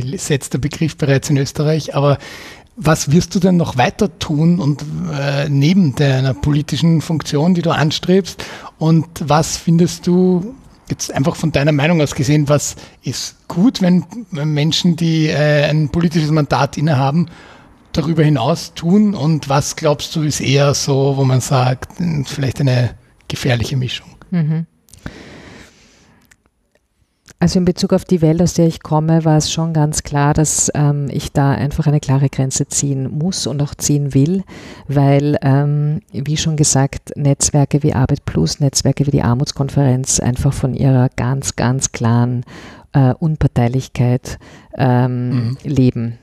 besetzter 0.00 0.58
Begriff 0.58 0.96
bereits 0.96 1.28
in 1.28 1.36
Österreich, 1.36 1.94
aber 1.94 2.18
was 2.76 3.10
wirst 3.12 3.34
du 3.34 3.38
denn 3.38 3.58
noch 3.58 3.76
weiter 3.76 4.18
tun 4.18 4.58
und 4.58 4.82
äh, 5.12 5.48
neben 5.48 5.94
deiner 5.94 6.32
politischen 6.32 7.02
Funktion, 7.02 7.54
die 7.54 7.60
du 7.60 7.70
anstrebst? 7.70 8.42
Und 8.78 9.06
was 9.20 9.58
findest 9.58 10.06
du 10.06 10.54
jetzt 10.88 11.12
einfach 11.12 11.36
von 11.36 11.52
deiner 11.52 11.72
Meinung 11.72 12.00
aus 12.00 12.14
gesehen, 12.14 12.48
was 12.48 12.76
ist 13.02 13.46
gut, 13.46 13.82
wenn 13.82 14.04
Menschen, 14.30 14.96
die 14.96 15.26
äh, 15.26 15.68
ein 15.68 15.90
politisches 15.90 16.30
Mandat 16.30 16.78
innehaben, 16.78 17.28
darüber 17.92 18.24
hinaus 18.24 18.72
tun? 18.74 19.14
Und 19.14 19.50
was 19.50 19.76
glaubst 19.76 20.16
du 20.16 20.22
ist 20.22 20.40
eher 20.40 20.72
so, 20.72 21.18
wo 21.18 21.24
man 21.24 21.42
sagt, 21.42 21.92
vielleicht 22.24 22.60
eine 22.60 22.94
gefährliche 23.28 23.76
Mischung? 23.76 24.08
Mhm. 24.30 24.66
Also 27.42 27.58
in 27.58 27.64
Bezug 27.64 27.92
auf 27.92 28.04
die 28.04 28.22
Welt, 28.22 28.40
aus 28.40 28.54
der 28.54 28.68
ich 28.68 28.84
komme, 28.84 29.24
war 29.24 29.36
es 29.36 29.50
schon 29.50 29.72
ganz 29.72 30.04
klar, 30.04 30.32
dass 30.32 30.70
ähm, 30.76 31.08
ich 31.10 31.32
da 31.32 31.50
einfach 31.50 31.88
eine 31.88 31.98
klare 31.98 32.28
Grenze 32.28 32.68
ziehen 32.68 33.18
muss 33.18 33.48
und 33.48 33.60
auch 33.60 33.74
ziehen 33.74 34.14
will, 34.14 34.44
weil, 34.86 35.36
ähm, 35.42 36.02
wie 36.12 36.36
schon 36.36 36.54
gesagt, 36.54 37.10
Netzwerke 37.16 37.82
wie 37.82 37.94
Arbeit 37.94 38.24
Plus, 38.26 38.60
Netzwerke 38.60 39.08
wie 39.08 39.10
die 39.10 39.24
Armutskonferenz 39.24 40.20
einfach 40.20 40.52
von 40.52 40.72
ihrer 40.72 41.08
ganz, 41.16 41.56
ganz 41.56 41.90
klaren 41.90 42.44
äh, 42.92 43.12
Unparteilichkeit 43.12 44.38
ähm, 44.78 45.30
mhm. 45.30 45.56
leben. 45.64 46.18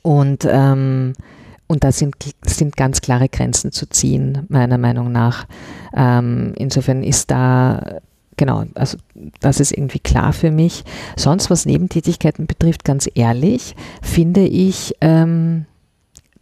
Und, 0.00 0.48
ähm, 0.48 1.12
und 1.66 1.84
da 1.84 1.92
sind, 1.92 2.14
sind 2.46 2.78
ganz 2.78 3.02
klare 3.02 3.28
Grenzen 3.28 3.72
zu 3.72 3.86
ziehen, 3.90 4.46
meiner 4.48 4.78
Meinung 4.78 5.12
nach. 5.12 5.46
Ähm, 5.94 6.54
insofern 6.56 7.02
ist 7.02 7.30
da 7.30 8.00
genau, 8.36 8.64
also 8.74 8.98
das 9.40 9.60
ist 9.60 9.72
irgendwie 9.72 9.98
klar 9.98 10.32
für 10.32 10.50
mich. 10.50 10.84
Sonst, 11.16 11.50
was 11.50 11.66
Nebentätigkeiten 11.66 12.46
betrifft, 12.46 12.84
ganz 12.84 13.08
ehrlich, 13.14 13.74
finde 14.02 14.46
ich 14.46 14.94
ähm, 15.00 15.66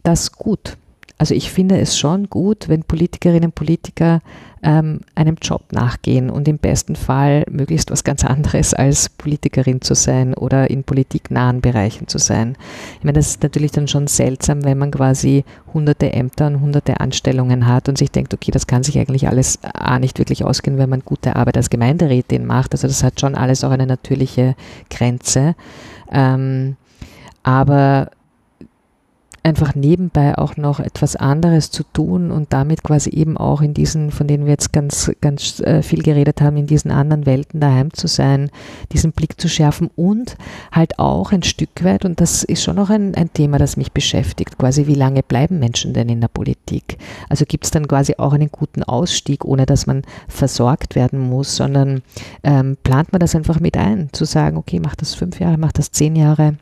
das 0.03 0.31
gut. 0.31 0.77
Also 1.17 1.35
ich 1.35 1.51
finde 1.51 1.79
es 1.79 1.97
schon 1.97 2.29
gut, 2.29 2.67
wenn 2.67 2.83
Politikerinnen 2.83 3.49
und 3.49 3.55
Politiker 3.55 4.21
ähm, 4.63 5.01
einem 5.15 5.37
Job 5.41 5.71
nachgehen 5.71 6.29
und 6.29 6.47
im 6.47 6.57
besten 6.57 6.95
Fall 6.95 7.43
möglichst 7.49 7.91
was 7.91 8.03
ganz 8.03 8.23
anderes 8.23 8.73
als 8.73 9.09
Politikerin 9.09 9.81
zu 9.81 9.95
sein 9.95 10.33
oder 10.33 10.69
in 10.69 10.83
politiknahen 10.83 11.61
Bereichen 11.61 12.07
zu 12.07 12.17
sein. 12.17 12.55
Ich 12.97 13.03
meine, 13.03 13.17
das 13.17 13.29
ist 13.29 13.43
natürlich 13.43 13.71
dann 13.71 13.87
schon 13.87 14.07
seltsam, 14.07 14.63
wenn 14.63 14.77
man 14.77 14.91
quasi 14.91 15.43
hunderte 15.73 16.13
Ämter 16.13 16.47
und 16.47 16.61
hunderte 16.61 16.99
Anstellungen 16.99 17.67
hat 17.67 17.89
und 17.89 17.97
sich 17.97 18.11
denkt, 18.11 18.33
okay, 18.33 18.51
das 18.51 18.67
kann 18.67 18.83
sich 18.83 18.99
eigentlich 18.99 19.27
alles 19.27 19.59
A 19.63 19.99
nicht 19.99 20.19
wirklich 20.19 20.43
ausgehen, 20.43 20.77
wenn 20.77 20.89
man 20.89 21.01
gute 21.03 21.35
Arbeit 21.35 21.57
als 21.57 21.69
Gemeinderätin 21.69 22.45
macht. 22.45 22.73
Also 22.73 22.87
das 22.87 23.03
hat 23.03 23.19
schon 23.19 23.35
alles 23.35 23.63
auch 23.63 23.71
eine 23.71 23.87
natürliche 23.87 24.55
Grenze. 24.89 25.55
Ähm, 26.11 26.75
aber 27.43 28.11
einfach 29.43 29.73
nebenbei 29.73 30.37
auch 30.37 30.55
noch 30.55 30.79
etwas 30.79 31.15
anderes 31.15 31.71
zu 31.71 31.83
tun 31.83 32.31
und 32.31 32.53
damit 32.53 32.83
quasi 32.83 33.09
eben 33.09 33.37
auch 33.37 33.61
in 33.61 33.73
diesen, 33.73 34.11
von 34.11 34.27
denen 34.27 34.45
wir 34.45 34.51
jetzt 34.51 34.71
ganz, 34.71 35.11
ganz 35.19 35.59
äh, 35.61 35.81
viel 35.81 36.03
geredet 36.03 36.41
haben, 36.41 36.57
in 36.57 36.67
diesen 36.67 36.91
anderen 36.91 37.25
Welten 37.25 37.59
daheim 37.59 37.91
zu 37.93 38.07
sein, 38.07 38.51
diesen 38.91 39.13
Blick 39.13 39.41
zu 39.41 39.49
schärfen 39.49 39.89
und 39.95 40.37
halt 40.71 40.99
auch 40.99 41.31
ein 41.31 41.43
Stück 41.43 41.83
weit, 41.83 42.05
und 42.05 42.21
das 42.21 42.43
ist 42.43 42.63
schon 42.63 42.75
noch 42.75 42.89
ein, 42.89 43.15
ein 43.15 43.33
Thema, 43.33 43.57
das 43.57 43.77
mich 43.77 43.91
beschäftigt, 43.91 44.57
quasi 44.57 44.85
wie 44.85 44.95
lange 44.95 45.23
bleiben 45.23 45.59
Menschen 45.59 45.93
denn 45.93 46.09
in 46.09 46.21
der 46.21 46.27
Politik? 46.27 46.97
Also 47.29 47.45
gibt 47.45 47.65
es 47.65 47.71
dann 47.71 47.87
quasi 47.87 48.15
auch 48.17 48.33
einen 48.33 48.51
guten 48.51 48.83
Ausstieg, 48.83 49.43
ohne 49.43 49.65
dass 49.65 49.87
man 49.87 50.03
versorgt 50.27 50.95
werden 50.95 51.19
muss, 51.19 51.55
sondern 51.55 52.03
ähm, 52.43 52.77
plant 52.83 53.11
man 53.11 53.19
das 53.19 53.35
einfach 53.35 53.59
mit 53.59 53.75
ein, 53.75 54.09
zu 54.11 54.25
sagen, 54.25 54.57
okay, 54.57 54.79
mach 54.79 54.95
das 54.95 55.15
fünf 55.15 55.39
Jahre, 55.39 55.57
mach 55.57 55.71
das 55.71 55.91
zehn 55.91 56.15
Jahre, 56.15 56.57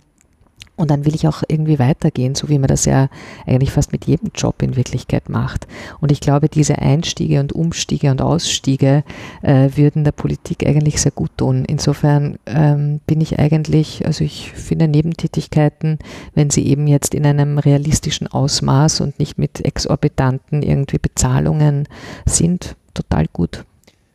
und 0.80 0.90
dann 0.90 1.06
will 1.06 1.14
ich 1.14 1.28
auch 1.28 1.44
irgendwie 1.46 1.78
weitergehen, 1.78 2.36
so 2.36 2.48
wie 2.48 2.58
man 2.58 2.70
das 2.70 2.86
ja 2.86 3.10
eigentlich 3.46 3.72
fast 3.72 3.92
mit 3.92 4.06
jedem 4.06 4.32
Job 4.34 4.62
in 4.62 4.78
Wirklichkeit 4.78 5.28
macht. 5.28 5.68
Und 6.00 6.10
ich 6.10 6.22
glaube, 6.22 6.48
diese 6.48 6.80
Einstiege 6.80 7.42
und 7.42 7.52
Umstiege 7.52 8.10
und 8.12 8.22
Ausstiege 8.22 9.04
äh, 9.42 9.72
würden 9.76 10.06
der 10.06 10.14
Politik 10.14 10.66
eigentlich 10.66 11.02
sehr 11.02 11.12
gut 11.12 11.32
tun. 11.36 11.66
Insofern 11.66 12.38
ähm, 12.46 13.02
bin 13.08 13.20
ich 13.20 13.40
eigentlich, 13.40 14.06
also 14.06 14.24
ich 14.24 14.54
finde 14.54 14.88
Nebentätigkeiten, 14.88 16.00
wenn 16.34 16.50
sie 16.50 16.66
eben 16.66 16.88
jetzt 16.88 17.14
in 17.14 17.26
einem 17.26 17.58
realistischen 17.58 18.28
Ausmaß 18.28 19.02
und 19.02 19.20
nicht 19.20 19.38
mit 19.38 19.66
exorbitanten 19.66 20.64
irgendwie 20.64 20.98
Bezahlungen 20.98 21.90
sind, 22.26 22.78
total 22.94 23.26
gut. 23.34 23.66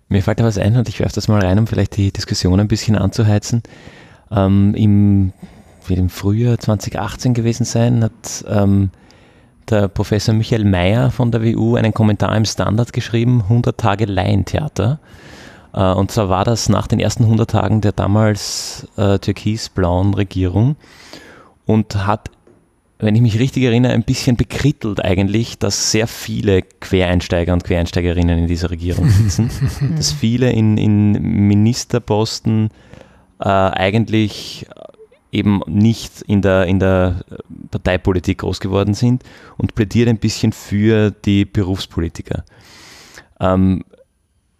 Mir 0.08 0.22
fällt 0.22 0.40
da 0.40 0.44
was 0.44 0.56
ein 0.56 0.78
und 0.78 0.88
ich 0.88 1.00
werfe 1.00 1.14
das 1.14 1.28
mal 1.28 1.42
rein, 1.44 1.58
um 1.58 1.66
vielleicht 1.66 1.98
die 1.98 2.10
Diskussion 2.10 2.58
ein 2.58 2.68
bisschen 2.68 2.96
anzuheizen. 2.96 3.62
Ähm, 4.30 4.74
Im 4.74 5.32
wird 5.88 5.98
im 5.98 6.08
Frühjahr 6.08 6.58
2018 6.58 7.34
gewesen 7.34 7.64
sein, 7.64 8.04
hat 8.04 8.44
ähm, 8.48 8.90
der 9.70 9.88
Professor 9.88 10.34
Michael 10.34 10.64
Mayer 10.64 11.10
von 11.10 11.30
der 11.30 11.42
WU 11.42 11.76
einen 11.76 11.94
Kommentar 11.94 12.36
im 12.36 12.44
Standard 12.44 12.92
geschrieben, 12.92 13.42
100 13.42 13.78
Tage 13.78 14.04
Laientheater. 14.04 14.98
Äh, 15.72 15.92
und 15.92 16.10
zwar 16.10 16.28
war 16.28 16.44
das 16.44 16.68
nach 16.68 16.86
den 16.86 17.00
ersten 17.00 17.24
100 17.24 17.50
Tagen 17.50 17.80
der 17.80 17.92
damals 17.92 18.86
äh, 18.96 19.18
türkis-blauen 19.18 20.14
Regierung 20.14 20.76
und 21.66 22.06
hat, 22.06 22.30
wenn 22.98 23.14
ich 23.14 23.22
mich 23.22 23.38
richtig 23.38 23.64
erinnere, 23.64 23.92
ein 23.92 24.04
bisschen 24.04 24.36
bekrittelt 24.36 25.04
eigentlich, 25.04 25.58
dass 25.58 25.90
sehr 25.90 26.06
viele 26.06 26.62
Quereinsteiger 26.62 27.52
und 27.52 27.64
Quereinsteigerinnen 27.64 28.38
in 28.38 28.46
dieser 28.46 28.70
Regierung 28.70 29.08
sitzen, 29.08 29.50
dass 29.96 30.12
viele 30.12 30.50
in, 30.50 30.78
in 30.78 31.12
Ministerposten 31.12 32.70
äh, 33.40 33.48
eigentlich 33.48 34.66
eben 35.34 35.60
nicht 35.66 36.22
in 36.22 36.42
der, 36.42 36.66
in 36.66 36.78
der 36.78 37.24
Parteipolitik 37.70 38.38
groß 38.38 38.60
geworden 38.60 38.94
sind 38.94 39.24
und 39.58 39.74
plädiert 39.74 40.08
ein 40.08 40.18
bisschen 40.18 40.52
für 40.52 41.10
die 41.10 41.44
Berufspolitiker. 41.44 42.44
Ähm, 43.40 43.84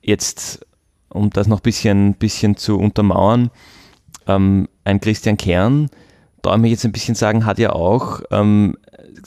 jetzt, 0.03 0.67
um 1.09 1.31
das 1.31 1.47
noch 1.47 1.61
ein 1.61 1.63
bisschen, 1.63 2.15
bisschen 2.15 2.57
zu 2.57 2.77
untermauern, 2.77 3.51
ähm, 4.27 4.69
ein 4.83 5.01
Christian 5.01 5.37
Kern, 5.37 5.91
da 6.43 6.57
ich 6.57 6.71
jetzt 6.71 6.85
ein 6.85 6.93
bisschen 6.93 7.15
sagen, 7.15 7.47
hat 7.47 7.59
ja 7.59 7.71
auch 7.71 8.21
ähm, 8.31 8.77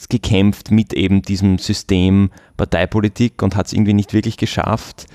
gekämpft 0.08 0.70
mit 0.70 0.92
eben 0.92 1.22
diesem 1.22 1.58
System 1.58 2.30
Parteipolitik 2.56 3.42
und 3.42 3.56
hat 3.56 3.66
es 3.66 3.72
irgendwie 3.72 3.94
nicht 3.94 4.12
wirklich 4.12 4.36
geschafft, 4.36 5.06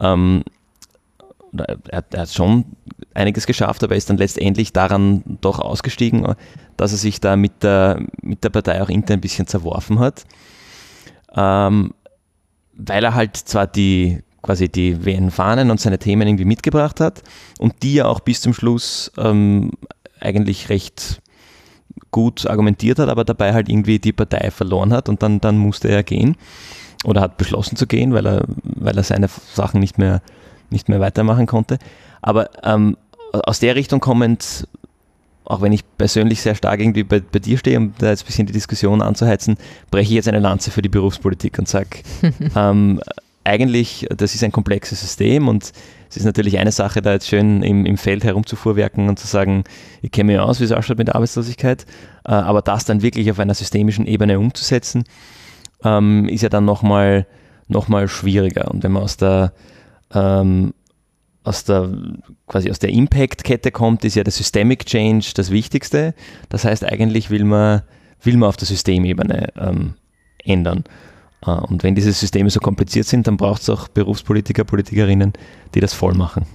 ähm, 0.00 0.42
er, 1.56 1.78
er, 2.12 2.20
hat 2.20 2.32
schon 2.32 2.64
einiges 3.14 3.46
geschafft, 3.46 3.82
aber 3.82 3.94
er 3.94 3.98
ist 3.98 4.10
dann 4.10 4.16
letztendlich 4.16 4.72
daran 4.72 5.22
doch 5.40 5.58
ausgestiegen, 5.58 6.34
dass 6.76 6.92
er 6.92 6.98
sich 6.98 7.20
da 7.20 7.36
mit 7.36 7.62
der, 7.62 8.00
mit 8.22 8.44
der 8.44 8.50
Partei 8.50 8.82
auch 8.82 8.88
intern 8.88 9.18
ein 9.18 9.20
bisschen 9.20 9.46
zerworfen 9.46 9.98
hat. 9.98 10.24
Ähm, 11.34 11.94
weil 12.74 13.04
er 13.04 13.14
halt 13.14 13.36
zwar 13.36 13.66
die 13.66 14.22
quasi 14.42 14.68
die 14.68 15.04
WN-Fahnen 15.04 15.70
und 15.70 15.80
seine 15.80 15.98
Themen 15.98 16.26
irgendwie 16.26 16.44
mitgebracht 16.44 17.00
hat 17.00 17.22
und 17.58 17.82
die 17.82 17.94
ja 17.94 18.06
auch 18.06 18.20
bis 18.20 18.40
zum 18.40 18.54
Schluss 18.54 19.10
ähm, 19.18 19.72
eigentlich 20.20 20.68
recht 20.68 21.20
gut 22.10 22.46
argumentiert 22.46 22.98
hat, 22.98 23.08
aber 23.08 23.24
dabei 23.24 23.52
halt 23.52 23.68
irgendwie 23.68 23.98
die 23.98 24.12
Partei 24.12 24.50
verloren 24.50 24.92
hat 24.92 25.08
und 25.08 25.22
dann, 25.22 25.40
dann 25.40 25.58
musste 25.58 25.88
er 25.88 26.02
gehen 26.02 26.36
oder 27.04 27.20
hat 27.20 27.36
beschlossen 27.36 27.76
zu 27.76 27.86
gehen, 27.86 28.12
weil 28.12 28.26
er, 28.26 28.44
weil 28.62 28.96
er 28.96 29.02
seine 29.02 29.28
Sachen 29.28 29.80
nicht 29.80 29.98
mehr 29.98 30.22
nicht 30.70 30.88
mehr 30.88 31.00
weitermachen 31.00 31.46
konnte. 31.46 31.78
Aber 32.22 32.50
ähm, 32.62 32.96
aus 33.32 33.60
der 33.60 33.74
Richtung 33.76 34.00
kommend, 34.00 34.66
auch 35.44 35.62
wenn 35.62 35.72
ich 35.72 35.82
persönlich 35.96 36.42
sehr 36.42 36.54
stark 36.54 36.80
irgendwie 36.80 37.04
bei, 37.04 37.20
bei, 37.20 37.38
dir 37.38 37.58
stehe, 37.58 37.78
um 37.78 37.94
da 37.98 38.10
jetzt 38.10 38.24
ein 38.24 38.26
bisschen 38.26 38.46
die 38.46 38.52
Diskussion 38.52 39.02
anzuheizen, 39.02 39.56
breche 39.90 40.10
ich 40.10 40.16
jetzt 40.16 40.28
eine 40.28 40.40
Lanze 40.40 40.70
für 40.70 40.82
die 40.82 40.88
Berufspolitik 40.88 41.58
und 41.58 41.68
sage, 41.68 42.00
ähm, 42.56 43.00
eigentlich, 43.44 44.06
das 44.14 44.34
ist 44.34 44.44
ein 44.44 44.52
komplexes 44.52 45.00
System 45.00 45.48
und 45.48 45.72
es 46.10 46.16
ist 46.16 46.24
natürlich 46.24 46.58
eine 46.58 46.72
Sache, 46.72 47.02
da 47.02 47.12
jetzt 47.12 47.28
schön 47.28 47.62
im, 47.62 47.86
im 47.86 47.96
Feld 47.96 48.24
herumzufuhrwerken 48.24 49.08
und 49.08 49.18
zu 49.18 49.26
sagen, 49.26 49.64
ich 50.02 50.10
kenne 50.10 50.32
mich 50.32 50.40
aus, 50.40 50.60
wie 50.60 50.64
es 50.64 50.72
ausschaut 50.72 50.98
mit 50.98 51.08
der 51.08 51.16
Arbeitslosigkeit, 51.16 51.86
äh, 52.24 52.32
aber 52.32 52.62
das 52.62 52.84
dann 52.84 53.02
wirklich 53.02 53.30
auf 53.30 53.38
einer 53.38 53.54
systemischen 53.54 54.06
Ebene 54.06 54.38
umzusetzen, 54.38 55.04
ähm, 55.82 56.28
ist 56.28 56.42
ja 56.42 56.48
dann 56.48 56.64
nochmal 56.64 57.26
noch 57.68 57.88
mal 57.88 58.08
schwieriger. 58.08 58.70
Und 58.70 58.82
wenn 58.82 58.92
man 58.92 59.02
aus 59.02 59.18
der 59.18 59.52
ähm, 60.12 60.74
aus 61.44 61.64
der 61.64 61.90
quasi 62.46 62.70
aus 62.70 62.78
der 62.78 62.90
Impact-Kette 62.90 63.70
kommt, 63.70 64.04
ist 64.04 64.14
ja 64.14 64.24
der 64.24 64.32
Systemic 64.32 64.86
Change 64.86 65.30
das 65.34 65.50
Wichtigste. 65.50 66.14
Das 66.48 66.64
heißt, 66.64 66.84
eigentlich 66.84 67.30
will 67.30 67.44
man, 67.44 67.82
will 68.22 68.36
man 68.36 68.48
auf 68.48 68.56
der 68.56 68.66
Systemebene 68.66 69.52
ähm, 69.56 69.94
ändern. 70.44 70.84
Äh, 71.44 71.50
und 71.50 71.82
wenn 71.82 71.94
diese 71.94 72.12
Systeme 72.12 72.50
so 72.50 72.60
kompliziert 72.60 73.06
sind, 73.06 73.26
dann 73.26 73.36
braucht 73.36 73.62
es 73.62 73.70
auch 73.70 73.88
Berufspolitiker, 73.88 74.64
Politikerinnen, 74.64 75.32
die 75.74 75.80
das 75.80 75.94
voll 75.94 76.14
machen. 76.14 76.46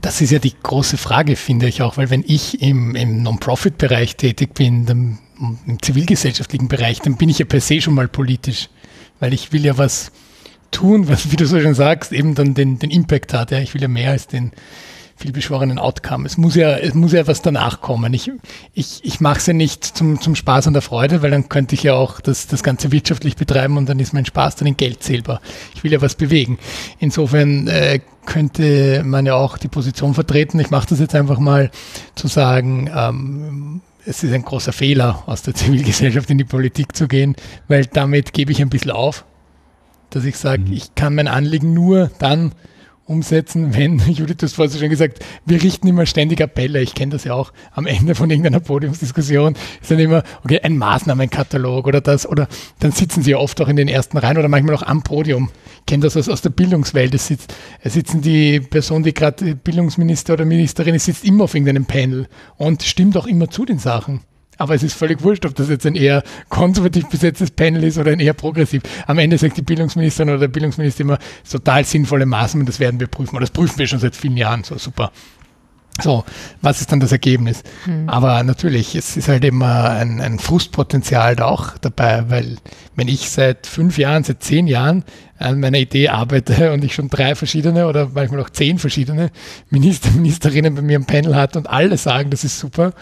Das 0.00 0.20
ist 0.20 0.30
ja 0.30 0.38
die 0.38 0.54
große 0.62 0.98
Frage, 0.98 1.36
finde 1.36 1.66
ich 1.66 1.80
auch, 1.80 1.96
weil 1.96 2.10
wenn 2.10 2.24
ich 2.26 2.60
im, 2.60 2.94
im 2.94 3.22
Non-Profit-Bereich 3.22 4.16
tätig 4.16 4.54
bin, 4.54 4.84
dann 4.84 5.18
im 5.66 5.80
zivilgesellschaftlichen 5.80 6.68
Bereich, 6.68 7.00
dann 7.00 7.16
bin 7.16 7.28
ich 7.28 7.38
ja 7.38 7.46
per 7.46 7.60
se 7.60 7.80
schon 7.80 7.94
mal 7.94 8.06
politisch, 8.06 8.68
weil 9.18 9.32
ich 9.32 9.52
will 9.52 9.64
ja 9.64 9.78
was 9.78 10.12
tun, 10.72 11.08
was, 11.08 11.30
wie 11.30 11.36
du 11.36 11.46
so 11.46 11.60
schon 11.60 11.74
sagst, 11.74 12.12
eben 12.12 12.34
dann 12.34 12.54
den, 12.54 12.80
den 12.80 12.90
Impact 12.90 13.32
hat. 13.32 13.52
Ja, 13.52 13.60
ich 13.60 13.74
will 13.74 13.82
ja 13.82 13.88
mehr 13.88 14.10
als 14.10 14.26
den 14.26 14.50
vielbeschworenen 15.22 15.78
Outcome. 15.78 16.26
Es 16.26 16.36
muss 16.36 16.54
ja, 16.54 16.76
es 16.76 16.94
muss 16.94 17.12
ja 17.12 17.26
was 17.26 17.42
danach 17.42 17.80
kommen. 17.80 18.12
Ich, 18.12 18.30
ich, 18.74 19.00
ich 19.04 19.20
mache 19.20 19.38
es 19.38 19.46
ja 19.46 19.52
nicht 19.52 19.84
zum, 19.84 20.20
zum 20.20 20.34
Spaß 20.34 20.66
und 20.66 20.72
der 20.72 20.82
Freude, 20.82 21.22
weil 21.22 21.30
dann 21.30 21.48
könnte 21.48 21.74
ich 21.74 21.84
ja 21.84 21.94
auch 21.94 22.20
das, 22.20 22.48
das 22.48 22.62
Ganze 22.62 22.90
wirtschaftlich 22.92 23.36
betreiben 23.36 23.76
und 23.76 23.88
dann 23.88 24.00
ist 24.00 24.12
mein 24.12 24.26
Spaß 24.26 24.56
dann 24.56 24.68
in 24.68 24.76
Geld 24.76 25.02
zählbar. 25.02 25.40
Ich 25.74 25.84
will 25.84 25.92
ja 25.92 26.02
was 26.02 26.16
bewegen. 26.16 26.58
Insofern 26.98 27.68
äh, 27.68 28.00
könnte 28.26 29.02
man 29.04 29.26
ja 29.26 29.34
auch 29.34 29.58
die 29.58 29.68
Position 29.68 30.14
vertreten. 30.14 30.58
Ich 30.58 30.70
mache 30.70 30.88
das 30.88 30.98
jetzt 30.98 31.14
einfach 31.14 31.38
mal 31.38 31.70
zu 32.16 32.26
sagen, 32.26 32.90
ähm, 32.94 33.80
es 34.04 34.24
ist 34.24 34.32
ein 34.32 34.42
großer 34.42 34.72
Fehler, 34.72 35.22
aus 35.26 35.42
der 35.42 35.54
Zivilgesellschaft 35.54 36.30
in 36.30 36.38
die 36.38 36.44
Politik 36.44 36.96
zu 36.96 37.06
gehen, 37.06 37.36
weil 37.68 37.86
damit 37.86 38.32
gebe 38.32 38.50
ich 38.50 38.60
ein 38.60 38.70
bisschen 38.70 38.90
auf, 38.90 39.24
dass 40.14 40.24
ich 40.24 40.36
sage, 40.36 40.62
mhm. 40.62 40.72
ich 40.72 40.94
kann 40.94 41.14
mein 41.14 41.28
Anliegen 41.28 41.74
nur 41.74 42.10
dann 42.18 42.52
umsetzen, 43.04 43.74
wenn, 43.76 43.98
Judith, 43.98 44.36
du 44.38 44.46
hast 44.46 44.54
vorhin 44.54 44.78
schon 44.78 44.90
gesagt, 44.90 45.24
wir 45.44 45.62
richten 45.62 45.86
immer 45.88 46.06
ständig 46.06 46.40
Appelle. 46.40 46.80
Ich 46.80 46.94
kenne 46.94 47.12
das 47.12 47.24
ja 47.24 47.34
auch 47.34 47.52
am 47.72 47.86
Ende 47.86 48.14
von 48.14 48.30
irgendeiner 48.30 48.60
Podiumsdiskussion. 48.60 49.54
Ist 49.80 49.90
dann 49.90 49.98
immer, 49.98 50.22
okay, 50.44 50.60
ein 50.62 50.78
Maßnahmenkatalog 50.78 51.86
oder 51.86 52.00
das, 52.00 52.26
oder 52.28 52.48
dann 52.80 52.92
sitzen 52.92 53.22
sie 53.22 53.32
ja 53.32 53.38
oft 53.38 53.60
auch 53.60 53.68
in 53.68 53.76
den 53.76 53.88
ersten 53.88 54.18
Reihen 54.18 54.38
oder 54.38 54.48
manchmal 54.48 54.74
auch 54.74 54.82
am 54.82 55.02
Podium. 55.02 55.50
Ich 55.80 55.86
kenne 55.86 56.04
das 56.04 56.16
aus, 56.16 56.28
aus 56.28 56.42
der 56.42 56.50
Bildungswelt. 56.50 57.14
Es, 57.14 57.26
sitzt, 57.26 57.54
es 57.80 57.94
sitzen 57.94 58.22
die 58.22 58.60
Person, 58.60 59.02
die 59.02 59.14
gerade 59.14 59.54
Bildungsminister 59.56 60.34
oder 60.34 60.44
Ministerin 60.44 60.94
ist, 60.94 61.06
sitzt 61.06 61.24
immer 61.24 61.44
auf 61.44 61.54
irgendeinem 61.54 61.86
Panel 61.86 62.28
und 62.56 62.82
stimmt 62.82 63.16
auch 63.16 63.26
immer 63.26 63.50
zu 63.50 63.64
den 63.64 63.78
Sachen. 63.78 64.20
Aber 64.58 64.74
es 64.74 64.82
ist 64.82 64.94
völlig 64.94 65.22
wurscht, 65.22 65.46
ob 65.46 65.54
das 65.54 65.68
jetzt 65.68 65.86
ein 65.86 65.94
eher 65.94 66.22
konservativ 66.48 67.08
besetztes 67.08 67.50
Panel 67.50 67.84
ist 67.84 67.98
oder 67.98 68.12
ein 68.12 68.20
eher 68.20 68.34
progressiv. 68.34 68.82
Am 69.06 69.18
Ende 69.18 69.38
sagt 69.38 69.56
die 69.56 69.62
Bildungsministerin 69.62 70.30
oder 70.30 70.40
der 70.40 70.48
Bildungsminister 70.48 71.02
immer, 71.02 71.18
total 71.50 71.84
sinnvolle 71.84 72.26
Maßnahmen, 72.26 72.66
das 72.66 72.78
werden 72.78 73.00
wir 73.00 73.06
prüfen. 73.06 73.36
Und 73.36 73.40
das 73.40 73.50
prüfen 73.50 73.78
wir 73.78 73.86
schon 73.86 73.98
seit 73.98 74.14
vielen 74.14 74.36
Jahren. 74.36 74.62
So 74.64 74.76
super. 74.78 75.10
So, 76.00 76.24
was 76.62 76.80
ist 76.80 76.90
dann 76.90 77.00
das 77.00 77.12
Ergebnis? 77.12 77.62
Hm. 77.84 78.08
Aber 78.08 78.42
natürlich, 78.42 78.94
es 78.94 79.16
ist 79.16 79.28
halt 79.28 79.44
immer 79.44 79.90
ein, 79.90 80.22
ein 80.22 80.38
Frustpotenzial 80.38 81.36
da 81.36 81.44
auch 81.44 81.76
dabei, 81.78 82.30
weil 82.30 82.56
wenn 82.96 83.08
ich 83.08 83.28
seit 83.28 83.66
fünf 83.66 83.98
Jahren, 83.98 84.24
seit 84.24 84.42
zehn 84.42 84.66
Jahren 84.66 85.04
an 85.38 85.60
meiner 85.60 85.78
Idee 85.78 86.08
arbeite 86.08 86.72
und 86.72 86.82
ich 86.82 86.94
schon 86.94 87.10
drei 87.10 87.34
verschiedene 87.34 87.86
oder 87.86 88.10
manchmal 88.14 88.40
auch 88.40 88.50
zehn 88.50 88.78
verschiedene 88.78 89.30
Minister, 89.68 90.10
Ministerinnen 90.12 90.74
bei 90.74 90.82
mir 90.82 90.96
im 90.96 91.04
Panel 91.04 91.36
hat 91.36 91.56
und 91.56 91.68
alle 91.68 91.98
sagen, 91.98 92.30
das 92.30 92.42
ist 92.42 92.58
super, 92.58 92.94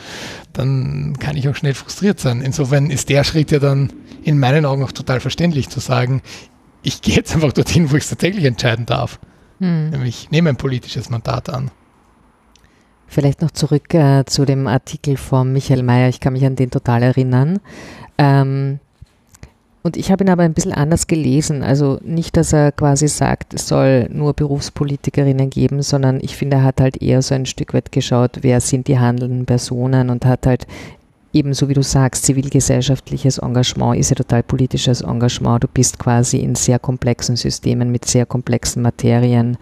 dann 0.53 1.17
kann 1.21 1.37
ich 1.37 1.49
auch 1.49 1.55
schnell 1.55 1.75
frustriert 1.75 2.19
sein. 2.19 2.41
Insofern 2.41 2.91
ist 2.91 3.09
der 3.09 3.23
Schritt 3.23 3.53
ja 3.53 3.61
dann 3.61 3.93
in 4.25 4.39
meinen 4.39 4.67
Augen 4.67 4.83
auch 4.83 4.93
total 4.93 5.21
verständlich 5.21 5.69
zu 5.69 5.79
sagen, 5.79 6.23
ich 6.83 7.03
gehe 7.03 7.15
jetzt 7.15 7.35
einfach 7.35 7.53
dorthin, 7.53 7.93
wo 7.93 7.97
ich 7.97 8.03
es 8.03 8.11
tatsächlich 8.11 8.45
entscheiden 8.47 8.87
darf. 8.87 9.21
Hm. 9.61 9.91
Nämlich 9.91 10.31
nehme 10.31 10.51
ein 10.51 10.57
politisches 10.57 11.09
Mandat 11.09 11.51
an. 11.51 11.71
Vielleicht 13.11 13.43
noch 13.43 13.51
zurück 13.51 13.93
äh, 13.93 14.25
zu 14.25 14.45
dem 14.45 14.69
Artikel 14.69 15.17
von 15.17 15.53
Michael 15.53 15.83
Mayer. 15.83 16.09
Ich 16.09 16.21
kann 16.21 16.33
mich 16.33 16.47
an 16.47 16.55
den 16.55 16.71
total 16.71 17.03
erinnern. 17.03 17.59
Ähm, 18.17 18.79
und 19.83 19.97
ich 19.97 20.13
habe 20.13 20.23
ihn 20.23 20.31
aber 20.31 20.45
ein 20.45 20.55
bisschen 20.55 20.73
anders 20.73 21.09
gelesen. 21.09 21.65
Also 21.65 21.99
nicht, 22.05 22.37
dass 22.37 22.53
er 22.53 22.71
quasi 22.71 23.09
sagt, 23.09 23.53
es 23.53 23.67
soll 23.67 24.09
nur 24.13 24.35
Berufspolitikerinnen 24.35 25.51
geben, 25.51 25.83
sondern 25.83 26.21
ich 26.23 26.37
finde, 26.37 26.59
er 26.59 26.63
hat 26.63 26.81
halt 26.81 27.03
eher 27.03 27.21
so 27.21 27.35
ein 27.35 27.47
Stück 27.47 27.75
weit 27.75 27.91
geschaut, 27.91 28.39
wer 28.43 28.61
sind 28.61 28.87
die 28.87 29.01
handelnden 29.01 29.45
Personen 29.45 30.09
und 30.09 30.25
hat 30.25 30.47
halt 30.47 30.69
ebenso 31.33 31.69
wie 31.69 31.75
du 31.75 31.83
sagst, 31.83 32.25
zivilgesellschaftliches 32.25 33.39
Engagement 33.39 33.99
ist 33.99 34.11
ja 34.11 34.17
total 34.17 34.43
politisches 34.43 35.01
Engagement. 35.01 35.65
Du 35.65 35.69
bist 35.69 35.99
quasi 35.99 36.39
in 36.39 36.55
sehr 36.55 36.79
komplexen 36.79 37.37
Systemen 37.37 37.91
mit 37.91 38.05
sehr 38.05 38.27
komplexen 38.27 38.83
Materien 38.83 39.57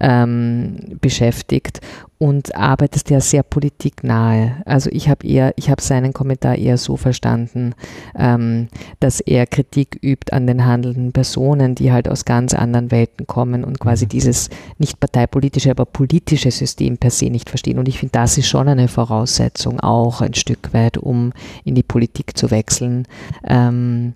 ähm, 0.00 0.76
beschäftigt 1.00 1.80
und 2.18 2.54
arbeitest 2.54 3.08
ja 3.08 3.20
sehr 3.20 3.42
politiknahe. 3.42 4.56
Also 4.66 4.90
ich 4.92 5.08
habe 5.08 5.26
eher, 5.26 5.54
ich 5.56 5.70
habe 5.70 5.80
seinen 5.80 6.12
Kommentar 6.12 6.56
eher 6.56 6.76
so 6.76 6.98
verstanden, 6.98 7.74
ähm, 8.14 8.68
dass 9.00 9.20
er 9.20 9.46
Kritik 9.46 9.98
übt 10.02 10.30
an 10.32 10.46
den 10.46 10.66
handelnden 10.66 11.12
Personen, 11.12 11.74
die 11.74 11.92
halt 11.92 12.08
aus 12.08 12.26
ganz 12.26 12.52
anderen 12.52 12.90
Welten 12.90 13.26
kommen 13.26 13.64
und 13.64 13.80
quasi 13.80 14.04
mhm. 14.04 14.10
dieses 14.10 14.50
nicht 14.76 15.00
parteipolitische, 15.00 15.70
aber 15.70 15.86
politische 15.86 16.50
System 16.50 16.98
per 16.98 17.10
se 17.10 17.30
nicht 17.30 17.48
verstehen. 17.48 17.78
Und 17.78 17.88
ich 17.88 17.98
finde, 17.98 18.12
das 18.12 18.36
ist 18.36 18.48
schon 18.48 18.68
eine 18.68 18.88
Voraussetzung 18.88 19.80
auch 19.80 20.20
ein 20.20 20.34
Stück 20.34 20.74
weit, 20.74 20.98
um 20.98 21.32
in 21.64 21.74
die 21.74 21.82
Politik 21.82 22.36
zu 22.36 22.50
wechseln. 22.50 23.06
Ähm, 23.46 24.12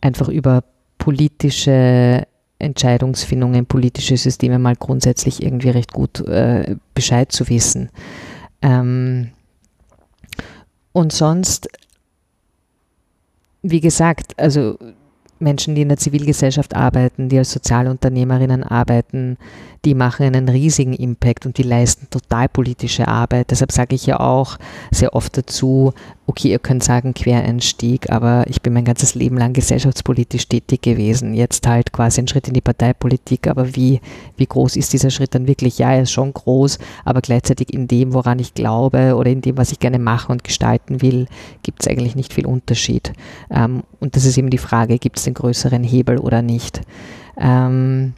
einfach 0.00 0.28
über 0.28 0.64
politische 0.98 2.26
Entscheidungsfindungen, 2.60 3.66
politische 3.66 4.16
Systeme 4.16 4.58
mal 4.58 4.76
grundsätzlich 4.76 5.42
irgendwie 5.42 5.70
recht 5.70 5.92
gut 5.92 6.20
äh, 6.20 6.76
Bescheid 6.94 7.32
zu 7.32 7.48
wissen. 7.48 7.90
Ähm, 8.62 9.30
und 10.92 11.12
sonst, 11.12 11.68
wie 13.62 13.80
gesagt, 13.80 14.38
also 14.38 14.78
Menschen, 15.40 15.74
die 15.74 15.82
in 15.82 15.88
der 15.88 15.98
Zivilgesellschaft 15.98 16.74
arbeiten, 16.74 17.28
die 17.28 17.38
als 17.38 17.52
Sozialunternehmerinnen 17.52 18.62
arbeiten, 18.62 19.38
die 19.84 19.94
machen 19.94 20.26
einen 20.26 20.48
riesigen 20.48 20.92
Impact 20.92 21.46
und 21.46 21.56
die 21.56 21.62
leisten 21.62 22.08
total 22.10 22.48
politische 22.48 23.08
Arbeit. 23.08 23.50
Deshalb 23.50 23.72
sage 23.72 23.94
ich 23.94 24.06
ja 24.06 24.20
auch 24.20 24.58
sehr 24.90 25.14
oft 25.14 25.36
dazu, 25.38 25.94
okay, 26.26 26.50
ihr 26.50 26.58
könnt 26.58 26.84
sagen 26.84 27.14
Quereinstieg, 27.14 28.10
aber 28.10 28.44
ich 28.46 28.62
bin 28.62 28.72
mein 28.72 28.84
ganzes 28.84 29.14
Leben 29.14 29.36
lang 29.36 29.52
gesellschaftspolitisch 29.52 30.46
tätig 30.48 30.82
gewesen. 30.82 31.34
Jetzt 31.34 31.66
halt 31.66 31.92
quasi 31.92 32.20
ein 32.20 32.28
Schritt 32.28 32.46
in 32.46 32.54
die 32.54 32.60
Parteipolitik, 32.60 33.48
aber 33.48 33.74
wie, 33.74 34.00
wie 34.36 34.46
groß 34.46 34.76
ist 34.76 34.92
dieser 34.92 35.10
Schritt 35.10 35.34
dann 35.34 35.48
wirklich? 35.48 35.78
Ja, 35.78 35.92
er 35.92 36.02
ist 36.02 36.12
schon 36.12 36.32
groß, 36.32 36.78
aber 37.04 37.20
gleichzeitig 37.20 37.72
in 37.72 37.88
dem, 37.88 38.12
woran 38.12 38.38
ich 38.38 38.54
glaube 38.54 39.16
oder 39.16 39.30
in 39.30 39.40
dem, 39.40 39.56
was 39.56 39.72
ich 39.72 39.80
gerne 39.80 39.98
machen 39.98 40.32
und 40.32 40.44
gestalten 40.44 41.02
will, 41.02 41.26
gibt 41.62 41.82
es 41.82 41.88
eigentlich 41.88 42.14
nicht 42.14 42.32
viel 42.32 42.46
Unterschied. 42.46 43.12
Ähm, 43.50 43.82
und 43.98 44.14
das 44.14 44.24
ist 44.24 44.38
eben 44.38 44.50
die 44.50 44.58
Frage, 44.58 44.98
gibt 44.98 45.18
es 45.18 45.26
den 45.30 45.34
größeren 45.34 45.82
Hebel 45.82 46.18
oder 46.18 46.42
nicht? 46.42 46.82
Ähm, 47.38 48.14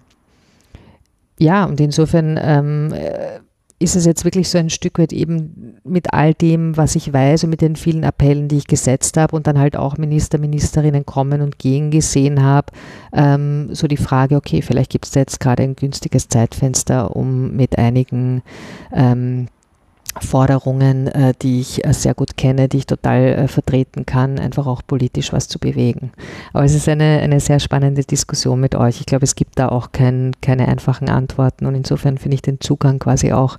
ja, 1.38 1.64
und 1.64 1.80
insofern 1.80 2.38
ähm, 2.40 2.92
äh, 2.92 3.40
ist 3.82 3.96
es 3.96 4.06
jetzt 4.06 4.24
wirklich 4.24 4.48
so 4.48 4.58
ein 4.58 4.70
Stück 4.70 4.98
weit 4.98 5.12
eben 5.12 5.76
mit 5.82 6.12
all 6.12 6.34
dem, 6.34 6.76
was 6.76 6.94
ich 6.94 7.12
weiß 7.12 7.44
und 7.44 7.50
mit 7.50 7.60
den 7.60 7.74
vielen 7.74 8.04
Appellen, 8.04 8.46
die 8.46 8.58
ich 8.58 8.68
gesetzt 8.68 9.16
habe 9.16 9.34
und 9.34 9.46
dann 9.46 9.58
halt 9.58 9.76
auch 9.76 9.98
Minister, 9.98 10.38
Ministerinnen 10.38 11.04
kommen 11.04 11.40
und 11.40 11.58
gehen 11.58 11.90
gesehen 11.90 12.42
habe, 12.42 12.68
ähm, 13.12 13.74
so 13.74 13.88
die 13.88 13.96
Frage, 13.96 14.36
okay, 14.36 14.62
vielleicht 14.62 14.92
gibt 14.92 15.06
es 15.06 15.14
jetzt 15.14 15.40
gerade 15.40 15.64
ein 15.64 15.74
günstiges 15.74 16.28
Zeitfenster, 16.28 17.16
um 17.16 17.56
mit 17.56 17.76
einigen 17.76 18.42
ähm, 18.92 19.48
Forderungen, 20.20 21.06
äh, 21.08 21.32
die 21.40 21.60
ich 21.60 21.84
äh, 21.84 21.92
sehr 21.92 22.14
gut 22.14 22.36
kenne, 22.36 22.68
die 22.68 22.78
ich 22.78 22.86
total 22.86 23.22
äh, 23.22 23.48
vertreten 23.48 24.04
kann, 24.04 24.38
einfach 24.38 24.66
auch 24.66 24.82
politisch 24.86 25.32
was 25.32 25.48
zu 25.48 25.58
bewegen. 25.58 26.12
Aber 26.52 26.64
es 26.64 26.74
ist 26.74 26.88
eine, 26.88 27.20
eine 27.20 27.40
sehr 27.40 27.60
spannende 27.60 28.02
Diskussion 28.04 28.60
mit 28.60 28.74
euch. 28.74 29.00
Ich 29.00 29.06
glaube, 29.06 29.24
es 29.24 29.34
gibt 29.34 29.58
da 29.58 29.68
auch 29.68 29.92
kein, 29.92 30.32
keine 30.42 30.68
einfachen 30.68 31.08
Antworten 31.08 31.66
und 31.66 31.74
insofern 31.74 32.18
finde 32.18 32.34
ich 32.34 32.42
den 32.42 32.60
Zugang 32.60 32.98
quasi 32.98 33.32
auch 33.32 33.58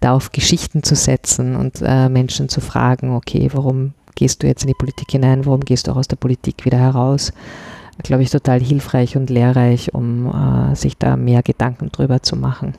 da 0.00 0.14
auf 0.14 0.32
Geschichten 0.32 0.82
zu 0.82 0.94
setzen 0.94 1.56
und 1.56 1.82
äh, 1.82 2.08
Menschen 2.08 2.48
zu 2.48 2.60
fragen, 2.60 3.14
okay, 3.14 3.50
warum 3.52 3.92
gehst 4.14 4.42
du 4.42 4.46
jetzt 4.46 4.62
in 4.62 4.68
die 4.68 4.74
Politik 4.74 5.10
hinein, 5.10 5.46
warum 5.46 5.60
gehst 5.60 5.86
du 5.86 5.92
auch 5.92 5.96
aus 5.96 6.08
der 6.08 6.16
Politik 6.16 6.64
wieder 6.64 6.78
heraus? 6.78 7.32
Glaube 8.02 8.22
ich, 8.22 8.30
total 8.30 8.60
hilfreich 8.60 9.16
und 9.16 9.28
lehrreich, 9.28 9.92
um 9.92 10.26
äh, 10.26 10.74
sich 10.74 10.96
da 10.96 11.16
mehr 11.16 11.42
Gedanken 11.42 11.90
drüber 11.92 12.22
zu 12.22 12.36
machen. 12.36 12.74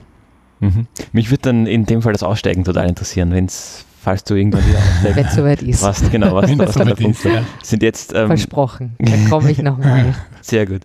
Mhm. 0.62 0.88
Mich 1.12 1.30
würde 1.30 1.42
dann 1.42 1.66
in 1.66 1.86
dem 1.86 2.02
Fall 2.02 2.14
das 2.14 2.24
Aussteigen 2.24 2.64
total 2.64 2.88
interessieren, 2.88 3.32
wenn 3.32 3.46
es 3.46 3.86
falls 4.02 4.24
du 4.24 4.36
irgendwann 4.36 4.66
wieder 4.68 4.80
aussteigst. 4.96 5.16
Wenn 5.16 5.26
es 5.26 5.36
soweit 5.36 5.62
ist. 5.62 5.84
Was, 5.84 6.12
genau, 6.12 6.36
was, 6.36 6.58
was 6.58 6.76
der 6.76 6.96
Punkt 6.96 7.24
ja. 7.24 7.44
sind 7.62 7.84
jetzt 7.84 8.14
ähm, 8.14 8.28
Versprochen, 8.28 8.96
dann 9.00 9.30
komme 9.30 9.52
ich 9.52 9.60
nochmal. 9.60 10.16
Sehr 10.42 10.66
gut. 10.66 10.82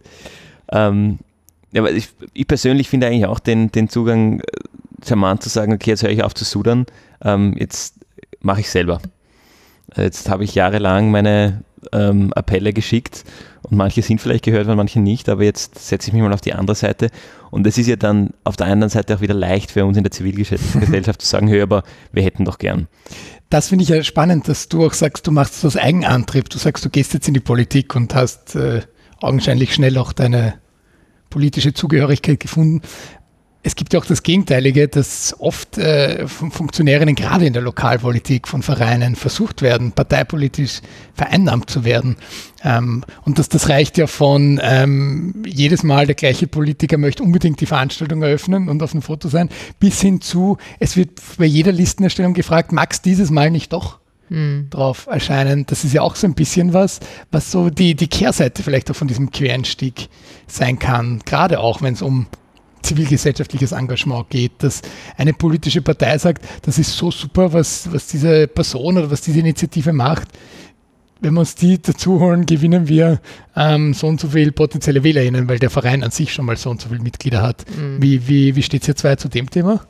Ähm, 0.71 1.19
ja, 1.73 1.83
aber 1.83 1.93
ich, 1.93 2.09
ich, 2.33 2.47
persönlich 2.47 2.89
finde 2.89 3.07
eigentlich 3.07 3.27
auch 3.27 3.39
den, 3.39 3.71
den 3.73 3.89
Zugang 3.89 4.41
äh, 4.41 4.43
charmant 5.07 5.43
zu 5.43 5.49
sagen, 5.49 5.73
okay, 5.73 5.91
jetzt 5.91 6.03
höre 6.03 6.11
ich 6.11 6.23
auf 6.23 6.35
zu 6.35 6.45
sudern, 6.45 6.87
ähm, 7.23 7.55
jetzt 7.59 7.95
mache 8.41 8.61
ich 8.61 8.71
selber. 8.71 9.01
Jetzt 9.97 10.29
habe 10.29 10.45
ich 10.45 10.55
jahrelang 10.55 11.11
meine 11.11 11.63
ähm, 11.93 12.33
Appelle 12.33 12.73
geschickt 12.73 13.25
und 13.63 13.77
manche 13.77 14.03
sind 14.03 14.21
vielleicht 14.21 14.45
gehört 14.45 14.67
worden, 14.67 14.77
manche 14.77 15.01
nicht, 15.01 15.29
aber 15.29 15.45
jetzt 15.45 15.79
setze 15.79 16.09
ich 16.09 16.15
mich 16.15 16.23
mal 16.23 16.33
auf 16.33 16.41
die 16.41 16.53
andere 16.53 16.77
Seite 16.77 17.11
und 17.51 17.67
es 17.67 17.79
ist 17.79 17.87
ja 17.87 17.97
dann 17.97 18.31
auf 18.45 18.57
der 18.57 18.67
anderen 18.67 18.91
Seite 18.91 19.17
auch 19.17 19.21
wieder 19.21 19.35
leicht 19.35 19.71
für 19.71 19.85
uns 19.85 19.97
in 19.97 20.03
der 20.03 20.11
Zivilgesellschaft 20.11 21.21
zu 21.23 21.27
sagen, 21.27 21.49
hör, 21.49 21.63
aber 21.63 21.83
wir 22.13 22.23
hätten 22.23 22.45
doch 22.45 22.59
gern. 22.59 22.89
Das 23.49 23.69
finde 23.69 23.85
ich 23.85 23.89
ja 23.89 24.03
spannend, 24.03 24.49
dass 24.49 24.69
du 24.69 24.85
auch 24.85 24.93
sagst, 24.93 25.27
du 25.27 25.31
machst 25.31 25.65
aus 25.65 25.77
Eigenantrieb. 25.77 26.51
Du 26.51 26.59
sagst, 26.59 26.85
du 26.85 26.91
gehst 26.91 27.15
jetzt 27.15 27.29
in 27.29 27.35
die 27.35 27.41
Politik 27.41 27.95
und 27.95 28.15
hast 28.15 28.57
äh, 28.57 28.83
augenscheinlich 29.21 29.73
schnell 29.73 29.97
auch 29.99 30.13
deine 30.13 30.55
politische 31.31 31.75
Zugehörigkeit 31.75 32.41
gefunden 32.41 32.83
es 33.67 33.75
gibt 33.75 33.93
ja 33.93 33.99
auch 33.99 34.07
das 34.07 34.23
Gegenteilige, 34.23 34.87
dass 34.87 35.35
oft 35.41 35.77
äh, 35.77 36.29
von 36.29 36.53
Funktionärinnen, 36.53 37.17
gerade 37.17 37.47
in 37.47 37.53
der 37.53 37.63
Lokalpolitik, 37.63 38.47
von 38.47 38.63
Vereinen 38.63 39.17
versucht 39.17 39.61
werden, 39.61 39.91
parteipolitisch 39.91 40.83
vereinnahmt 41.15 41.69
zu 41.69 41.85
werden. 41.85 42.15
Ähm, 42.63 43.03
und 43.25 43.41
das, 43.41 43.49
das 43.49 43.69
reicht 43.69 43.99
ja 43.99 44.07
von 44.07 44.61
ähm, 44.63 45.43
jedes 45.45 45.83
Mal 45.83 46.07
der 46.07 46.15
gleiche 46.15 46.47
Politiker 46.47 46.97
möchte 46.97 47.25
unbedingt 47.25 47.61
die 47.61 47.67
Veranstaltung 47.67 48.23
eröffnen 48.23 48.69
und 48.69 48.85
auf 48.85 48.93
dem 48.93 49.03
Foto 49.03 49.27
sein, 49.27 49.49
bis 49.81 50.01
hin 50.01 50.21
zu, 50.21 50.59
es 50.79 50.97
wird 50.97 51.21
bei 51.37 51.47
jeder 51.47 51.73
Listenerstellung 51.73 52.35
gefragt, 52.35 52.71
magst 52.71 53.05
dieses 53.05 53.31
Mal 53.31 53.51
nicht 53.51 53.73
doch? 53.73 53.99
Hm. 54.29 54.69
drauf 54.71 55.07
erscheinen. 55.09 55.67
Das 55.67 55.85
ist 55.85 55.93
ja 55.93 56.03
auch 56.03 56.17
so 56.17 56.27
ein 56.27 56.35
bisschen 56.35 56.73
was, 56.73 56.99
was 57.31 57.53
so 57.53 57.71
die, 57.71 57.95
die 57.95 58.09
Kehrseite 58.09 58.65
vielleicht 58.65 58.91
auch 58.91 58.97
von 58.97 59.07
diesem 59.07 59.31
Quereinstieg 59.31 60.09
sein 60.49 60.81
kann. 60.81 61.21
Gerade 61.25 61.61
auch, 61.61 61.81
wenn 61.81 61.95
es 61.95 62.03
um 62.03 62.27
zivilgesellschaftliches 62.87 63.73
Engagement 63.73 64.31
geht, 64.31 64.53
dass 64.59 64.83
eine 65.17 65.33
politische 65.33 65.83
Partei 65.83 66.17
sagt, 66.19 66.45
das 66.63 66.79
ist 66.79 66.97
so 66.97 67.11
super, 67.11 67.53
was, 67.53 67.93
was 67.93 68.07
diese 68.07 68.47
Person 68.47 68.99
oder 68.99 69.11
was 69.11 69.21
diese 69.21 69.41
Initiative 69.41 69.93
macht. 69.93 70.29
Wenn 71.21 71.35
wir 71.35 71.41
uns 71.41 71.55
die 71.55 71.81
dazu 71.81 72.21
holen, 72.21 72.45
gewinnen 72.45 72.89
wir 72.89 73.21
ähm, 73.57 73.95
so 73.95 74.07
und 74.07 74.21
so 74.21 74.29
viele 74.29 74.53
potenzielle 74.53 75.03
WählerInnen, 75.03 75.49
weil 75.49 75.59
der 75.59 75.71
Verein 75.71 76.05
an 76.05 76.11
sich 76.11 76.33
schon 76.33 76.45
mal 76.45 76.57
so 76.57 76.71
und 76.71 76.81
so 76.81 76.89
viele 76.89 77.01
Mitglieder 77.01 77.43
hat. 77.43 77.65
Mhm. 77.77 78.03
Wie, 78.03 78.29
wie, 78.29 78.55
wie 78.55 78.63
steht 78.63 78.83
es 78.83 78.89
jetzt 78.89 79.01
zwei 79.01 79.17
zu 79.17 79.29
dem 79.29 79.49
Thema? 79.49 79.81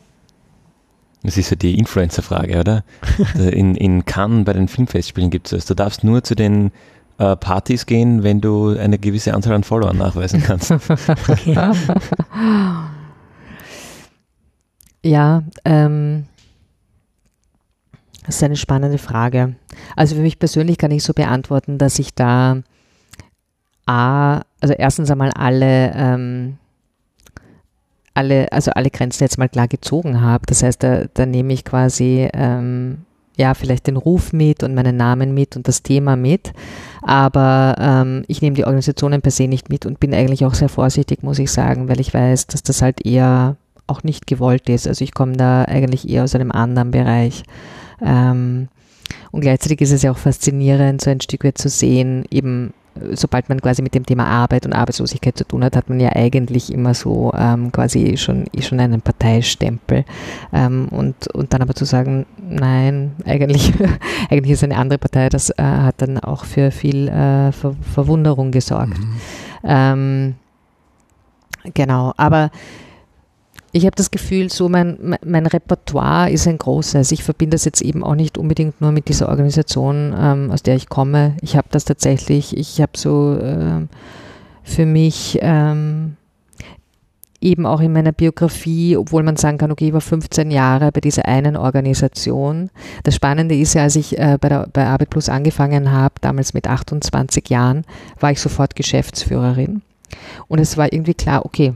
Das 1.23 1.37
ist 1.37 1.51
ja 1.51 1.57
die 1.57 1.77
Influencer-Frage, 1.77 2.61
oder? 2.61 2.85
in, 3.35 3.75
in 3.75 4.05
Cannes 4.05 4.45
bei 4.45 4.53
den 4.53 4.69
Filmfestspielen 4.69 5.31
gibt 5.31 5.47
es 5.47 5.51
das. 5.51 5.67
Du 5.67 5.75
darfst 5.75 6.05
nur 6.05 6.23
zu 6.23 6.37
den 6.37 6.71
äh, 7.19 7.37
Partys 7.37 7.87
gehen, 7.87 8.23
wenn 8.23 8.41
du 8.41 8.77
eine 8.77 8.99
gewisse 8.99 9.35
Anzahl 9.35 9.55
an 9.55 9.65
Followern 9.65 9.97
nachweisen 9.99 10.43
kannst. 10.43 10.71
ja, 15.03 15.43
ähm, 15.65 16.27
das 18.27 18.37
ist 18.37 18.43
eine 18.43 18.57
spannende 18.57 18.99
Frage. 18.99 19.55
Also 19.95 20.17
für 20.17 20.23
mich 20.23 20.39
persönlich 20.39 20.79
kann 20.79 20.91
ich 20.91 21.05
so 21.05 21.13
beantworten, 21.13 21.79
dass 21.79 21.99
ich 21.99 22.15
da 22.15 22.63
A, 23.87 24.43
also 24.61 24.75
erstens 24.75 25.11
einmal 25.13 25.31
alle, 25.31 25.93
ähm, 25.95 26.59
alle, 28.15 28.51
also 28.51 28.73
alle 28.73 28.91
Grenzen 28.91 29.23
jetzt 29.23 29.39
mal 29.39 29.49
klar 29.49 29.69
gezogen 29.69 30.21
habe. 30.21 30.45
Das 30.47 30.65
heißt, 30.65 30.83
da, 30.83 31.05
da 31.15 31.25
nehme 31.25 31.53
ich 31.53 31.65
quasi 31.65 32.29
ähm, 32.33 33.05
ja, 33.37 33.55
vielleicht 33.55 33.87
den 33.87 33.97
Ruf 33.97 34.33
mit 34.33 34.63
und 34.63 34.75
meinen 34.75 34.97
Namen 34.97 35.35
mit 35.35 35.57
und 35.57 35.69
das 35.69 35.83
Thema 35.83 36.17
mit. 36.17 36.53
Aber 37.03 37.77
ähm, 37.79 38.25
ich 38.29 38.43
nehme 38.43 38.57
die 38.57 38.65
Organisationen 38.65 39.23
per 39.23 39.31
se 39.31 39.47
nicht 39.47 39.69
mit 39.69 39.87
und 39.87 40.01
bin 40.01 40.15
eigentlich 40.15 40.45
auch 40.45 40.55
sehr 40.55 40.69
vorsichtig, 40.69 41.23
muss 41.23 41.39
ich 41.39 41.51
sagen, 41.51 41.89
weil 41.89 42.01
ich 42.01 42.15
weiß, 42.15 42.47
dass 42.49 42.63
das 42.63 42.83
halt 42.83 43.05
eher 43.05 43.57
auch 43.87 44.03
nicht 44.03 44.27
gewollt 44.27 44.69
ist. 44.69 44.89
Also 44.89 45.05
ich 45.05 45.15
komme 45.15 45.37
da 45.37 45.63
eigentlich 45.65 46.09
eher 46.09 46.25
aus 46.25 46.35
einem 46.35 46.51
anderen 46.51 46.91
Bereich. 46.91 47.45
Ähm, 48.03 48.69
und 49.31 49.43
gleichzeitig 49.43 49.81
ist 49.83 49.93
es 49.93 50.03
ja 50.03 50.11
auch 50.11 50.19
faszinierend, 50.19 51.01
so 51.03 51.11
ein 51.11 51.21
Stück 51.21 51.45
weit 51.45 51.59
zu 51.59 51.69
sehen, 51.69 52.25
eben 52.31 52.73
sobald 53.13 53.49
man 53.49 53.61
quasi 53.61 53.83
mit 53.83 53.95
dem 53.95 54.07
Thema 54.07 54.27
Arbeit 54.27 54.67
und 54.67 54.73
Arbeitslosigkeit 54.73 55.37
zu 55.37 55.45
tun 55.45 55.65
hat, 55.65 55.77
hat 55.77 55.89
man 55.89 56.01
ja 56.01 56.11
eigentlich 56.15 56.73
immer 56.73 56.95
so 56.95 57.33
ähm, 57.37 57.73
quasi 57.73 58.17
schon, 58.17 58.47
schon 58.61 58.81
einen 58.81 59.01
Parteistempel. 59.01 60.05
Ähm, 60.53 60.89
und, 60.91 61.29
und 61.35 61.53
dann 61.53 61.63
aber 61.63 61.75
zu 61.75 61.85
sagen, 61.85 62.27
nein, 62.49 63.13
eigentlich, 63.25 63.73
eigentlich 64.31 64.53
ist 64.53 64.65
eine 64.65 64.77
andere 64.77 64.99
Partei, 64.99 65.29
das 65.29 65.51
äh, 65.51 65.63
hat 65.63 65.97
dann 65.99 66.19
auch 66.19 66.45
für 66.45 66.71
viel 66.71 67.09
äh, 67.09 67.53
Ver 67.53 67.75
Verwunderung 67.95 68.51
gesorgt. 68.51 68.99
Mhm. 68.99 69.21
Ähm, 69.65 70.35
genau, 71.75 72.13
aber 72.17 72.51
ich 73.73 73.85
habe 73.85 73.97
das 73.97 74.11
Gefühl, 74.11 74.51
so 74.51 74.71
mein, 74.71 75.19
mein 75.23 75.47
Repertoire 75.47 76.31
ist 76.31 76.49
ein 76.49 76.57
großes. 76.57 77.13
Ich 77.13 77.23
verbinde 77.23 77.57
das 77.57 77.67
jetzt 77.67 77.83
eben 77.83 78.03
auch 78.03 78.15
nicht 78.15 78.39
unbedingt 78.39 78.81
nur 78.81 78.91
mit 78.91 79.09
dieser 79.09 79.29
Organisation, 79.29 80.15
ähm, 80.19 80.51
aus 80.51 80.63
der 80.63 80.77
ich 80.77 80.89
komme. 80.89 81.37
Ich 81.43 81.57
habe 81.57 81.69
das 81.71 81.85
tatsächlich, 81.85 82.57
ich 82.57 82.81
habe 82.81 82.93
so 82.97 83.35
äh, 83.35 83.87
für 84.63 84.87
mich 84.87 85.39
ähm, 85.43 86.17
eben 87.41 87.67
auch 87.67 87.81
in 87.81 87.93
meiner 87.93 88.13
Biografie, 88.13 88.97
obwohl 88.97 89.23
man 89.23 89.37
sagen 89.37 89.59
kann, 89.59 89.71
okay, 89.71 89.89
ich 89.89 89.93
war 89.93 90.01
15 90.01 90.51
Jahre 90.51 90.93
bei 90.93 91.01
dieser 91.01 91.27
einen 91.27 91.57
Organisation. 91.57 92.71
Das 93.03 93.15
Spannende 93.15 93.55
ist 93.55 93.75
ja, 93.75 93.83
als 93.83 93.97
ich 93.97 94.19
äh, 94.19 94.39
bei, 94.41 94.49
der, 94.49 94.69
bei 94.73 94.87
Arbeit 94.87 95.11
Plus 95.11 95.29
angefangen 95.29 95.93
habe, 95.93 96.15
damals 96.21 96.55
mit 96.55 96.67
28 96.67 97.49
Jahren, 97.49 97.85
war 98.21 98.31
ich 98.31 98.41
sofort 98.41 98.77
Geschäftsführerin. 98.77 99.83
Und 100.49 100.61
es 100.61 100.77
war 100.77 100.93
irgendwie 100.93 101.15
klar, 101.15 101.45
okay, 101.45 101.75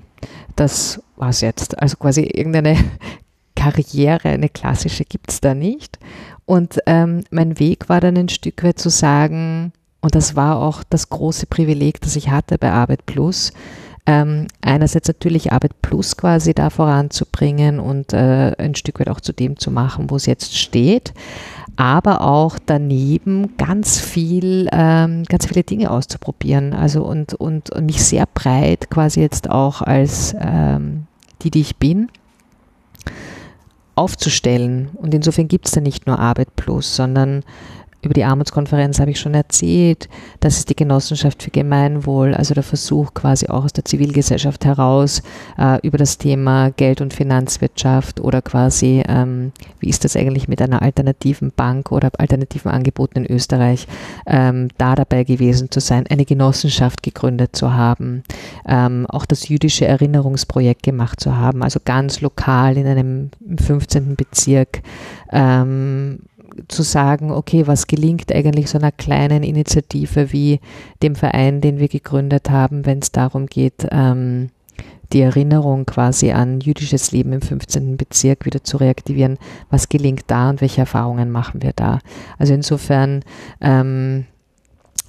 das 0.56 1.02
war 1.16 1.30
es 1.30 1.40
jetzt. 1.40 1.80
Also 1.80 1.96
quasi 1.96 2.22
irgendeine 2.22 2.76
Karriere, 3.56 4.28
eine 4.28 4.48
klassische 4.48 5.04
gibt 5.04 5.30
es 5.30 5.40
da 5.40 5.54
nicht. 5.54 5.98
Und 6.46 6.80
ähm, 6.86 7.22
mein 7.30 7.58
Weg 7.58 7.88
war 7.88 8.00
dann 8.00 8.16
ein 8.16 8.28
Stück 8.28 8.62
weit 8.64 8.78
zu 8.78 8.88
sagen, 8.88 9.72
und 10.00 10.14
das 10.14 10.34
war 10.34 10.56
auch 10.56 10.82
das 10.88 11.10
große 11.10 11.46
Privileg, 11.46 12.00
das 12.00 12.16
ich 12.16 12.30
hatte 12.30 12.58
bei 12.58 12.72
Arbeit 12.72 13.04
Plus, 13.06 13.52
ähm, 14.06 14.46
einerseits 14.60 15.08
natürlich 15.08 15.52
Arbeit 15.52 15.82
Plus 15.82 16.16
quasi 16.16 16.54
da 16.54 16.70
voranzubringen 16.70 17.78
und 17.78 18.12
äh, 18.12 18.54
ein 18.58 18.74
Stück 18.74 19.00
weit 19.00 19.08
auch 19.08 19.20
zu 19.20 19.32
dem 19.32 19.58
zu 19.58 19.70
machen, 19.70 20.10
wo 20.10 20.16
es 20.16 20.26
jetzt 20.26 20.56
steht, 20.56 21.12
aber 21.76 22.22
auch 22.22 22.58
daneben 22.64 23.56
ganz 23.56 24.00
viel, 24.00 24.68
ähm, 24.72 25.24
ganz 25.24 25.46
viele 25.46 25.62
Dinge 25.62 25.90
auszuprobieren. 25.90 26.74
Also 26.74 27.04
und, 27.04 27.34
und, 27.34 27.70
und 27.70 27.86
mich 27.86 28.02
sehr 28.02 28.26
breit 28.26 28.90
quasi 28.90 29.20
jetzt 29.20 29.48
auch 29.48 29.82
als 29.82 30.34
ähm, 30.38 31.06
die, 31.42 31.50
die 31.50 31.60
ich 31.60 31.76
bin, 31.76 32.08
aufzustellen. 33.94 34.90
Und 34.94 35.14
insofern 35.14 35.48
gibt 35.48 35.66
es 35.66 35.72
da 35.72 35.80
nicht 35.80 36.06
nur 36.06 36.18
Arbeit 36.18 36.56
Plus, 36.56 36.96
sondern 36.96 37.44
über 38.02 38.14
die 38.14 38.24
Armutskonferenz 38.24 38.98
habe 38.98 39.10
ich 39.10 39.20
schon 39.20 39.34
erzählt. 39.34 40.08
Das 40.40 40.56
ist 40.56 40.70
die 40.70 40.76
Genossenschaft 40.76 41.42
für 41.42 41.50
Gemeinwohl, 41.50 42.34
also 42.34 42.54
der 42.54 42.62
Versuch 42.62 43.12
quasi 43.14 43.48
auch 43.48 43.64
aus 43.64 43.72
der 43.72 43.84
Zivilgesellschaft 43.84 44.64
heraus 44.64 45.22
äh, 45.58 45.78
über 45.86 45.98
das 45.98 46.16
Thema 46.16 46.70
Geld- 46.70 47.00
und 47.00 47.12
Finanzwirtschaft 47.12 48.20
oder 48.20 48.40
quasi, 48.40 49.02
ähm, 49.06 49.52
wie 49.80 49.88
ist 49.88 50.04
das 50.04 50.16
eigentlich 50.16 50.48
mit 50.48 50.62
einer 50.62 50.82
alternativen 50.82 51.52
Bank 51.54 51.92
oder 51.92 52.10
alternativen 52.18 52.70
Angeboten 52.70 53.18
in 53.18 53.26
Österreich, 53.26 53.86
ähm, 54.26 54.68
da 54.78 54.94
dabei 54.94 55.24
gewesen 55.24 55.70
zu 55.70 55.80
sein, 55.80 56.06
eine 56.08 56.24
Genossenschaft 56.24 57.02
gegründet 57.02 57.54
zu 57.54 57.74
haben, 57.74 58.22
ähm, 58.66 59.06
auch 59.08 59.26
das 59.26 59.48
jüdische 59.48 59.86
Erinnerungsprojekt 59.86 60.82
gemacht 60.82 61.20
zu 61.20 61.36
haben, 61.36 61.62
also 61.62 61.80
ganz 61.84 62.20
lokal 62.20 62.78
in 62.78 62.86
einem 62.86 63.30
15. 63.58 64.16
Bezirk 64.16 64.82
ähm, 65.32 66.20
zu 66.68 66.82
sagen, 66.82 67.30
okay, 67.30 67.66
was 67.66 67.86
gelingt 67.86 68.32
eigentlich 68.32 68.70
so 68.70 68.78
einer 68.78 68.92
kleinen 68.92 69.42
Initiative 69.42 70.32
wie 70.32 70.60
dem 71.02 71.14
Verein, 71.14 71.60
den 71.60 71.78
wir 71.78 71.88
gegründet 71.88 72.50
haben, 72.50 72.86
wenn 72.86 72.98
es 72.98 73.12
darum 73.12 73.46
geht, 73.46 73.86
ähm, 73.90 74.50
die 75.12 75.20
Erinnerung 75.20 75.86
quasi 75.86 76.30
an 76.30 76.60
jüdisches 76.60 77.10
Leben 77.12 77.32
im 77.32 77.42
15. 77.42 77.96
Bezirk 77.96 78.46
wieder 78.46 78.62
zu 78.62 78.76
reaktivieren. 78.76 79.38
Was 79.68 79.88
gelingt 79.88 80.24
da 80.28 80.50
und 80.50 80.60
welche 80.60 80.82
Erfahrungen 80.82 81.30
machen 81.30 81.62
wir 81.62 81.72
da? 81.74 81.98
Also 82.38 82.54
insofern 82.54 83.24
ähm, 83.60 84.26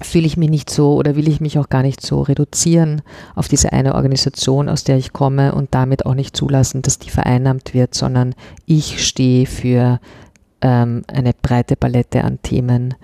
fühle 0.00 0.26
ich 0.26 0.36
mich 0.36 0.50
nicht 0.50 0.70
so 0.70 0.94
oder 0.94 1.16
will 1.16 1.28
ich 1.28 1.40
mich 1.40 1.58
auch 1.58 1.68
gar 1.68 1.82
nicht 1.82 2.00
so 2.00 2.22
reduzieren 2.22 3.02
auf 3.34 3.48
diese 3.48 3.72
eine 3.72 3.94
Organisation, 3.94 4.68
aus 4.68 4.84
der 4.84 4.96
ich 4.96 5.12
komme 5.12 5.54
und 5.54 5.74
damit 5.74 6.06
auch 6.06 6.14
nicht 6.14 6.36
zulassen, 6.36 6.82
dass 6.82 6.98
die 6.98 7.10
vereinnahmt 7.10 7.74
wird, 7.74 7.94
sondern 7.94 8.34
ich 8.66 9.06
stehe 9.06 9.46
für 9.46 10.00
ähm, 10.62 11.04
eine 11.08 11.32
breite 11.34 11.76
Palette 11.76 12.24
an 12.24 12.40
Themen, 12.42 12.94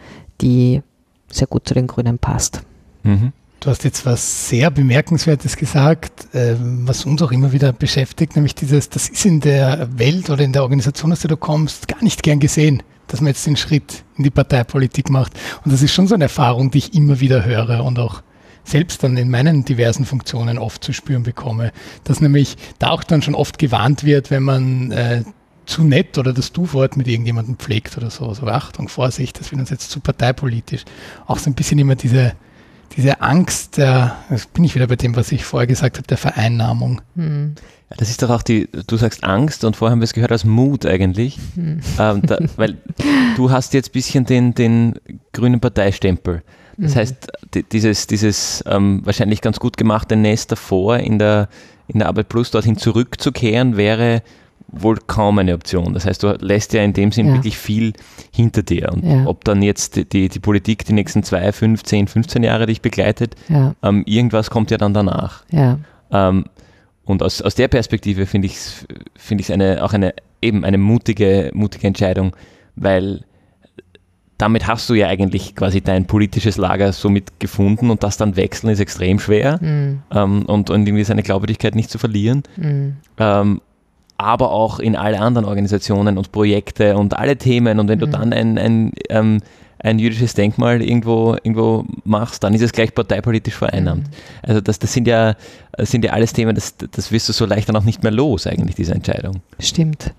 die 0.41 0.83
sehr 1.31 1.47
gut 1.47 1.69
zu 1.69 1.75
den 1.75 1.87
Grünen 1.87 2.19
passt. 2.19 2.63
Mhm. 3.03 3.33
Du 3.61 3.71
hast 3.71 3.83
jetzt 3.83 4.07
was 4.07 4.49
sehr 4.49 4.71
Bemerkenswertes 4.71 5.57
gesagt, 5.57 6.33
äh, 6.33 6.55
was 6.61 7.05
uns 7.05 7.21
auch 7.23 7.33
immer 7.33 7.53
wieder 7.53 7.73
beschäftigt, 7.73 8.37
nämlich 8.37 8.55
dieses, 8.55 8.89
das 8.89 9.09
ist 9.09 9.27
in 9.27 9.41
der 9.41 9.89
Welt 9.99 10.31
oder 10.31 10.45
in 10.45 10.53
der 10.53 10.63
Organisation, 10.63 11.11
aus 11.11 11.21
der 11.21 11.29
du 11.29 11.37
kommst, 11.37 11.89
gar 11.89 12.03
nicht 12.03 12.23
gern 12.23 12.39
gesehen, 12.39 12.85
dass 13.09 13.21
man 13.21 13.29
jetzt 13.29 13.47
den 13.47 13.57
Schritt 13.57 14.05
in 14.17 14.23
die 14.23 14.31
Parteipolitik 14.31 15.11
macht. 15.11 15.33
Und 15.65 15.73
das 15.73 15.83
ist 15.83 15.93
schon 15.93 16.07
so 16.07 16.15
eine 16.15 16.25
Erfahrung, 16.25 16.71
die 16.71 16.79
ich 16.79 16.95
immer 16.95 17.19
wieder 17.19 17.45
höre 17.45 17.85
und 17.85 17.99
auch 17.99 18.23
selbst 18.63 19.03
dann 19.03 19.17
in 19.17 19.31
meinen 19.31 19.65
diversen 19.65 20.05
Funktionen 20.05 20.59
oft 20.59 20.85
zu 20.85 20.93
spüren 20.93 21.23
bekomme, 21.25 21.73
dass 22.05 22.21
nämlich 22.21 22.57
da 22.79 22.91
auch 22.91 23.03
dann 23.03 23.23
schon 23.23 23.35
oft 23.35 23.59
gewarnt 23.59 24.05
wird, 24.05 24.31
wenn 24.31 24.43
man 24.43 24.93
äh, 24.93 25.25
zu 25.69 25.85
nett 25.85 26.19
oder 26.19 26.33
das 26.33 26.53
Du-Wort 26.53 26.97
mit 26.97 27.07
irgendjemandem 27.07 27.57
pflegt 27.57 27.97
oder 27.97 28.11
so. 28.11 28.33
So 28.33 28.47
Achtung, 28.47 28.89
Vorsicht, 28.89 29.39
das 29.39 29.51
wird 29.51 29.61
uns 29.61 29.71
jetzt 29.71 29.91
zu 29.91 30.01
parteipolitisch. 30.01 30.85
Auch 31.27 31.39
so 31.39 31.51
ein 31.51 31.55
bisschen 31.55 31.79
immer 31.79 31.95
diese, 31.95 32.33
diese 32.97 33.21
Angst, 33.21 33.77
der, 33.77 34.17
jetzt 34.31 34.53
bin 34.55 34.65
ich 34.65 34.75
wieder 34.75 34.87
bei 34.87 34.97
dem, 34.97 35.15
was 35.15 35.31
ich 35.31 35.45
vorher 35.45 35.67
gesagt 35.67 35.99
habe, 35.99 36.07
der 36.07 36.17
Vereinnahmung. 36.17 37.03
Hm. 37.17 37.55
Das 37.97 38.11
ist 38.11 38.23
doch 38.23 38.31
auch 38.31 38.43
die, 38.43 38.69
du 38.87 38.97
sagst 38.97 39.25
Angst 39.25 39.65
und 39.65 39.77
vorher 39.77 39.93
haben 39.93 40.01
wir 40.01 40.05
es 40.05 40.13
gehört 40.13 40.33
als 40.33 40.45
Mut 40.45 40.85
eigentlich, 40.85 41.39
hm. 41.55 41.81
ähm, 41.99 42.23
da, 42.23 42.39
weil 42.57 42.79
du 43.37 43.51
hast 43.51 43.75
jetzt 43.75 43.91
ein 43.91 43.93
bisschen 43.93 44.25
den, 44.25 44.55
den 44.55 44.95
grünen 45.33 45.61
Parteistempel. 45.61 46.43
Das 46.79 46.95
mhm. 46.95 46.99
heißt, 46.99 47.33
dieses, 47.73 48.07
dieses 48.07 48.63
ähm, 48.67 49.01
wahrscheinlich 49.05 49.41
ganz 49.41 49.59
gut 49.59 49.77
gemachte 49.77 50.15
Nest 50.15 50.53
davor 50.53 50.99
in 50.99 51.19
der, 51.19 51.49
in 51.89 51.99
der 51.99 52.07
Arbeit 52.07 52.29
Plus 52.29 52.53
dorthin 52.53 52.77
zurückzukehren, 52.77 53.77
wäre 53.77 54.23
wohl 54.69 54.99
kaum 55.07 55.39
eine 55.39 55.55
Option. 55.55 55.95
Das 55.95 56.05
heißt, 56.05 56.23
du 56.23 56.37
lässt 56.41 56.73
ja 56.75 56.83
in 56.83 56.93
dem 56.93 57.11
Sinn 57.11 57.29
ja. 57.29 57.35
wirklich 57.35 57.57
viel 57.57 57.95
hinter 58.33 58.63
dir. 58.63 58.93
Und 58.93 59.05
ja. 59.05 59.27
ob 59.27 59.45
dann 59.45 59.63
jetzt 59.63 60.13
die, 60.13 60.29
die 60.29 60.39
Politik 60.39 60.85
die 60.85 60.93
nächsten 60.93 61.23
zwei, 61.23 61.53
fünf, 61.53 61.83
zehn, 61.85 62.07
15 62.07 62.43
Jahre 62.43 62.67
dich 62.67 62.83
begleitet, 62.83 63.35
ja. 63.49 63.75
ähm, 63.83 64.05
irgendwas 64.07 64.51
kommt 64.51 64.71
ja 64.71 64.77
dann 64.77 64.93
danach. 64.95 65.45
Ähm, 66.11 66.45
und 67.05 67.23
aus, 67.23 67.41
aus 67.41 67.55
der 67.55 67.69
Perspektive 67.69 68.27
finde 68.27 68.47
ich 68.47 68.57
es 68.57 68.87
find 69.17 69.51
eine, 69.51 69.83
auch 69.83 69.95
eine, 69.95 70.13
eben 70.43 70.65
eine 70.65 70.77
mutige, 70.77 71.51
mutige 71.55 71.87
Entscheidung, 71.87 72.37
weil 72.77 73.25
damit 74.37 74.67
hast 74.67 74.89
du 74.89 74.95
ja 74.95 75.09
eigentlich 75.09 75.57
quasi 75.57 75.81
dein 75.81 76.07
politisches 76.07 76.59
Lager 76.59 76.93
somit 76.93 77.41
gefunden 77.41 77.91
und 77.91 78.05
das 78.05 78.19
dann 78.19 78.37
wechseln 78.37 78.71
ist 78.71 78.79
extrem 78.79 79.19
schwer 79.19 79.59
mhm. 79.61 80.03
ähm, 80.13 80.43
und, 80.47 80.71
und 80.71 80.87
irgendwie 80.87 81.05
seine 81.05 81.25
Glaubwürdigkeit 81.25 81.75
nicht 81.75 81.91
zu 81.91 81.99
verlieren. 81.99 82.45
Mhm. 82.57 82.97
Ähm, 83.19 83.61
aber 84.19 84.51
auch 84.51 84.81
in 84.81 84.97
alle 84.97 85.21
anderen 85.21 85.47
Organisationen 85.47 86.19
und 86.19 86.33
Projekte 86.33 86.97
und 86.97 87.17
alle 87.17 87.37
Themen. 87.37 87.79
Und 87.79 87.89
wenn 87.89 87.99
mhm. 87.99 88.03
du 88.03 88.09
dann 88.09 88.33
ein, 88.33 88.59
ein, 88.59 88.93
ähm, 89.09 89.41
ein 89.79 89.99
jüdisches 90.01 90.35
Denkmal 90.35 90.83
irgendwo, 90.83 91.35
irgendwo 91.35 91.85
machst, 92.05 92.43
dann 92.43 92.53
ist 92.53 92.63
es 92.63 92.73
gleich 92.73 92.93
parteipolitisch 92.93 93.55
vereinnahmt. 93.55 94.03
Mhm. 94.03 94.15
Also 94.43 94.61
das, 94.61 94.81
das 94.81 94.93
sind 94.93 95.07
ja, 95.07 95.37
das 95.73 95.93
sind 95.93 96.05
ja 96.05 96.13
alles 96.13 96.33
Themen, 96.33 96.55
das, 96.55 96.75
das 96.77 97.13
wirst 97.13 97.29
du 97.29 97.33
so 97.33 97.47
leicht 97.47 97.69
dann 97.69 97.77
auch 97.77 97.85
nicht 97.85 98.03
mehr 98.03 98.13
los, 98.13 98.49
eigentlich, 98.49 98.75
diese 98.75 98.93
Entscheidung. 98.93 99.41
Stimmt. 99.61 100.13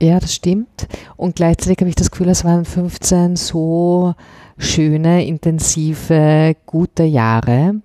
Ja, 0.00 0.20
das 0.20 0.34
stimmt. 0.34 0.86
Und 1.16 1.36
gleichzeitig 1.36 1.78
habe 1.80 1.88
ich 1.88 1.96
das 1.96 2.10
Gefühl, 2.10 2.28
es 2.28 2.44
waren 2.44 2.64
15 2.64 3.36
so 3.36 4.14
schöne, 4.56 5.26
intensive, 5.26 6.54
gute 6.66 7.04
Jahre, 7.04 7.76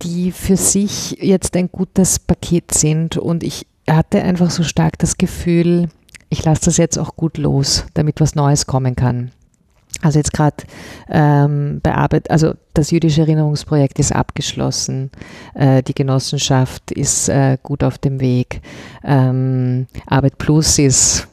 die 0.00 0.32
für 0.32 0.56
sich 0.56 1.18
jetzt 1.20 1.56
ein 1.56 1.70
gutes 1.70 2.18
Paket 2.18 2.72
sind. 2.72 3.16
Und 3.16 3.42
ich 3.42 3.66
hatte 3.96 4.22
einfach 4.22 4.50
so 4.50 4.62
stark 4.62 4.98
das 4.98 5.18
Gefühl, 5.18 5.88
ich 6.28 6.44
lasse 6.44 6.66
das 6.66 6.76
jetzt 6.76 6.98
auch 6.98 7.16
gut 7.16 7.38
los, 7.38 7.86
damit 7.94 8.20
was 8.20 8.34
Neues 8.34 8.66
kommen 8.66 8.96
kann. 8.96 9.32
Also 10.00 10.18
jetzt 10.18 10.32
gerade 10.32 10.56
ähm, 11.10 11.80
bearbeitet, 11.82 12.30
also 12.30 12.54
das 12.74 12.90
jüdische 12.90 13.20
Erinnerungsprojekt 13.20 13.98
ist 13.98 14.12
abgeschlossen, 14.12 15.10
äh, 15.54 15.82
die 15.82 15.94
Genossenschaft 15.94 16.90
ist 16.90 17.28
äh, 17.28 17.58
gut 17.62 17.84
auf 17.84 17.98
dem 17.98 18.18
Weg, 18.18 18.62
ähm, 19.04 19.86
Arbeit 20.06 20.38
Plus 20.38 20.78
ist 20.78 21.28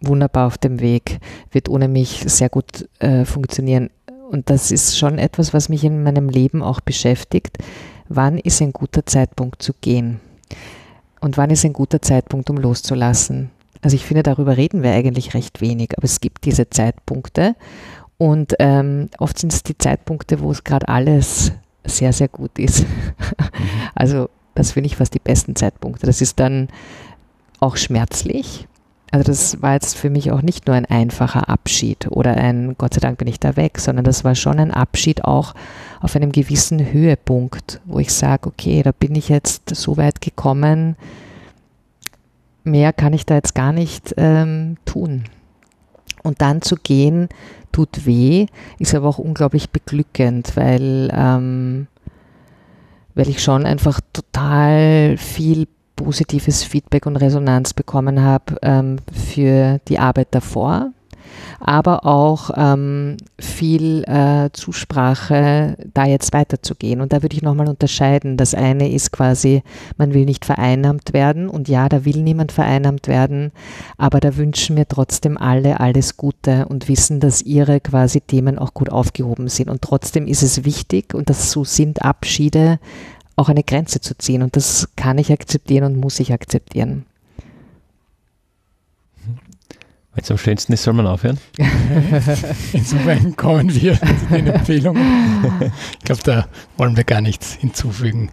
wunderbar 0.00 0.48
auf 0.48 0.58
dem 0.58 0.80
Weg, 0.80 1.20
wird 1.52 1.68
ohne 1.68 1.88
mich 1.88 2.24
sehr 2.26 2.48
gut 2.48 2.88
äh, 2.98 3.24
funktionieren. 3.24 3.90
Und 4.30 4.50
das 4.50 4.70
ist 4.70 4.98
schon 4.98 5.18
etwas, 5.18 5.54
was 5.54 5.68
mich 5.68 5.84
in 5.84 6.02
meinem 6.02 6.28
Leben 6.28 6.62
auch 6.62 6.80
beschäftigt. 6.80 7.58
Wann 8.08 8.38
ist 8.38 8.60
ein 8.60 8.72
guter 8.72 9.06
Zeitpunkt 9.06 9.62
zu 9.62 9.72
gehen? 9.80 10.20
Und 11.20 11.36
wann 11.36 11.50
ist 11.50 11.64
ein 11.64 11.72
guter 11.72 12.00
Zeitpunkt, 12.00 12.50
um 12.50 12.56
loszulassen? 12.56 13.50
Also 13.82 13.96
ich 13.96 14.04
finde, 14.04 14.22
darüber 14.22 14.56
reden 14.56 14.82
wir 14.82 14.92
eigentlich 14.92 15.34
recht 15.34 15.60
wenig, 15.60 15.96
aber 15.96 16.04
es 16.04 16.20
gibt 16.20 16.44
diese 16.44 16.68
Zeitpunkte 16.68 17.54
und 18.18 18.54
ähm, 18.58 19.08
oft 19.18 19.38
sind 19.38 19.52
es 19.52 19.62
die 19.62 19.78
Zeitpunkte, 19.78 20.40
wo 20.40 20.50
es 20.50 20.64
gerade 20.64 20.88
alles 20.88 21.52
sehr, 21.84 22.12
sehr 22.12 22.28
gut 22.28 22.58
ist. 22.58 22.84
also 23.94 24.28
das 24.54 24.72
finde 24.72 24.88
ich 24.88 24.96
fast 24.96 25.14
die 25.14 25.20
besten 25.20 25.56
Zeitpunkte. 25.56 26.06
Das 26.06 26.20
ist 26.20 26.38
dann 26.38 26.68
auch 27.60 27.76
schmerzlich. 27.76 28.68
Also 29.10 29.24
das 29.24 29.60
war 29.60 29.74
jetzt 29.74 29.96
für 29.96 30.08
mich 30.08 30.30
auch 30.30 30.42
nicht 30.42 30.66
nur 30.66 30.76
ein 30.76 30.86
einfacher 30.86 31.48
Abschied 31.48 32.06
oder 32.10 32.36
ein 32.36 32.76
Gott 32.78 32.94
sei 32.94 33.00
Dank 33.00 33.18
bin 33.18 33.26
ich 33.26 33.40
da 33.40 33.56
weg, 33.56 33.78
sondern 33.78 34.04
das 34.04 34.22
war 34.22 34.36
schon 34.36 34.60
ein 34.60 34.70
Abschied 34.70 35.24
auch 35.24 35.54
auf 36.00 36.14
einem 36.14 36.30
gewissen 36.30 36.92
Höhepunkt, 36.92 37.80
wo 37.86 37.98
ich 37.98 38.12
sage, 38.12 38.48
okay, 38.48 38.82
da 38.82 38.92
bin 38.92 39.14
ich 39.16 39.28
jetzt 39.28 39.74
so 39.74 39.96
weit 39.96 40.20
gekommen, 40.20 40.96
mehr 42.62 42.92
kann 42.92 43.12
ich 43.12 43.26
da 43.26 43.34
jetzt 43.34 43.54
gar 43.54 43.72
nicht 43.72 44.14
ähm, 44.16 44.76
tun. 44.84 45.24
Und 46.22 46.40
dann 46.40 46.62
zu 46.62 46.76
gehen, 46.76 47.28
tut 47.72 48.06
weh, 48.06 48.46
ist 48.78 48.94
aber 48.94 49.08
auch 49.08 49.18
unglaublich 49.18 49.70
beglückend, 49.70 50.56
weil, 50.56 51.10
ähm, 51.12 51.86
weil 53.14 53.28
ich 53.28 53.42
schon 53.42 53.66
einfach 53.66 54.00
total 54.12 55.16
viel 55.16 55.66
positives 56.00 56.64
Feedback 56.64 57.04
und 57.04 57.16
Resonanz 57.16 57.74
bekommen 57.74 58.22
habe 58.22 58.56
ähm, 58.62 58.96
für 59.12 59.80
die 59.86 59.98
Arbeit 59.98 60.28
davor, 60.30 60.92
aber 61.60 62.06
auch 62.06 62.50
ähm, 62.56 63.18
viel 63.38 64.04
äh, 64.04 64.48
Zusprache, 64.54 65.76
da 65.92 66.06
jetzt 66.06 66.32
weiterzugehen. 66.32 67.02
Und 67.02 67.12
da 67.12 67.20
würde 67.20 67.36
ich 67.36 67.42
nochmal 67.42 67.68
unterscheiden. 67.68 68.38
Das 68.38 68.54
eine 68.54 68.90
ist 68.90 69.12
quasi, 69.12 69.62
man 69.98 70.14
will 70.14 70.24
nicht 70.24 70.46
vereinnahmt 70.46 71.12
werden. 71.12 71.50
Und 71.50 71.68
ja, 71.68 71.90
da 71.90 72.06
will 72.06 72.22
niemand 72.22 72.50
vereinnahmt 72.50 73.06
werden, 73.06 73.52
aber 73.98 74.20
da 74.20 74.38
wünschen 74.38 74.76
mir 74.76 74.88
trotzdem 74.88 75.36
alle 75.36 75.80
alles 75.80 76.16
Gute 76.16 76.66
und 76.66 76.88
wissen, 76.88 77.20
dass 77.20 77.42
ihre 77.42 77.78
quasi 77.80 78.22
Themen 78.22 78.58
auch 78.58 78.72
gut 78.72 78.88
aufgehoben 78.88 79.48
sind. 79.48 79.68
Und 79.68 79.82
trotzdem 79.82 80.26
ist 80.26 80.42
es 80.42 80.64
wichtig, 80.64 81.12
und 81.14 81.28
das 81.28 81.50
so 81.52 81.64
sind 81.64 82.02
Abschiede, 82.02 82.78
auch 83.40 83.48
eine 83.48 83.64
Grenze 83.64 84.00
zu 84.00 84.16
ziehen. 84.16 84.42
Und 84.42 84.54
das 84.54 84.88
kann 84.96 85.18
ich 85.18 85.32
akzeptieren 85.32 85.84
und 85.84 85.96
muss 85.96 86.20
ich 86.20 86.32
akzeptieren. 86.32 87.06
Wenn 90.12 90.24
es 90.24 90.30
am 90.30 90.38
schönsten 90.38 90.72
ist, 90.72 90.82
soll 90.82 90.94
man 90.94 91.06
aufhören. 91.06 91.38
Insofern 92.72 93.36
kommen 93.36 93.72
wir 93.74 93.98
zu 93.98 94.26
den 94.30 94.48
Empfehlungen. 94.48 95.72
Ich 95.98 96.04
glaube, 96.04 96.22
da 96.24 96.48
wollen 96.76 96.96
wir 96.96 97.04
gar 97.04 97.20
nichts 97.20 97.54
hinzufügen. 97.54 98.30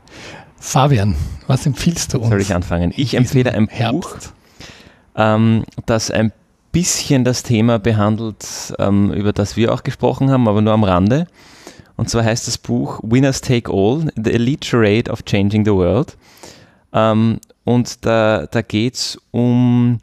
Fabian, 0.60 1.16
was 1.46 1.66
empfiehlst 1.66 2.14
du 2.14 2.18
uns? 2.18 2.30
Soll 2.30 2.42
ich 2.42 2.54
anfangen? 2.54 2.94
Ich 2.96 3.14
empfehle 3.14 3.54
ein 3.54 3.68
Herbst. 3.68 4.12
Buch, 4.12 4.18
ähm, 5.16 5.64
das 5.86 6.10
ein 6.10 6.32
bisschen 6.72 7.24
das 7.24 7.44
Thema 7.44 7.80
behandelt, 7.80 8.74
ähm, 8.80 9.14
über 9.14 9.32
das 9.32 9.56
wir 9.56 9.74
auch 9.74 9.84
gesprochen 9.84 10.32
haben, 10.32 10.48
aber 10.48 10.62
nur 10.62 10.74
am 10.74 10.84
Rande. 10.84 11.28
Und 11.98 12.10
zwar 12.10 12.24
heißt 12.24 12.48
das 12.48 12.58
Buch 12.58 13.00
Winners 13.04 13.42
Take 13.42 13.72
All, 13.72 14.08
The 14.16 14.32
Elite 14.32 14.66
Charade 14.66 15.12
of 15.12 15.26
Changing 15.26 15.66
the 15.66 15.72
World. 15.72 16.16
Ähm, 16.94 17.40
und 17.66 18.06
da, 18.06 18.46
da 18.46 18.62
geht 18.62 18.96
es 18.96 19.20
um 19.32 20.00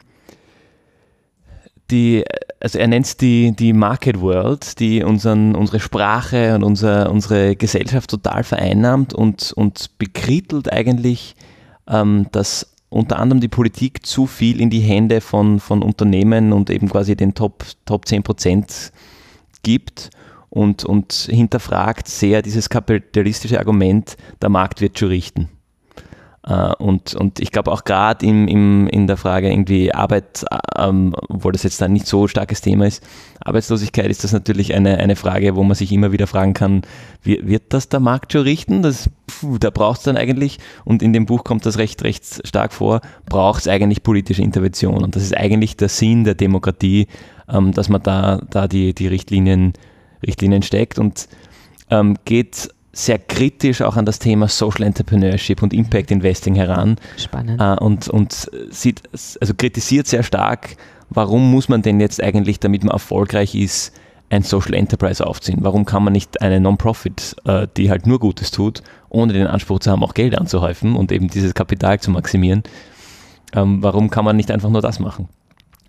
die, 1.89 2.23
also 2.59 2.79
er 2.79 2.87
nennt 2.87 3.05
es 3.05 3.17
die, 3.17 3.55
die 3.55 3.73
Market 3.73 4.19
World, 4.19 4.79
die 4.79 5.03
unseren, 5.03 5.55
unsere 5.55 5.79
Sprache 5.79 6.55
und 6.55 6.63
unser, 6.63 7.11
unsere 7.11 7.55
Gesellschaft 7.55 8.09
total 8.09 8.43
vereinnahmt 8.43 9.13
und, 9.13 9.53
und 9.53 9.97
bekrittelt 9.97 10.71
eigentlich, 10.71 11.35
ähm, 11.87 12.27
dass 12.31 12.71
unter 12.89 13.19
anderem 13.19 13.39
die 13.39 13.47
Politik 13.47 14.05
zu 14.05 14.25
viel 14.25 14.61
in 14.61 14.69
die 14.69 14.79
Hände 14.79 15.21
von, 15.21 15.59
von 15.59 15.81
Unternehmen 15.81 16.53
und 16.53 16.69
eben 16.69 16.89
quasi 16.89 17.15
den 17.15 17.33
Top, 17.33 17.63
Top 17.85 18.07
10 18.07 18.23
Prozent 18.23 18.91
gibt 19.63 20.11
und, 20.55 20.85
und 20.85 21.27
hinterfragt 21.29 22.07
sehr 22.07 22.41
dieses 22.41 22.69
kapitalistische 22.69 23.59
Argument, 23.59 24.15
der 24.41 24.49
Markt 24.49 24.79
wird 24.79 24.97
schon 24.97 25.09
richten. 25.09 25.49
Uh, 26.47 26.73
und, 26.77 27.15
und 27.15 27.39
ich 27.39 27.51
glaube 27.51 27.71
auch 27.71 27.85
gerade 27.85 28.23
im, 28.23 28.47
im, 28.47 28.87
in 28.89 29.07
der 29.07 29.17
Frage 29.17 29.49
irgendwie 29.49 29.91
Arbeit, 29.91 30.45
ähm, 30.77 31.15
obwohl 31.27 31.51
das 31.53 31.63
jetzt 31.63 31.81
dann 31.81 31.91
nicht 31.91 32.05
so 32.05 32.27
starkes 32.27 32.61
Thema 32.61 32.85
ist, 32.85 33.03
Arbeitslosigkeit 33.43 34.05
ist 34.11 34.23
das 34.23 34.31
natürlich 34.31 34.75
eine, 34.75 34.99
eine 34.99 35.15
Frage, 35.15 35.55
wo 35.55 35.63
man 35.63 35.73
sich 35.73 35.91
immer 35.91 36.11
wieder 36.11 36.27
fragen 36.27 36.53
kann, 36.53 36.83
wird 37.23 37.73
das 37.73 37.89
der 37.89 37.99
Markt 37.99 38.31
schon 38.31 38.41
richten? 38.41 38.83
Das, 38.83 39.09
pfuh, 39.27 39.57
da 39.57 39.71
braucht 39.71 39.97
es 39.97 40.03
dann 40.03 40.17
eigentlich, 40.17 40.59
und 40.83 41.01
in 41.01 41.13
dem 41.13 41.25
Buch 41.25 41.43
kommt 41.43 41.65
das 41.65 41.79
recht, 41.79 42.03
recht 42.03 42.47
stark 42.47 42.73
vor, 42.73 43.01
braucht 43.25 43.61
es 43.61 43.67
eigentlich 43.67 44.03
politische 44.03 44.43
Intervention. 44.43 45.03
Und 45.03 45.15
das 45.15 45.23
ist 45.23 45.35
eigentlich 45.35 45.77
der 45.77 45.89
Sinn 45.89 46.25
der 46.25 46.35
Demokratie, 46.35 47.07
ähm, 47.49 47.71
dass 47.71 47.89
man 47.89 48.03
da, 48.03 48.39
da 48.51 48.67
die, 48.67 48.93
die 48.93 49.07
Richtlinien, 49.07 49.73
Richtlinien 50.25 50.61
steckt 50.61 50.99
und 50.99 51.27
ähm, 51.89 52.15
geht 52.25 52.69
sehr 52.95 53.19
kritisch 53.19 53.81
auch 53.81 53.97
an 53.97 54.05
das 54.05 54.19
Thema 54.19 54.47
Social 54.47 54.83
Entrepreneurship 54.83 55.61
und 55.61 55.73
Impact 55.73 56.11
Investing 56.11 56.55
heran. 56.55 56.95
Spannend. 57.17 57.61
Äh, 57.61 57.83
und, 57.83 58.07
und 58.07 58.49
sieht, 58.69 59.03
also 59.11 59.53
kritisiert 59.53 60.07
sehr 60.07 60.23
stark, 60.23 60.77
warum 61.09 61.51
muss 61.51 61.67
man 61.67 61.81
denn 61.81 61.99
jetzt 61.99 62.23
eigentlich, 62.23 62.59
damit 62.59 62.83
man 62.83 62.93
erfolgreich 62.93 63.53
ist, 63.53 63.93
ein 64.29 64.43
Social 64.43 64.73
Enterprise 64.73 65.25
aufziehen? 65.25 65.59
Warum 65.61 65.85
kann 65.85 66.03
man 66.03 66.13
nicht 66.13 66.41
eine 66.41 66.59
Non-Profit, 66.59 67.35
äh, 67.45 67.67
die 67.75 67.89
halt 67.89 68.07
nur 68.07 68.19
Gutes 68.19 68.51
tut, 68.51 68.81
ohne 69.09 69.33
den 69.33 69.47
Anspruch 69.47 69.79
zu 69.79 69.91
haben, 69.91 70.03
auch 70.03 70.13
Geld 70.13 70.37
anzuhäufen 70.37 70.95
und 70.95 71.11
eben 71.11 71.27
dieses 71.27 71.53
Kapital 71.53 71.99
zu 71.99 72.11
maximieren? 72.11 72.63
Ähm, 73.53 73.83
warum 73.83 74.09
kann 74.09 74.25
man 74.25 74.35
nicht 74.35 74.51
einfach 74.51 74.69
nur 74.69 74.81
das 74.81 74.99
machen? 74.99 75.27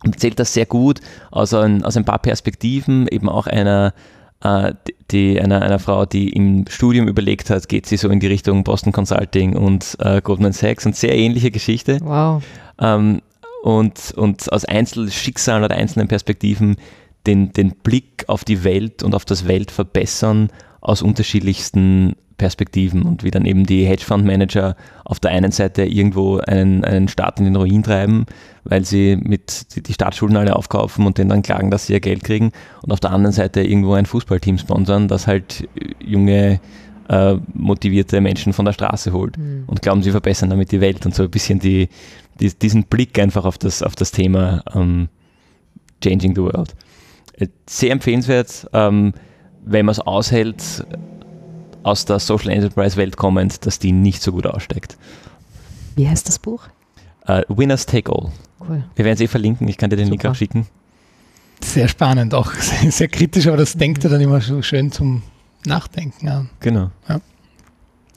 Und 0.05 0.15
erzählt 0.15 0.39
das 0.39 0.53
sehr 0.53 0.67
gut 0.67 1.01
aus 1.31 1.55
ein, 1.55 1.85
aus 1.85 1.97
ein 1.97 2.05
paar 2.05 2.19
Perspektiven, 2.19 3.09
eben 3.09 3.29
auch 3.29 3.47
einer 3.47 3.95
äh, 4.43 4.75
die, 5.11 5.41
einer, 5.41 5.63
einer 5.63 5.79
Frau, 5.79 6.05
die 6.07 6.31
im 6.31 6.65
Studium 6.69 7.09
überlegt 7.09 7.51
hat, 7.51 7.69
geht 7.69 7.87
sie 7.87 7.97
so 7.97 8.09
in 8.09 8.21
die 8.21 8.27
Richtung 8.27 8.65
Boston 8.65 8.93
Consulting 8.93 9.57
und 9.57 9.97
äh, 10.01 10.21
Goldman 10.21 10.53
Sachs 10.53 10.87
und 10.87 10.97
sehr 10.97 11.15
ähnliche 11.15 11.51
Geschichte. 11.51 11.99
Wow. 12.03 12.43
Ähm, 12.81 13.23
und, 13.63 14.13
und 14.17 14.53
aus 14.53 14.65
einzelnen 14.65 15.11
Schicksalen 15.11 15.65
oder 15.65 15.75
einzelnen 15.75 16.09
Perspektiven, 16.09 16.77
den, 17.27 17.53
den 17.53 17.71
Blick 17.71 18.25
auf 18.29 18.45
die 18.45 18.63
Welt 18.63 19.03
und 19.03 19.15
auf 19.15 19.25
das 19.25 19.49
Weltverbessern 19.49 20.51
aus 20.81 21.03
unterschiedlichsten 21.03 22.15
Perspektiven 22.37 23.03
und 23.03 23.25
wie 23.25 23.31
dann 23.31 23.47
eben 23.47 23.65
die 23.65 23.87
Hedgefondsmanager 23.87 24.77
auf 25.05 25.21
der 25.21 25.31
einen 25.31 25.53
Seite 25.53 25.85
irgendwo 25.85 26.39
einen, 26.39 26.85
einen 26.85 27.09
Staat 27.09 27.39
in 27.39 27.45
den 27.47 27.57
Ruin 27.57 27.83
treiben, 27.83 28.27
weil 28.65 28.85
sie 28.85 29.17
mit 29.17 29.75
die, 29.75 29.83
die 29.83 29.95
Staatsschulden 29.95 30.37
alle 30.37 30.57
aufkaufen 30.57 31.07
und 31.07 31.19
denen 31.19 31.31
dann 31.31 31.43
klagen, 31.43 31.71
dass 31.71 31.87
sie 31.87 31.95
ihr 31.95 32.01
Geld 32.01 32.25
kriegen 32.25 32.53
und 32.83 32.93
auf 32.93 33.01
der 33.01 33.11
anderen 33.11 33.33
Seite 33.33 33.63
irgendwo 33.63 33.95
ein 33.95 34.07
Fußballteam 34.07 34.59
sponsern, 34.59 35.09
das 35.09 35.27
halt 35.27 35.69
junge 35.99 36.61
äh, 37.09 37.37
motivierte 37.55 38.21
Menschen 38.21 38.53
von 38.53 38.65
der 38.65 38.73
Straße 38.73 39.13
holt 39.13 39.39
mhm. 39.39 39.65
und 39.67 39.81
glauben, 39.81 40.03
sie 40.03 40.11
verbessern 40.11 40.51
damit 40.51 40.73
die 40.73 40.81
Welt 40.81 41.07
und 41.07 41.15
so 41.15 41.23
ein 41.23 41.31
bisschen 41.31 41.59
die, 41.59 41.89
die 42.41 42.53
diesen 42.53 42.85
Blick 42.85 43.19
einfach 43.19 43.45
auf 43.45 43.59
das, 43.59 43.83
auf 43.83 43.95
das 43.95 44.11
Thema 44.11 44.63
ähm, 44.75 45.09
Changing 46.03 46.35
the 46.35 46.43
World. 46.43 46.75
Äh, 47.35 47.49
sehr 47.69 47.93
empfehlenswert, 47.93 48.69
ähm, 48.73 49.15
wenn 49.65 49.87
man 49.87 49.93
es 49.93 50.01
aushält, 50.01 50.85
aus 51.87 52.05
der 52.05 52.19
Social 52.19 52.51
Enterprise 52.51 52.97
Welt 52.97 53.17
kommend, 53.17 53.65
dass 53.65 53.79
die 53.79 53.93
nicht 53.93 54.21
so 54.21 54.33
gut 54.33 54.47
aussteckt. 54.47 54.97
Wie 55.95 56.09
heißt 56.09 56.29
das 56.29 56.39
Buch? 56.39 56.65
Uh, 57.29 57.43
Winners 57.49 57.87
Take 57.87 58.13
All. 58.13 58.33
Cool. 58.61 58.85
Wir 58.97 59.05
werden 59.05 59.15
es 59.15 59.21
eh 59.21 59.29
verlinken, 59.29 59.69
ich 59.69 59.79
kann 59.79 59.91
dir 59.91 59.97
den 59.97 60.07
Super. 60.07 60.23
Link 60.23 60.27
auch 60.27 60.35
schicken. 60.35 60.67
Sehr 61.63 61.89
spannend, 61.89 62.35
auch 62.35 62.53
sehr, 62.53 62.91
sehr 62.91 63.09
kritisch, 63.09 63.47
aber 63.47 63.57
das 63.57 63.75
denkt 63.75 64.05
er 64.05 64.11
dann 64.11 64.21
immer 64.21 64.41
so 64.41 64.63
schön 64.63 64.91
zum 64.91 65.23
Nachdenken 65.65 66.29
an. 66.29 66.51
Genau. 66.61 66.91
Ja. 67.09 67.21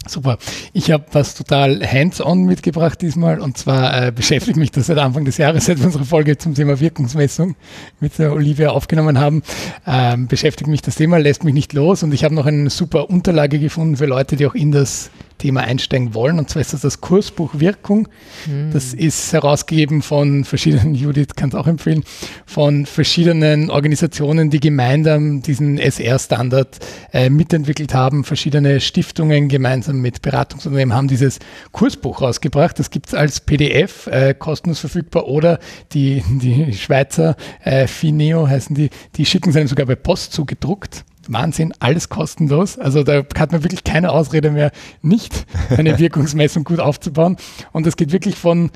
Super. 0.08 0.38
Ich 0.74 0.91
habe 0.91 1.06
was 1.12 1.36
total 1.36 1.86
hands-on 1.86 2.45
mitgebracht 2.45 3.02
diesmal. 3.02 3.39
Und 3.39 3.58
zwar 3.58 4.08
äh, 4.08 4.12
beschäftigt 4.12 4.58
mich 4.58 4.72
das 4.72 4.88
seit 4.88 4.97
Anfang 4.97 5.26
des 5.26 5.38
Jahres, 5.38 5.66
seit 5.66 5.80
wir 5.80 5.86
unsere 5.86 6.06
Folge 6.06 6.38
zum 6.38 6.56
Thema 6.56 6.80
Wirkungsmessung 6.80 7.56
mit 8.00 8.18
der 8.18 8.34
Olivia 8.34 8.70
aufgenommen 8.70 9.20
haben, 9.20 9.43
ähm, 9.86 10.28
beschäftigt 10.28 10.70
mich 10.70 10.82
das 10.82 10.95
Thema, 10.95 11.18
lässt 11.18 11.43
mich 11.43 11.54
nicht 11.54 11.74
los. 11.74 12.02
Und 12.02 12.14
ich 12.14 12.24
habe 12.24 12.34
noch 12.34 12.45
eine 12.45 12.70
super 12.70 13.10
Unterlage 13.10 13.60
gefunden 13.60 13.97
für 13.97 14.06
Leute, 14.06 14.36
die 14.36 14.47
auch 14.47 14.56
in 14.56 14.72
das 14.72 15.12
Thema 15.40 15.62
einsteigen 15.62 16.14
wollen. 16.14 16.38
Und 16.38 16.50
zwar 16.50 16.62
ist 16.62 16.74
das 16.74 16.82
das 16.82 17.02
Kursbuch 17.02 17.60
Wirkung. 17.60 18.08
Mhm. 18.46 18.72
Das 18.72 18.94
ist 18.94 19.34
herausgegeben 19.34 20.04
von 20.04 20.46
verschiedenen, 20.46 20.94
Judith 21.00 21.36
kann 21.36 21.50
es 21.50 21.56
auch 21.56 21.66
empfehlen, 21.66 22.04
von 22.46 22.86
verschiedenen 22.86 23.72
Organisationen, 23.72 24.52
die 24.52 24.60
gemeinsam 24.60 25.42
diesen 25.42 25.80
SR-Standard 25.80 26.78
äh, 27.12 27.30
mitentwickelt 27.30 27.94
haben. 27.94 28.24
Verschiedene 28.24 28.80
Stiftungen 28.80 29.50
gemeinsam 29.50 30.02
mit 30.02 30.22
Beratungsunternehmen 30.22 30.94
haben 30.94 31.08
dieses 31.08 31.40
Kursbuch 31.72 32.22
rausgebracht. 32.22 32.78
Das 32.78 32.92
gibt 32.92 33.08
es 33.08 33.14
als 33.16 33.40
PDF, 33.40 34.08
äh, 34.08 34.36
kostenlos 34.38 34.80
verfügbar 34.80 35.28
oder 35.28 35.60
die, 35.94 36.24
die 36.28 36.74
Schweizer 36.74 37.36
äh, 37.64 37.88
Fineo 37.88 38.48
heißen 38.48 38.76
die, 38.76 38.90
die 39.16 39.26
schicken 39.26 39.50
es 39.50 39.56
einem 39.56 39.68
sogar 39.68 39.86
bei 39.86 39.96
Post 39.96 40.34
zugedruckt. 40.34 41.06
Wahnsinn, 41.30 41.74
alles 41.80 42.10
kostenlos. 42.10 42.78
Also 42.78 43.04
da 43.04 43.24
hat 43.38 43.52
man 43.52 43.64
wirklich 43.64 43.84
keine 43.84 44.12
Ausrede 44.12 44.52
mehr, 44.52 44.72
nicht 45.02 45.46
eine 45.70 46.00
Wirkungsmessung 46.00 46.64
gut 46.64 46.80
aufzubauen. 46.80 47.38
Und 47.72 47.86
das 47.86 47.96
geht 47.96 48.12
wirklich 48.12 48.36
von 48.36 48.72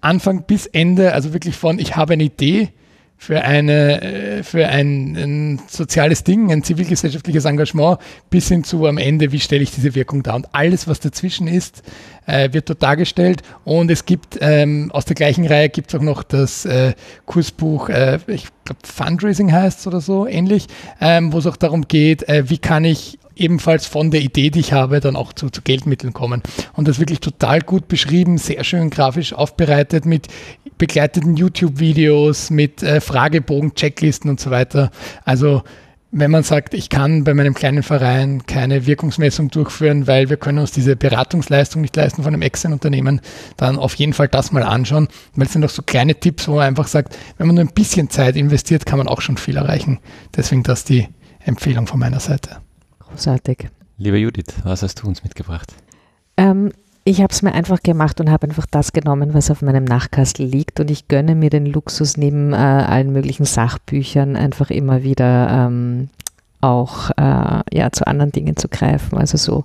Anfang 0.00 0.44
bis 0.44 0.66
Ende, 0.66 1.12
also 1.12 1.32
wirklich 1.32 1.56
von, 1.56 1.78
ich 1.78 1.96
habe 1.96 2.14
eine 2.14 2.24
Idee, 2.24 2.70
für, 3.18 3.42
eine, 3.42 4.00
äh, 4.00 4.42
für 4.44 4.68
ein, 4.68 5.16
ein, 5.16 5.60
soziales 5.68 6.22
Ding, 6.22 6.52
ein 6.52 6.62
zivilgesellschaftliches 6.62 7.44
Engagement, 7.44 7.98
bis 8.30 8.48
hin 8.48 8.62
zu 8.62 8.86
am 8.86 8.96
Ende, 8.96 9.32
wie 9.32 9.40
stelle 9.40 9.62
ich 9.62 9.72
diese 9.72 9.94
Wirkung 9.96 10.22
dar. 10.22 10.36
Und 10.36 10.46
alles, 10.52 10.86
was 10.86 11.00
dazwischen 11.00 11.48
ist, 11.48 11.82
äh, 12.26 12.52
wird 12.52 12.70
dort 12.70 12.82
dargestellt. 12.82 13.42
Und 13.64 13.90
es 13.90 14.06
gibt 14.06 14.38
ähm, 14.40 14.90
aus 14.92 15.04
der 15.04 15.16
gleichen 15.16 15.46
Reihe 15.46 15.68
gibt 15.68 15.92
es 15.92 15.98
auch 15.98 16.02
noch 16.02 16.22
das 16.22 16.64
äh, 16.64 16.94
Kursbuch, 17.26 17.88
äh, 17.88 18.20
ich 18.28 18.46
glaube 18.64 18.80
Fundraising 18.84 19.52
heißt 19.52 19.80
es 19.80 19.86
oder 19.86 20.00
so, 20.00 20.26
ähnlich, 20.26 20.68
ähm, 21.00 21.32
wo 21.32 21.38
es 21.38 21.46
auch 21.46 21.56
darum 21.56 21.88
geht, 21.88 22.28
äh, 22.28 22.48
wie 22.48 22.58
kann 22.58 22.84
ich 22.84 23.17
ebenfalls 23.38 23.86
von 23.86 24.10
der 24.10 24.20
Idee, 24.20 24.50
die 24.50 24.60
ich 24.60 24.72
habe, 24.72 25.00
dann 25.00 25.16
auch 25.16 25.32
zu, 25.32 25.50
zu 25.50 25.62
Geldmitteln 25.62 26.12
kommen. 26.12 26.42
Und 26.74 26.88
das 26.88 26.98
wirklich 26.98 27.20
total 27.20 27.60
gut 27.60 27.88
beschrieben, 27.88 28.38
sehr 28.38 28.64
schön 28.64 28.90
grafisch 28.90 29.32
aufbereitet 29.32 30.06
mit 30.06 30.28
begleiteten 30.78 31.36
YouTube-Videos, 31.36 32.50
mit 32.50 32.82
äh, 32.82 33.00
Fragebogen, 33.00 33.74
Checklisten 33.74 34.30
und 34.30 34.40
so 34.40 34.50
weiter. 34.50 34.90
Also 35.24 35.62
wenn 36.10 36.30
man 36.30 36.42
sagt, 36.42 36.72
ich 36.72 36.88
kann 36.88 37.24
bei 37.24 37.34
meinem 37.34 37.52
kleinen 37.52 37.82
Verein 37.82 38.46
keine 38.46 38.86
Wirkungsmessung 38.86 39.50
durchführen, 39.50 40.06
weil 40.06 40.30
wir 40.30 40.38
können 40.38 40.58
uns 40.58 40.72
diese 40.72 40.96
Beratungsleistung 40.96 41.82
nicht 41.82 41.96
leisten 41.96 42.22
von 42.22 42.32
einem 42.32 42.42
externen 42.42 42.74
Unternehmen, 42.74 43.20
dann 43.58 43.76
auf 43.76 43.94
jeden 43.96 44.14
Fall 44.14 44.28
das 44.28 44.50
mal 44.50 44.62
anschauen, 44.62 45.08
weil 45.34 45.46
es 45.46 45.52
sind 45.52 45.64
auch 45.64 45.70
so 45.70 45.82
kleine 45.82 46.14
Tipps, 46.14 46.48
wo 46.48 46.54
man 46.54 46.66
einfach 46.66 46.86
sagt, 46.86 47.16
wenn 47.36 47.46
man 47.46 47.56
nur 47.56 47.64
ein 47.64 47.74
bisschen 47.74 48.08
Zeit 48.08 48.36
investiert, 48.36 48.86
kann 48.86 48.98
man 48.98 49.08
auch 49.08 49.20
schon 49.20 49.36
viel 49.36 49.56
erreichen. 49.56 49.98
Deswegen 50.34 50.62
das 50.62 50.84
die 50.84 51.08
Empfehlung 51.40 51.86
von 51.86 52.00
meiner 52.00 52.20
Seite. 52.20 52.67
Großartig. 53.10 53.68
Liebe 53.96 54.18
Judith, 54.18 54.54
was 54.64 54.82
hast 54.82 55.02
du 55.02 55.08
uns 55.08 55.24
mitgebracht? 55.24 55.74
Ähm, 56.36 56.70
ich 57.04 57.22
habe 57.22 57.32
es 57.32 57.42
mir 57.42 57.52
einfach 57.52 57.82
gemacht 57.82 58.20
und 58.20 58.30
habe 58.30 58.46
einfach 58.46 58.66
das 58.70 58.92
genommen, 58.92 59.32
was 59.32 59.50
auf 59.50 59.62
meinem 59.62 59.84
Nachkastel 59.84 60.46
liegt. 60.46 60.78
Und 60.78 60.90
ich 60.90 61.08
gönne 61.08 61.34
mir 61.34 61.50
den 61.50 61.66
Luxus, 61.66 62.16
neben 62.16 62.52
äh, 62.52 62.56
allen 62.56 63.12
möglichen 63.12 63.44
Sachbüchern 63.44 64.36
einfach 64.36 64.70
immer 64.70 65.02
wieder 65.02 65.48
ähm, 65.50 66.10
auch 66.60 67.10
äh, 67.16 67.62
ja, 67.72 67.90
zu 67.92 68.06
anderen 68.06 68.32
Dingen 68.32 68.56
zu 68.56 68.68
greifen. 68.68 69.16
Also 69.16 69.38
so 69.38 69.64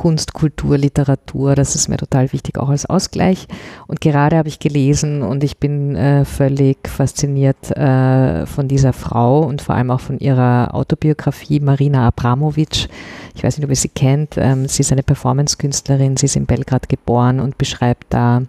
Kunst, 0.00 0.32
Kultur, 0.32 0.78
Literatur, 0.78 1.54
das 1.54 1.74
ist 1.74 1.88
mir 1.88 1.98
total 1.98 2.32
wichtig, 2.32 2.56
auch 2.56 2.70
als 2.70 2.86
Ausgleich. 2.86 3.46
Und 3.86 4.00
gerade 4.00 4.38
habe 4.38 4.48
ich 4.48 4.58
gelesen 4.58 5.20
und 5.20 5.44
ich 5.44 5.58
bin 5.58 5.94
äh, 5.94 6.24
völlig 6.24 6.88
fasziniert 6.88 7.70
äh, 7.76 8.46
von 8.46 8.66
dieser 8.66 8.94
Frau 8.94 9.40
und 9.40 9.60
vor 9.60 9.74
allem 9.74 9.90
auch 9.90 10.00
von 10.00 10.18
ihrer 10.18 10.74
Autobiografie 10.74 11.60
Marina 11.60 12.06
Abramovic. 12.06 12.88
Ich 13.34 13.44
weiß 13.44 13.58
nicht, 13.58 13.64
ob 13.66 13.68
ihr 13.68 13.76
sie 13.76 13.90
kennt. 13.90 14.38
Ähm, 14.38 14.66
sie 14.68 14.80
ist 14.80 14.90
eine 14.90 15.02
Performance-Künstlerin, 15.02 16.16
sie 16.16 16.24
ist 16.24 16.36
in 16.36 16.46
Belgrad 16.46 16.88
geboren 16.88 17.38
und 17.38 17.58
beschreibt 17.58 18.06
da 18.08 18.40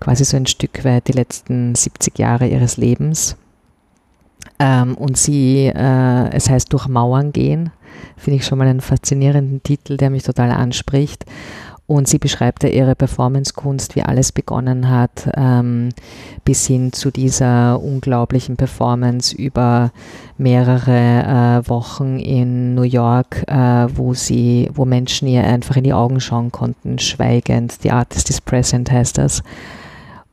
quasi 0.00 0.24
so 0.24 0.36
ein 0.36 0.46
Stück 0.46 0.84
weit 0.84 1.06
die 1.06 1.12
letzten 1.12 1.76
70 1.76 2.18
Jahre 2.18 2.48
ihres 2.48 2.78
Lebens. 2.78 3.36
Ähm, 4.60 4.94
und 4.96 5.16
sie, 5.16 5.66
äh, 5.66 6.30
es 6.30 6.48
heißt 6.48 6.72
durch 6.72 6.86
Mauern 6.86 7.32
gehen 7.32 7.72
finde 8.16 8.38
ich 8.38 8.46
schon 8.46 8.58
mal 8.58 8.68
einen 8.68 8.80
faszinierenden 8.80 9.62
Titel, 9.62 9.96
der 9.96 10.10
mich 10.10 10.22
total 10.22 10.50
anspricht. 10.50 11.24
Und 11.86 12.06
sie 12.06 12.18
beschreibt 12.18 12.62
ja 12.62 12.68
ihre 12.68 12.94
Performancekunst, 12.94 13.96
wie 13.96 14.02
alles 14.02 14.30
begonnen 14.30 14.90
hat, 14.90 15.28
ähm, 15.36 15.88
bis 16.44 16.64
hin 16.64 16.92
zu 16.92 17.10
dieser 17.10 17.82
unglaublichen 17.82 18.56
Performance 18.56 19.34
über 19.34 19.90
mehrere 20.38 21.62
äh, 21.64 21.68
Wochen 21.68 22.20
in 22.20 22.76
New 22.76 22.82
York, 22.84 23.42
äh, 23.48 23.88
wo 23.92 24.14
sie, 24.14 24.70
wo 24.72 24.84
Menschen 24.84 25.26
ihr 25.26 25.42
einfach 25.42 25.74
in 25.74 25.82
die 25.82 25.92
Augen 25.92 26.20
schauen 26.20 26.52
konnten, 26.52 27.00
schweigend. 27.00 27.72
The 27.82 27.90
Artist 27.90 28.30
is 28.30 28.40
Present 28.40 28.92
heißt 28.92 29.18
das. 29.18 29.42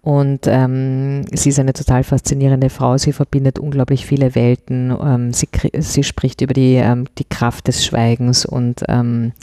Und 0.08 0.48
ähm, 0.48 1.26
sie 1.34 1.50
ist 1.50 1.60
eine 1.60 1.74
total 1.74 2.02
faszinierende 2.02 2.70
Frau. 2.70 2.98
Sie 2.98 3.12
verbindet 3.12 3.60
unglaublich 3.60 4.06
viele 4.06 4.36
Welten. 4.36 4.96
Ähm, 5.04 5.34
sie, 5.34 5.50
sie, 5.80 6.04
spricht 6.04 6.40
über 6.40 6.54
die, 6.54 6.76
ähm, 6.76 7.08
die 7.18 7.26
Kraft 7.26 7.68
des 7.68 7.84
Schweigens 7.84 8.46
und 8.46 8.86
ähm, 8.88 9.34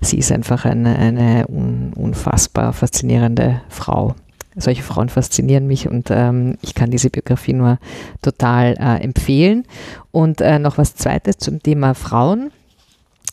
sie 0.00 0.16
ist 0.16 0.32
einfach 0.32 0.64
eine, 0.64 0.96
eine 0.96 1.46
un, 1.48 1.92
unfassbar 1.94 2.72
faszinierende 2.72 3.60
Frau. 3.68 4.14
Solche 4.56 4.82
Frauen 4.82 5.10
faszinieren 5.10 5.66
mich 5.66 5.90
und 5.90 6.08
ähm, 6.10 6.56
ich 6.62 6.74
kann 6.74 6.90
diese 6.90 7.10
Biografie 7.10 7.52
nur 7.52 7.78
total 8.22 8.76
äh, 8.80 9.04
empfehlen. 9.04 9.64
Und 10.10 10.40
äh, 10.40 10.58
noch 10.58 10.78
was 10.78 10.94
Zweites 10.94 11.36
zum 11.36 11.62
Thema 11.62 11.92
Frauen. 11.92 12.50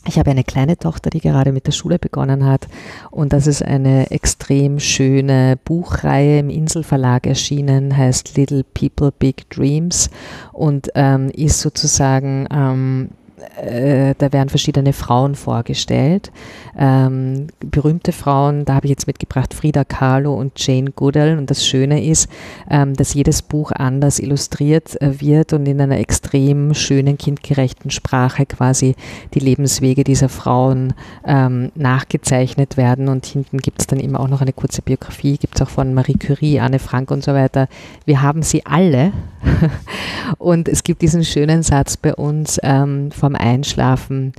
Ich 0.08 0.18
habe 0.18 0.32
eine 0.32 0.44
kleine 0.44 0.78
Tochter, 0.78 1.12
die 1.12 1.20
gerade 1.20 1.52
mit 1.52 1.68
der 1.68 1.72
Schule 1.72 2.00
begonnen 2.00 2.46
hat. 2.46 2.68
Und 3.12 3.34
das 3.34 3.46
ist 3.46 3.64
eine 3.64 4.10
extrem 4.10 4.80
schöne 4.80 5.60
Buchreihe 5.64 6.40
im 6.40 6.50
Inselverlag 6.50 7.28
erschienen, 7.28 7.96
heißt 7.96 8.36
Little 8.36 8.64
People 8.64 9.12
Big 9.12 9.48
Dreams. 9.52 10.10
Und 10.54 10.90
ähm, 10.96 11.30
ist 11.30 11.60
sozusagen 11.60 12.48
ähm, 12.52 13.10
äh, 13.58 14.16
da 14.18 14.32
werden 14.32 14.50
verschiedene 14.50 14.94
Frauen 14.94 15.36
vorgestellt. 15.36 16.32
Ähm, 16.78 17.48
berühmte 17.60 18.12
Frauen, 18.12 18.66
da 18.66 18.76
habe 18.76 18.86
ich 18.86 18.92
jetzt 18.92 19.08
mitgebracht 19.08 19.54
Frida 19.54 19.84
Kahlo 19.84 20.34
und 20.34 20.54
Jane 20.56 20.92
Goodall. 20.92 21.38
Und 21.38 21.50
das 21.50 21.66
Schöne 21.66 22.04
ist, 22.04 22.30
ähm, 22.70 22.94
dass 22.96 23.14
jedes 23.14 23.42
Buch 23.42 23.72
anders 23.72 24.20
illustriert 24.20 25.02
äh, 25.02 25.20
wird 25.20 25.54
und 25.54 25.66
in 25.66 25.82
einer 25.82 25.98
extrem 25.98 26.74
schönen, 26.74 27.18
kindgerechten 27.18 27.92
Sprache 27.92 28.46
quasi 28.46 28.96
die 29.34 29.40
Lebenswege 29.40 30.04
dieser 30.04 30.30
Frauen 30.30 30.94
ähm, 31.26 31.72
nachgezeichnet 31.76 32.78
werden. 32.78 33.10
Und 33.10 33.26
hinten 33.26 33.58
gibt 33.58 33.82
es 33.82 33.88
dann 33.88 34.00
immer 34.00 34.20
auch 34.20 34.28
noch 34.28 34.42
eine 34.42 34.54
kurze 34.54 34.82
Biografie, 34.82 35.38
gibt 35.38 35.56
es 35.56 35.62
auch 35.62 35.70
von 35.70 35.94
Marie 35.94 36.18
Curie, 36.18 36.60
Anne 36.60 36.80
Frank 36.80 37.12
und 37.12 37.24
so 37.24 37.34
weiter. 37.34 37.68
Wir 38.06 38.22
haben 38.22 38.44
sie 38.44 38.66
alle. 38.66 39.12
und 40.38 40.68
es 40.68 40.84
gibt 40.84 41.02
diesen 41.02 41.24
schönen 41.24 41.64
Satz 41.64 41.98
bei 41.98 42.14
uns 42.14 42.60
ähm, 42.64 43.12
vom 43.12 43.31
Einschlafen. 43.36 44.34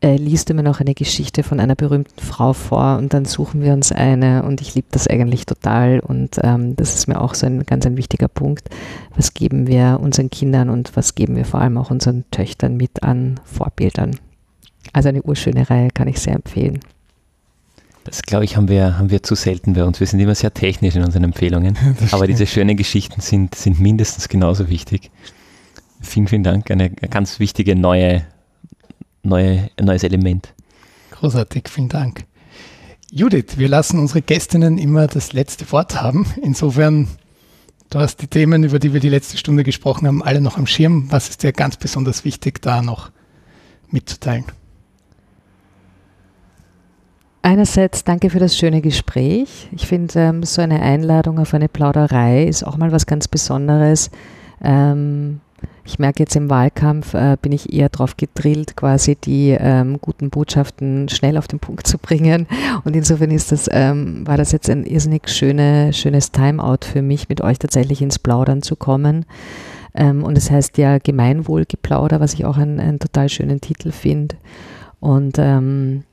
äh, 0.00 0.16
liest 0.16 0.48
immer 0.50 0.62
noch 0.62 0.80
eine 0.80 0.94
Geschichte 0.94 1.42
von 1.42 1.58
einer 1.58 1.74
berühmten 1.74 2.20
Frau 2.20 2.52
vor 2.52 2.98
und 2.98 3.14
dann 3.14 3.24
suchen 3.24 3.62
wir 3.62 3.72
uns 3.72 3.90
eine 3.90 4.44
und 4.44 4.60
ich 4.60 4.74
liebe 4.74 4.86
das 4.92 5.08
eigentlich 5.08 5.44
total 5.44 6.00
und 6.00 6.38
ähm, 6.42 6.76
das 6.76 6.94
ist 6.94 7.08
mir 7.08 7.20
auch 7.20 7.34
so 7.34 7.46
ein 7.46 7.64
ganz 7.64 7.84
ein 7.84 7.96
wichtiger 7.96 8.28
Punkt. 8.28 8.68
Was 9.16 9.34
geben 9.34 9.66
wir 9.66 9.98
unseren 10.00 10.30
Kindern 10.30 10.70
und 10.70 10.96
was 10.96 11.16
geben 11.16 11.34
wir 11.34 11.44
vor 11.44 11.60
allem 11.60 11.78
auch 11.78 11.90
unseren 11.90 12.24
Töchtern 12.30 12.76
mit 12.76 13.02
an 13.02 13.40
Vorbildern? 13.44 14.18
Also 14.92 15.08
eine 15.08 15.22
urschöne 15.22 15.68
Reihe 15.68 15.88
kann 15.90 16.08
ich 16.08 16.20
sehr 16.20 16.34
empfehlen. 16.34 16.80
Das 18.04 18.22
glaube 18.22 18.44
ich, 18.44 18.56
haben 18.56 18.68
wir, 18.68 18.96
haben 18.98 19.10
wir 19.10 19.22
zu 19.22 19.34
selten 19.34 19.74
bei 19.74 19.84
uns. 19.84 20.00
Wir 20.00 20.06
sind 20.06 20.20
immer 20.20 20.34
sehr 20.34 20.54
technisch 20.54 20.96
in 20.96 21.04
unseren 21.04 21.24
Empfehlungen. 21.24 21.76
aber 22.12 22.26
diese 22.26 22.46
schönen 22.46 22.76
Geschichten 22.76 23.20
sind, 23.20 23.54
sind 23.54 23.80
mindestens 23.80 24.28
genauso 24.28 24.70
wichtig. 24.70 25.10
Vielen, 26.00 26.28
vielen 26.28 26.44
Dank. 26.44 26.70
Eine 26.70 26.90
ganz 26.90 27.40
wichtige 27.40 27.74
neue 27.76 28.24
neue, 29.28 29.70
neues 29.80 30.02
Element. 30.02 30.54
Großartig, 31.12 31.68
vielen 31.68 31.88
Dank. 31.88 32.24
Judith, 33.10 33.56
wir 33.56 33.68
lassen 33.68 33.98
unsere 33.98 34.22
Gästinnen 34.22 34.78
immer 34.78 35.06
das 35.06 35.32
letzte 35.32 35.70
Wort 35.72 36.00
haben. 36.00 36.26
Insofern, 36.42 37.08
du 37.90 37.98
hast 37.98 38.20
die 38.22 38.26
Themen, 38.26 38.64
über 38.64 38.78
die 38.78 38.92
wir 38.92 39.00
die 39.00 39.08
letzte 39.08 39.36
Stunde 39.38 39.64
gesprochen 39.64 40.06
haben, 40.06 40.22
alle 40.22 40.40
noch 40.40 40.58
am 40.58 40.66
Schirm. 40.66 41.10
Was 41.10 41.28
ist 41.28 41.42
dir 41.42 41.52
ganz 41.52 41.76
besonders 41.76 42.24
wichtig, 42.24 42.60
da 42.60 42.82
noch 42.82 43.10
mitzuteilen? 43.90 44.44
Einerseits 47.40 48.04
danke 48.04 48.28
für 48.28 48.40
das 48.40 48.58
schöne 48.58 48.82
Gespräch. 48.82 49.68
Ich 49.72 49.86
finde, 49.86 50.20
ähm, 50.20 50.42
so 50.42 50.60
eine 50.60 50.82
Einladung 50.82 51.38
auf 51.38 51.54
eine 51.54 51.68
Plauderei 51.68 52.44
ist 52.44 52.62
auch 52.62 52.76
mal 52.76 52.92
was 52.92 53.06
ganz 53.06 53.26
Besonderes. 53.26 54.10
Ähm, 54.60 55.40
ich 55.84 55.98
merke 55.98 56.22
jetzt 56.22 56.36
im 56.36 56.50
Wahlkampf, 56.50 57.14
äh, 57.14 57.36
bin 57.40 57.52
ich 57.52 57.72
eher 57.72 57.88
darauf 57.88 58.16
gedrillt, 58.16 58.76
quasi 58.76 59.16
die 59.16 59.56
ähm, 59.58 59.98
guten 60.00 60.28
Botschaften 60.28 61.08
schnell 61.08 61.38
auf 61.38 61.48
den 61.48 61.60
Punkt 61.60 61.86
zu 61.86 61.98
bringen. 61.98 62.46
Und 62.84 62.94
insofern 62.94 63.30
ist 63.30 63.52
das, 63.52 63.68
ähm, 63.72 64.26
war 64.26 64.36
das 64.36 64.52
jetzt 64.52 64.68
ein 64.68 64.84
irrsinnig 64.84 65.28
schöne, 65.28 65.92
schönes 65.92 66.30
Timeout 66.30 66.84
für 66.84 67.02
mich, 67.02 67.28
mit 67.28 67.40
euch 67.40 67.58
tatsächlich 67.58 68.02
ins 68.02 68.18
Plaudern 68.18 68.62
zu 68.62 68.76
kommen. 68.76 69.24
Ähm, 69.94 70.24
und 70.24 70.36
es 70.36 70.44
das 70.44 70.52
heißt 70.52 70.78
ja 70.78 70.98
Gemeinwohlgeplauder, 70.98 72.20
was 72.20 72.34
ich 72.34 72.44
auch 72.44 72.58
einen, 72.58 72.80
einen 72.80 72.98
total 72.98 73.28
schönen 73.28 73.60
Titel 73.60 73.90
finde. 73.90 74.36
Und 75.00 75.36
ähm, 75.38 76.04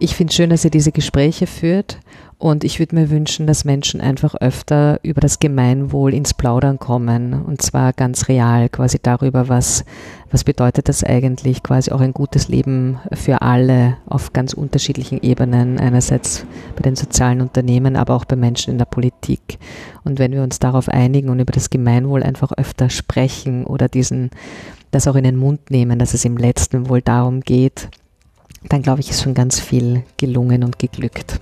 ich 0.00 0.16
finde 0.16 0.30
es 0.30 0.36
schön, 0.36 0.50
dass 0.50 0.64
ihr 0.64 0.70
diese 0.70 0.92
Gespräche 0.92 1.46
führt 1.46 1.98
und 2.38 2.64
ich 2.64 2.78
würde 2.78 2.96
mir 2.96 3.10
wünschen, 3.10 3.46
dass 3.46 3.66
Menschen 3.66 4.00
einfach 4.00 4.34
öfter 4.34 4.98
über 5.02 5.20
das 5.20 5.40
Gemeinwohl 5.40 6.14
ins 6.14 6.32
Plaudern 6.32 6.78
kommen. 6.78 7.34
Und 7.34 7.60
zwar 7.60 7.92
ganz 7.92 8.28
real, 8.28 8.70
quasi 8.70 8.98
darüber, 9.00 9.50
was, 9.50 9.84
was 10.30 10.42
bedeutet 10.42 10.88
das 10.88 11.04
eigentlich, 11.04 11.62
quasi 11.62 11.92
auch 11.92 12.00
ein 12.00 12.14
gutes 12.14 12.48
Leben 12.48 12.98
für 13.12 13.42
alle 13.42 13.98
auf 14.06 14.32
ganz 14.32 14.54
unterschiedlichen 14.54 15.20
Ebenen. 15.20 15.78
Einerseits 15.78 16.46
bei 16.76 16.82
den 16.82 16.96
sozialen 16.96 17.42
Unternehmen, 17.42 17.94
aber 17.94 18.14
auch 18.14 18.24
bei 18.24 18.36
Menschen 18.36 18.70
in 18.70 18.78
der 18.78 18.86
Politik. 18.86 19.58
Und 20.02 20.18
wenn 20.18 20.32
wir 20.32 20.42
uns 20.42 20.58
darauf 20.60 20.88
einigen 20.88 21.28
und 21.28 21.40
über 21.40 21.52
das 21.52 21.68
Gemeinwohl 21.68 22.22
einfach 22.22 22.52
öfter 22.52 22.88
sprechen 22.88 23.66
oder 23.66 23.86
diesen, 23.86 24.30
das 24.92 25.06
auch 25.06 25.16
in 25.16 25.24
den 25.24 25.36
Mund 25.36 25.70
nehmen, 25.70 25.98
dass 25.98 26.14
es 26.14 26.24
im 26.24 26.38
letzten 26.38 26.88
wohl 26.88 27.02
darum 27.02 27.42
geht, 27.42 27.90
dann 28.68 28.82
glaube 28.82 29.00
ich, 29.00 29.10
ist 29.10 29.22
schon 29.22 29.34
ganz 29.34 29.60
viel 29.60 30.02
gelungen 30.16 30.64
und 30.64 30.78
geglückt. 30.78 31.40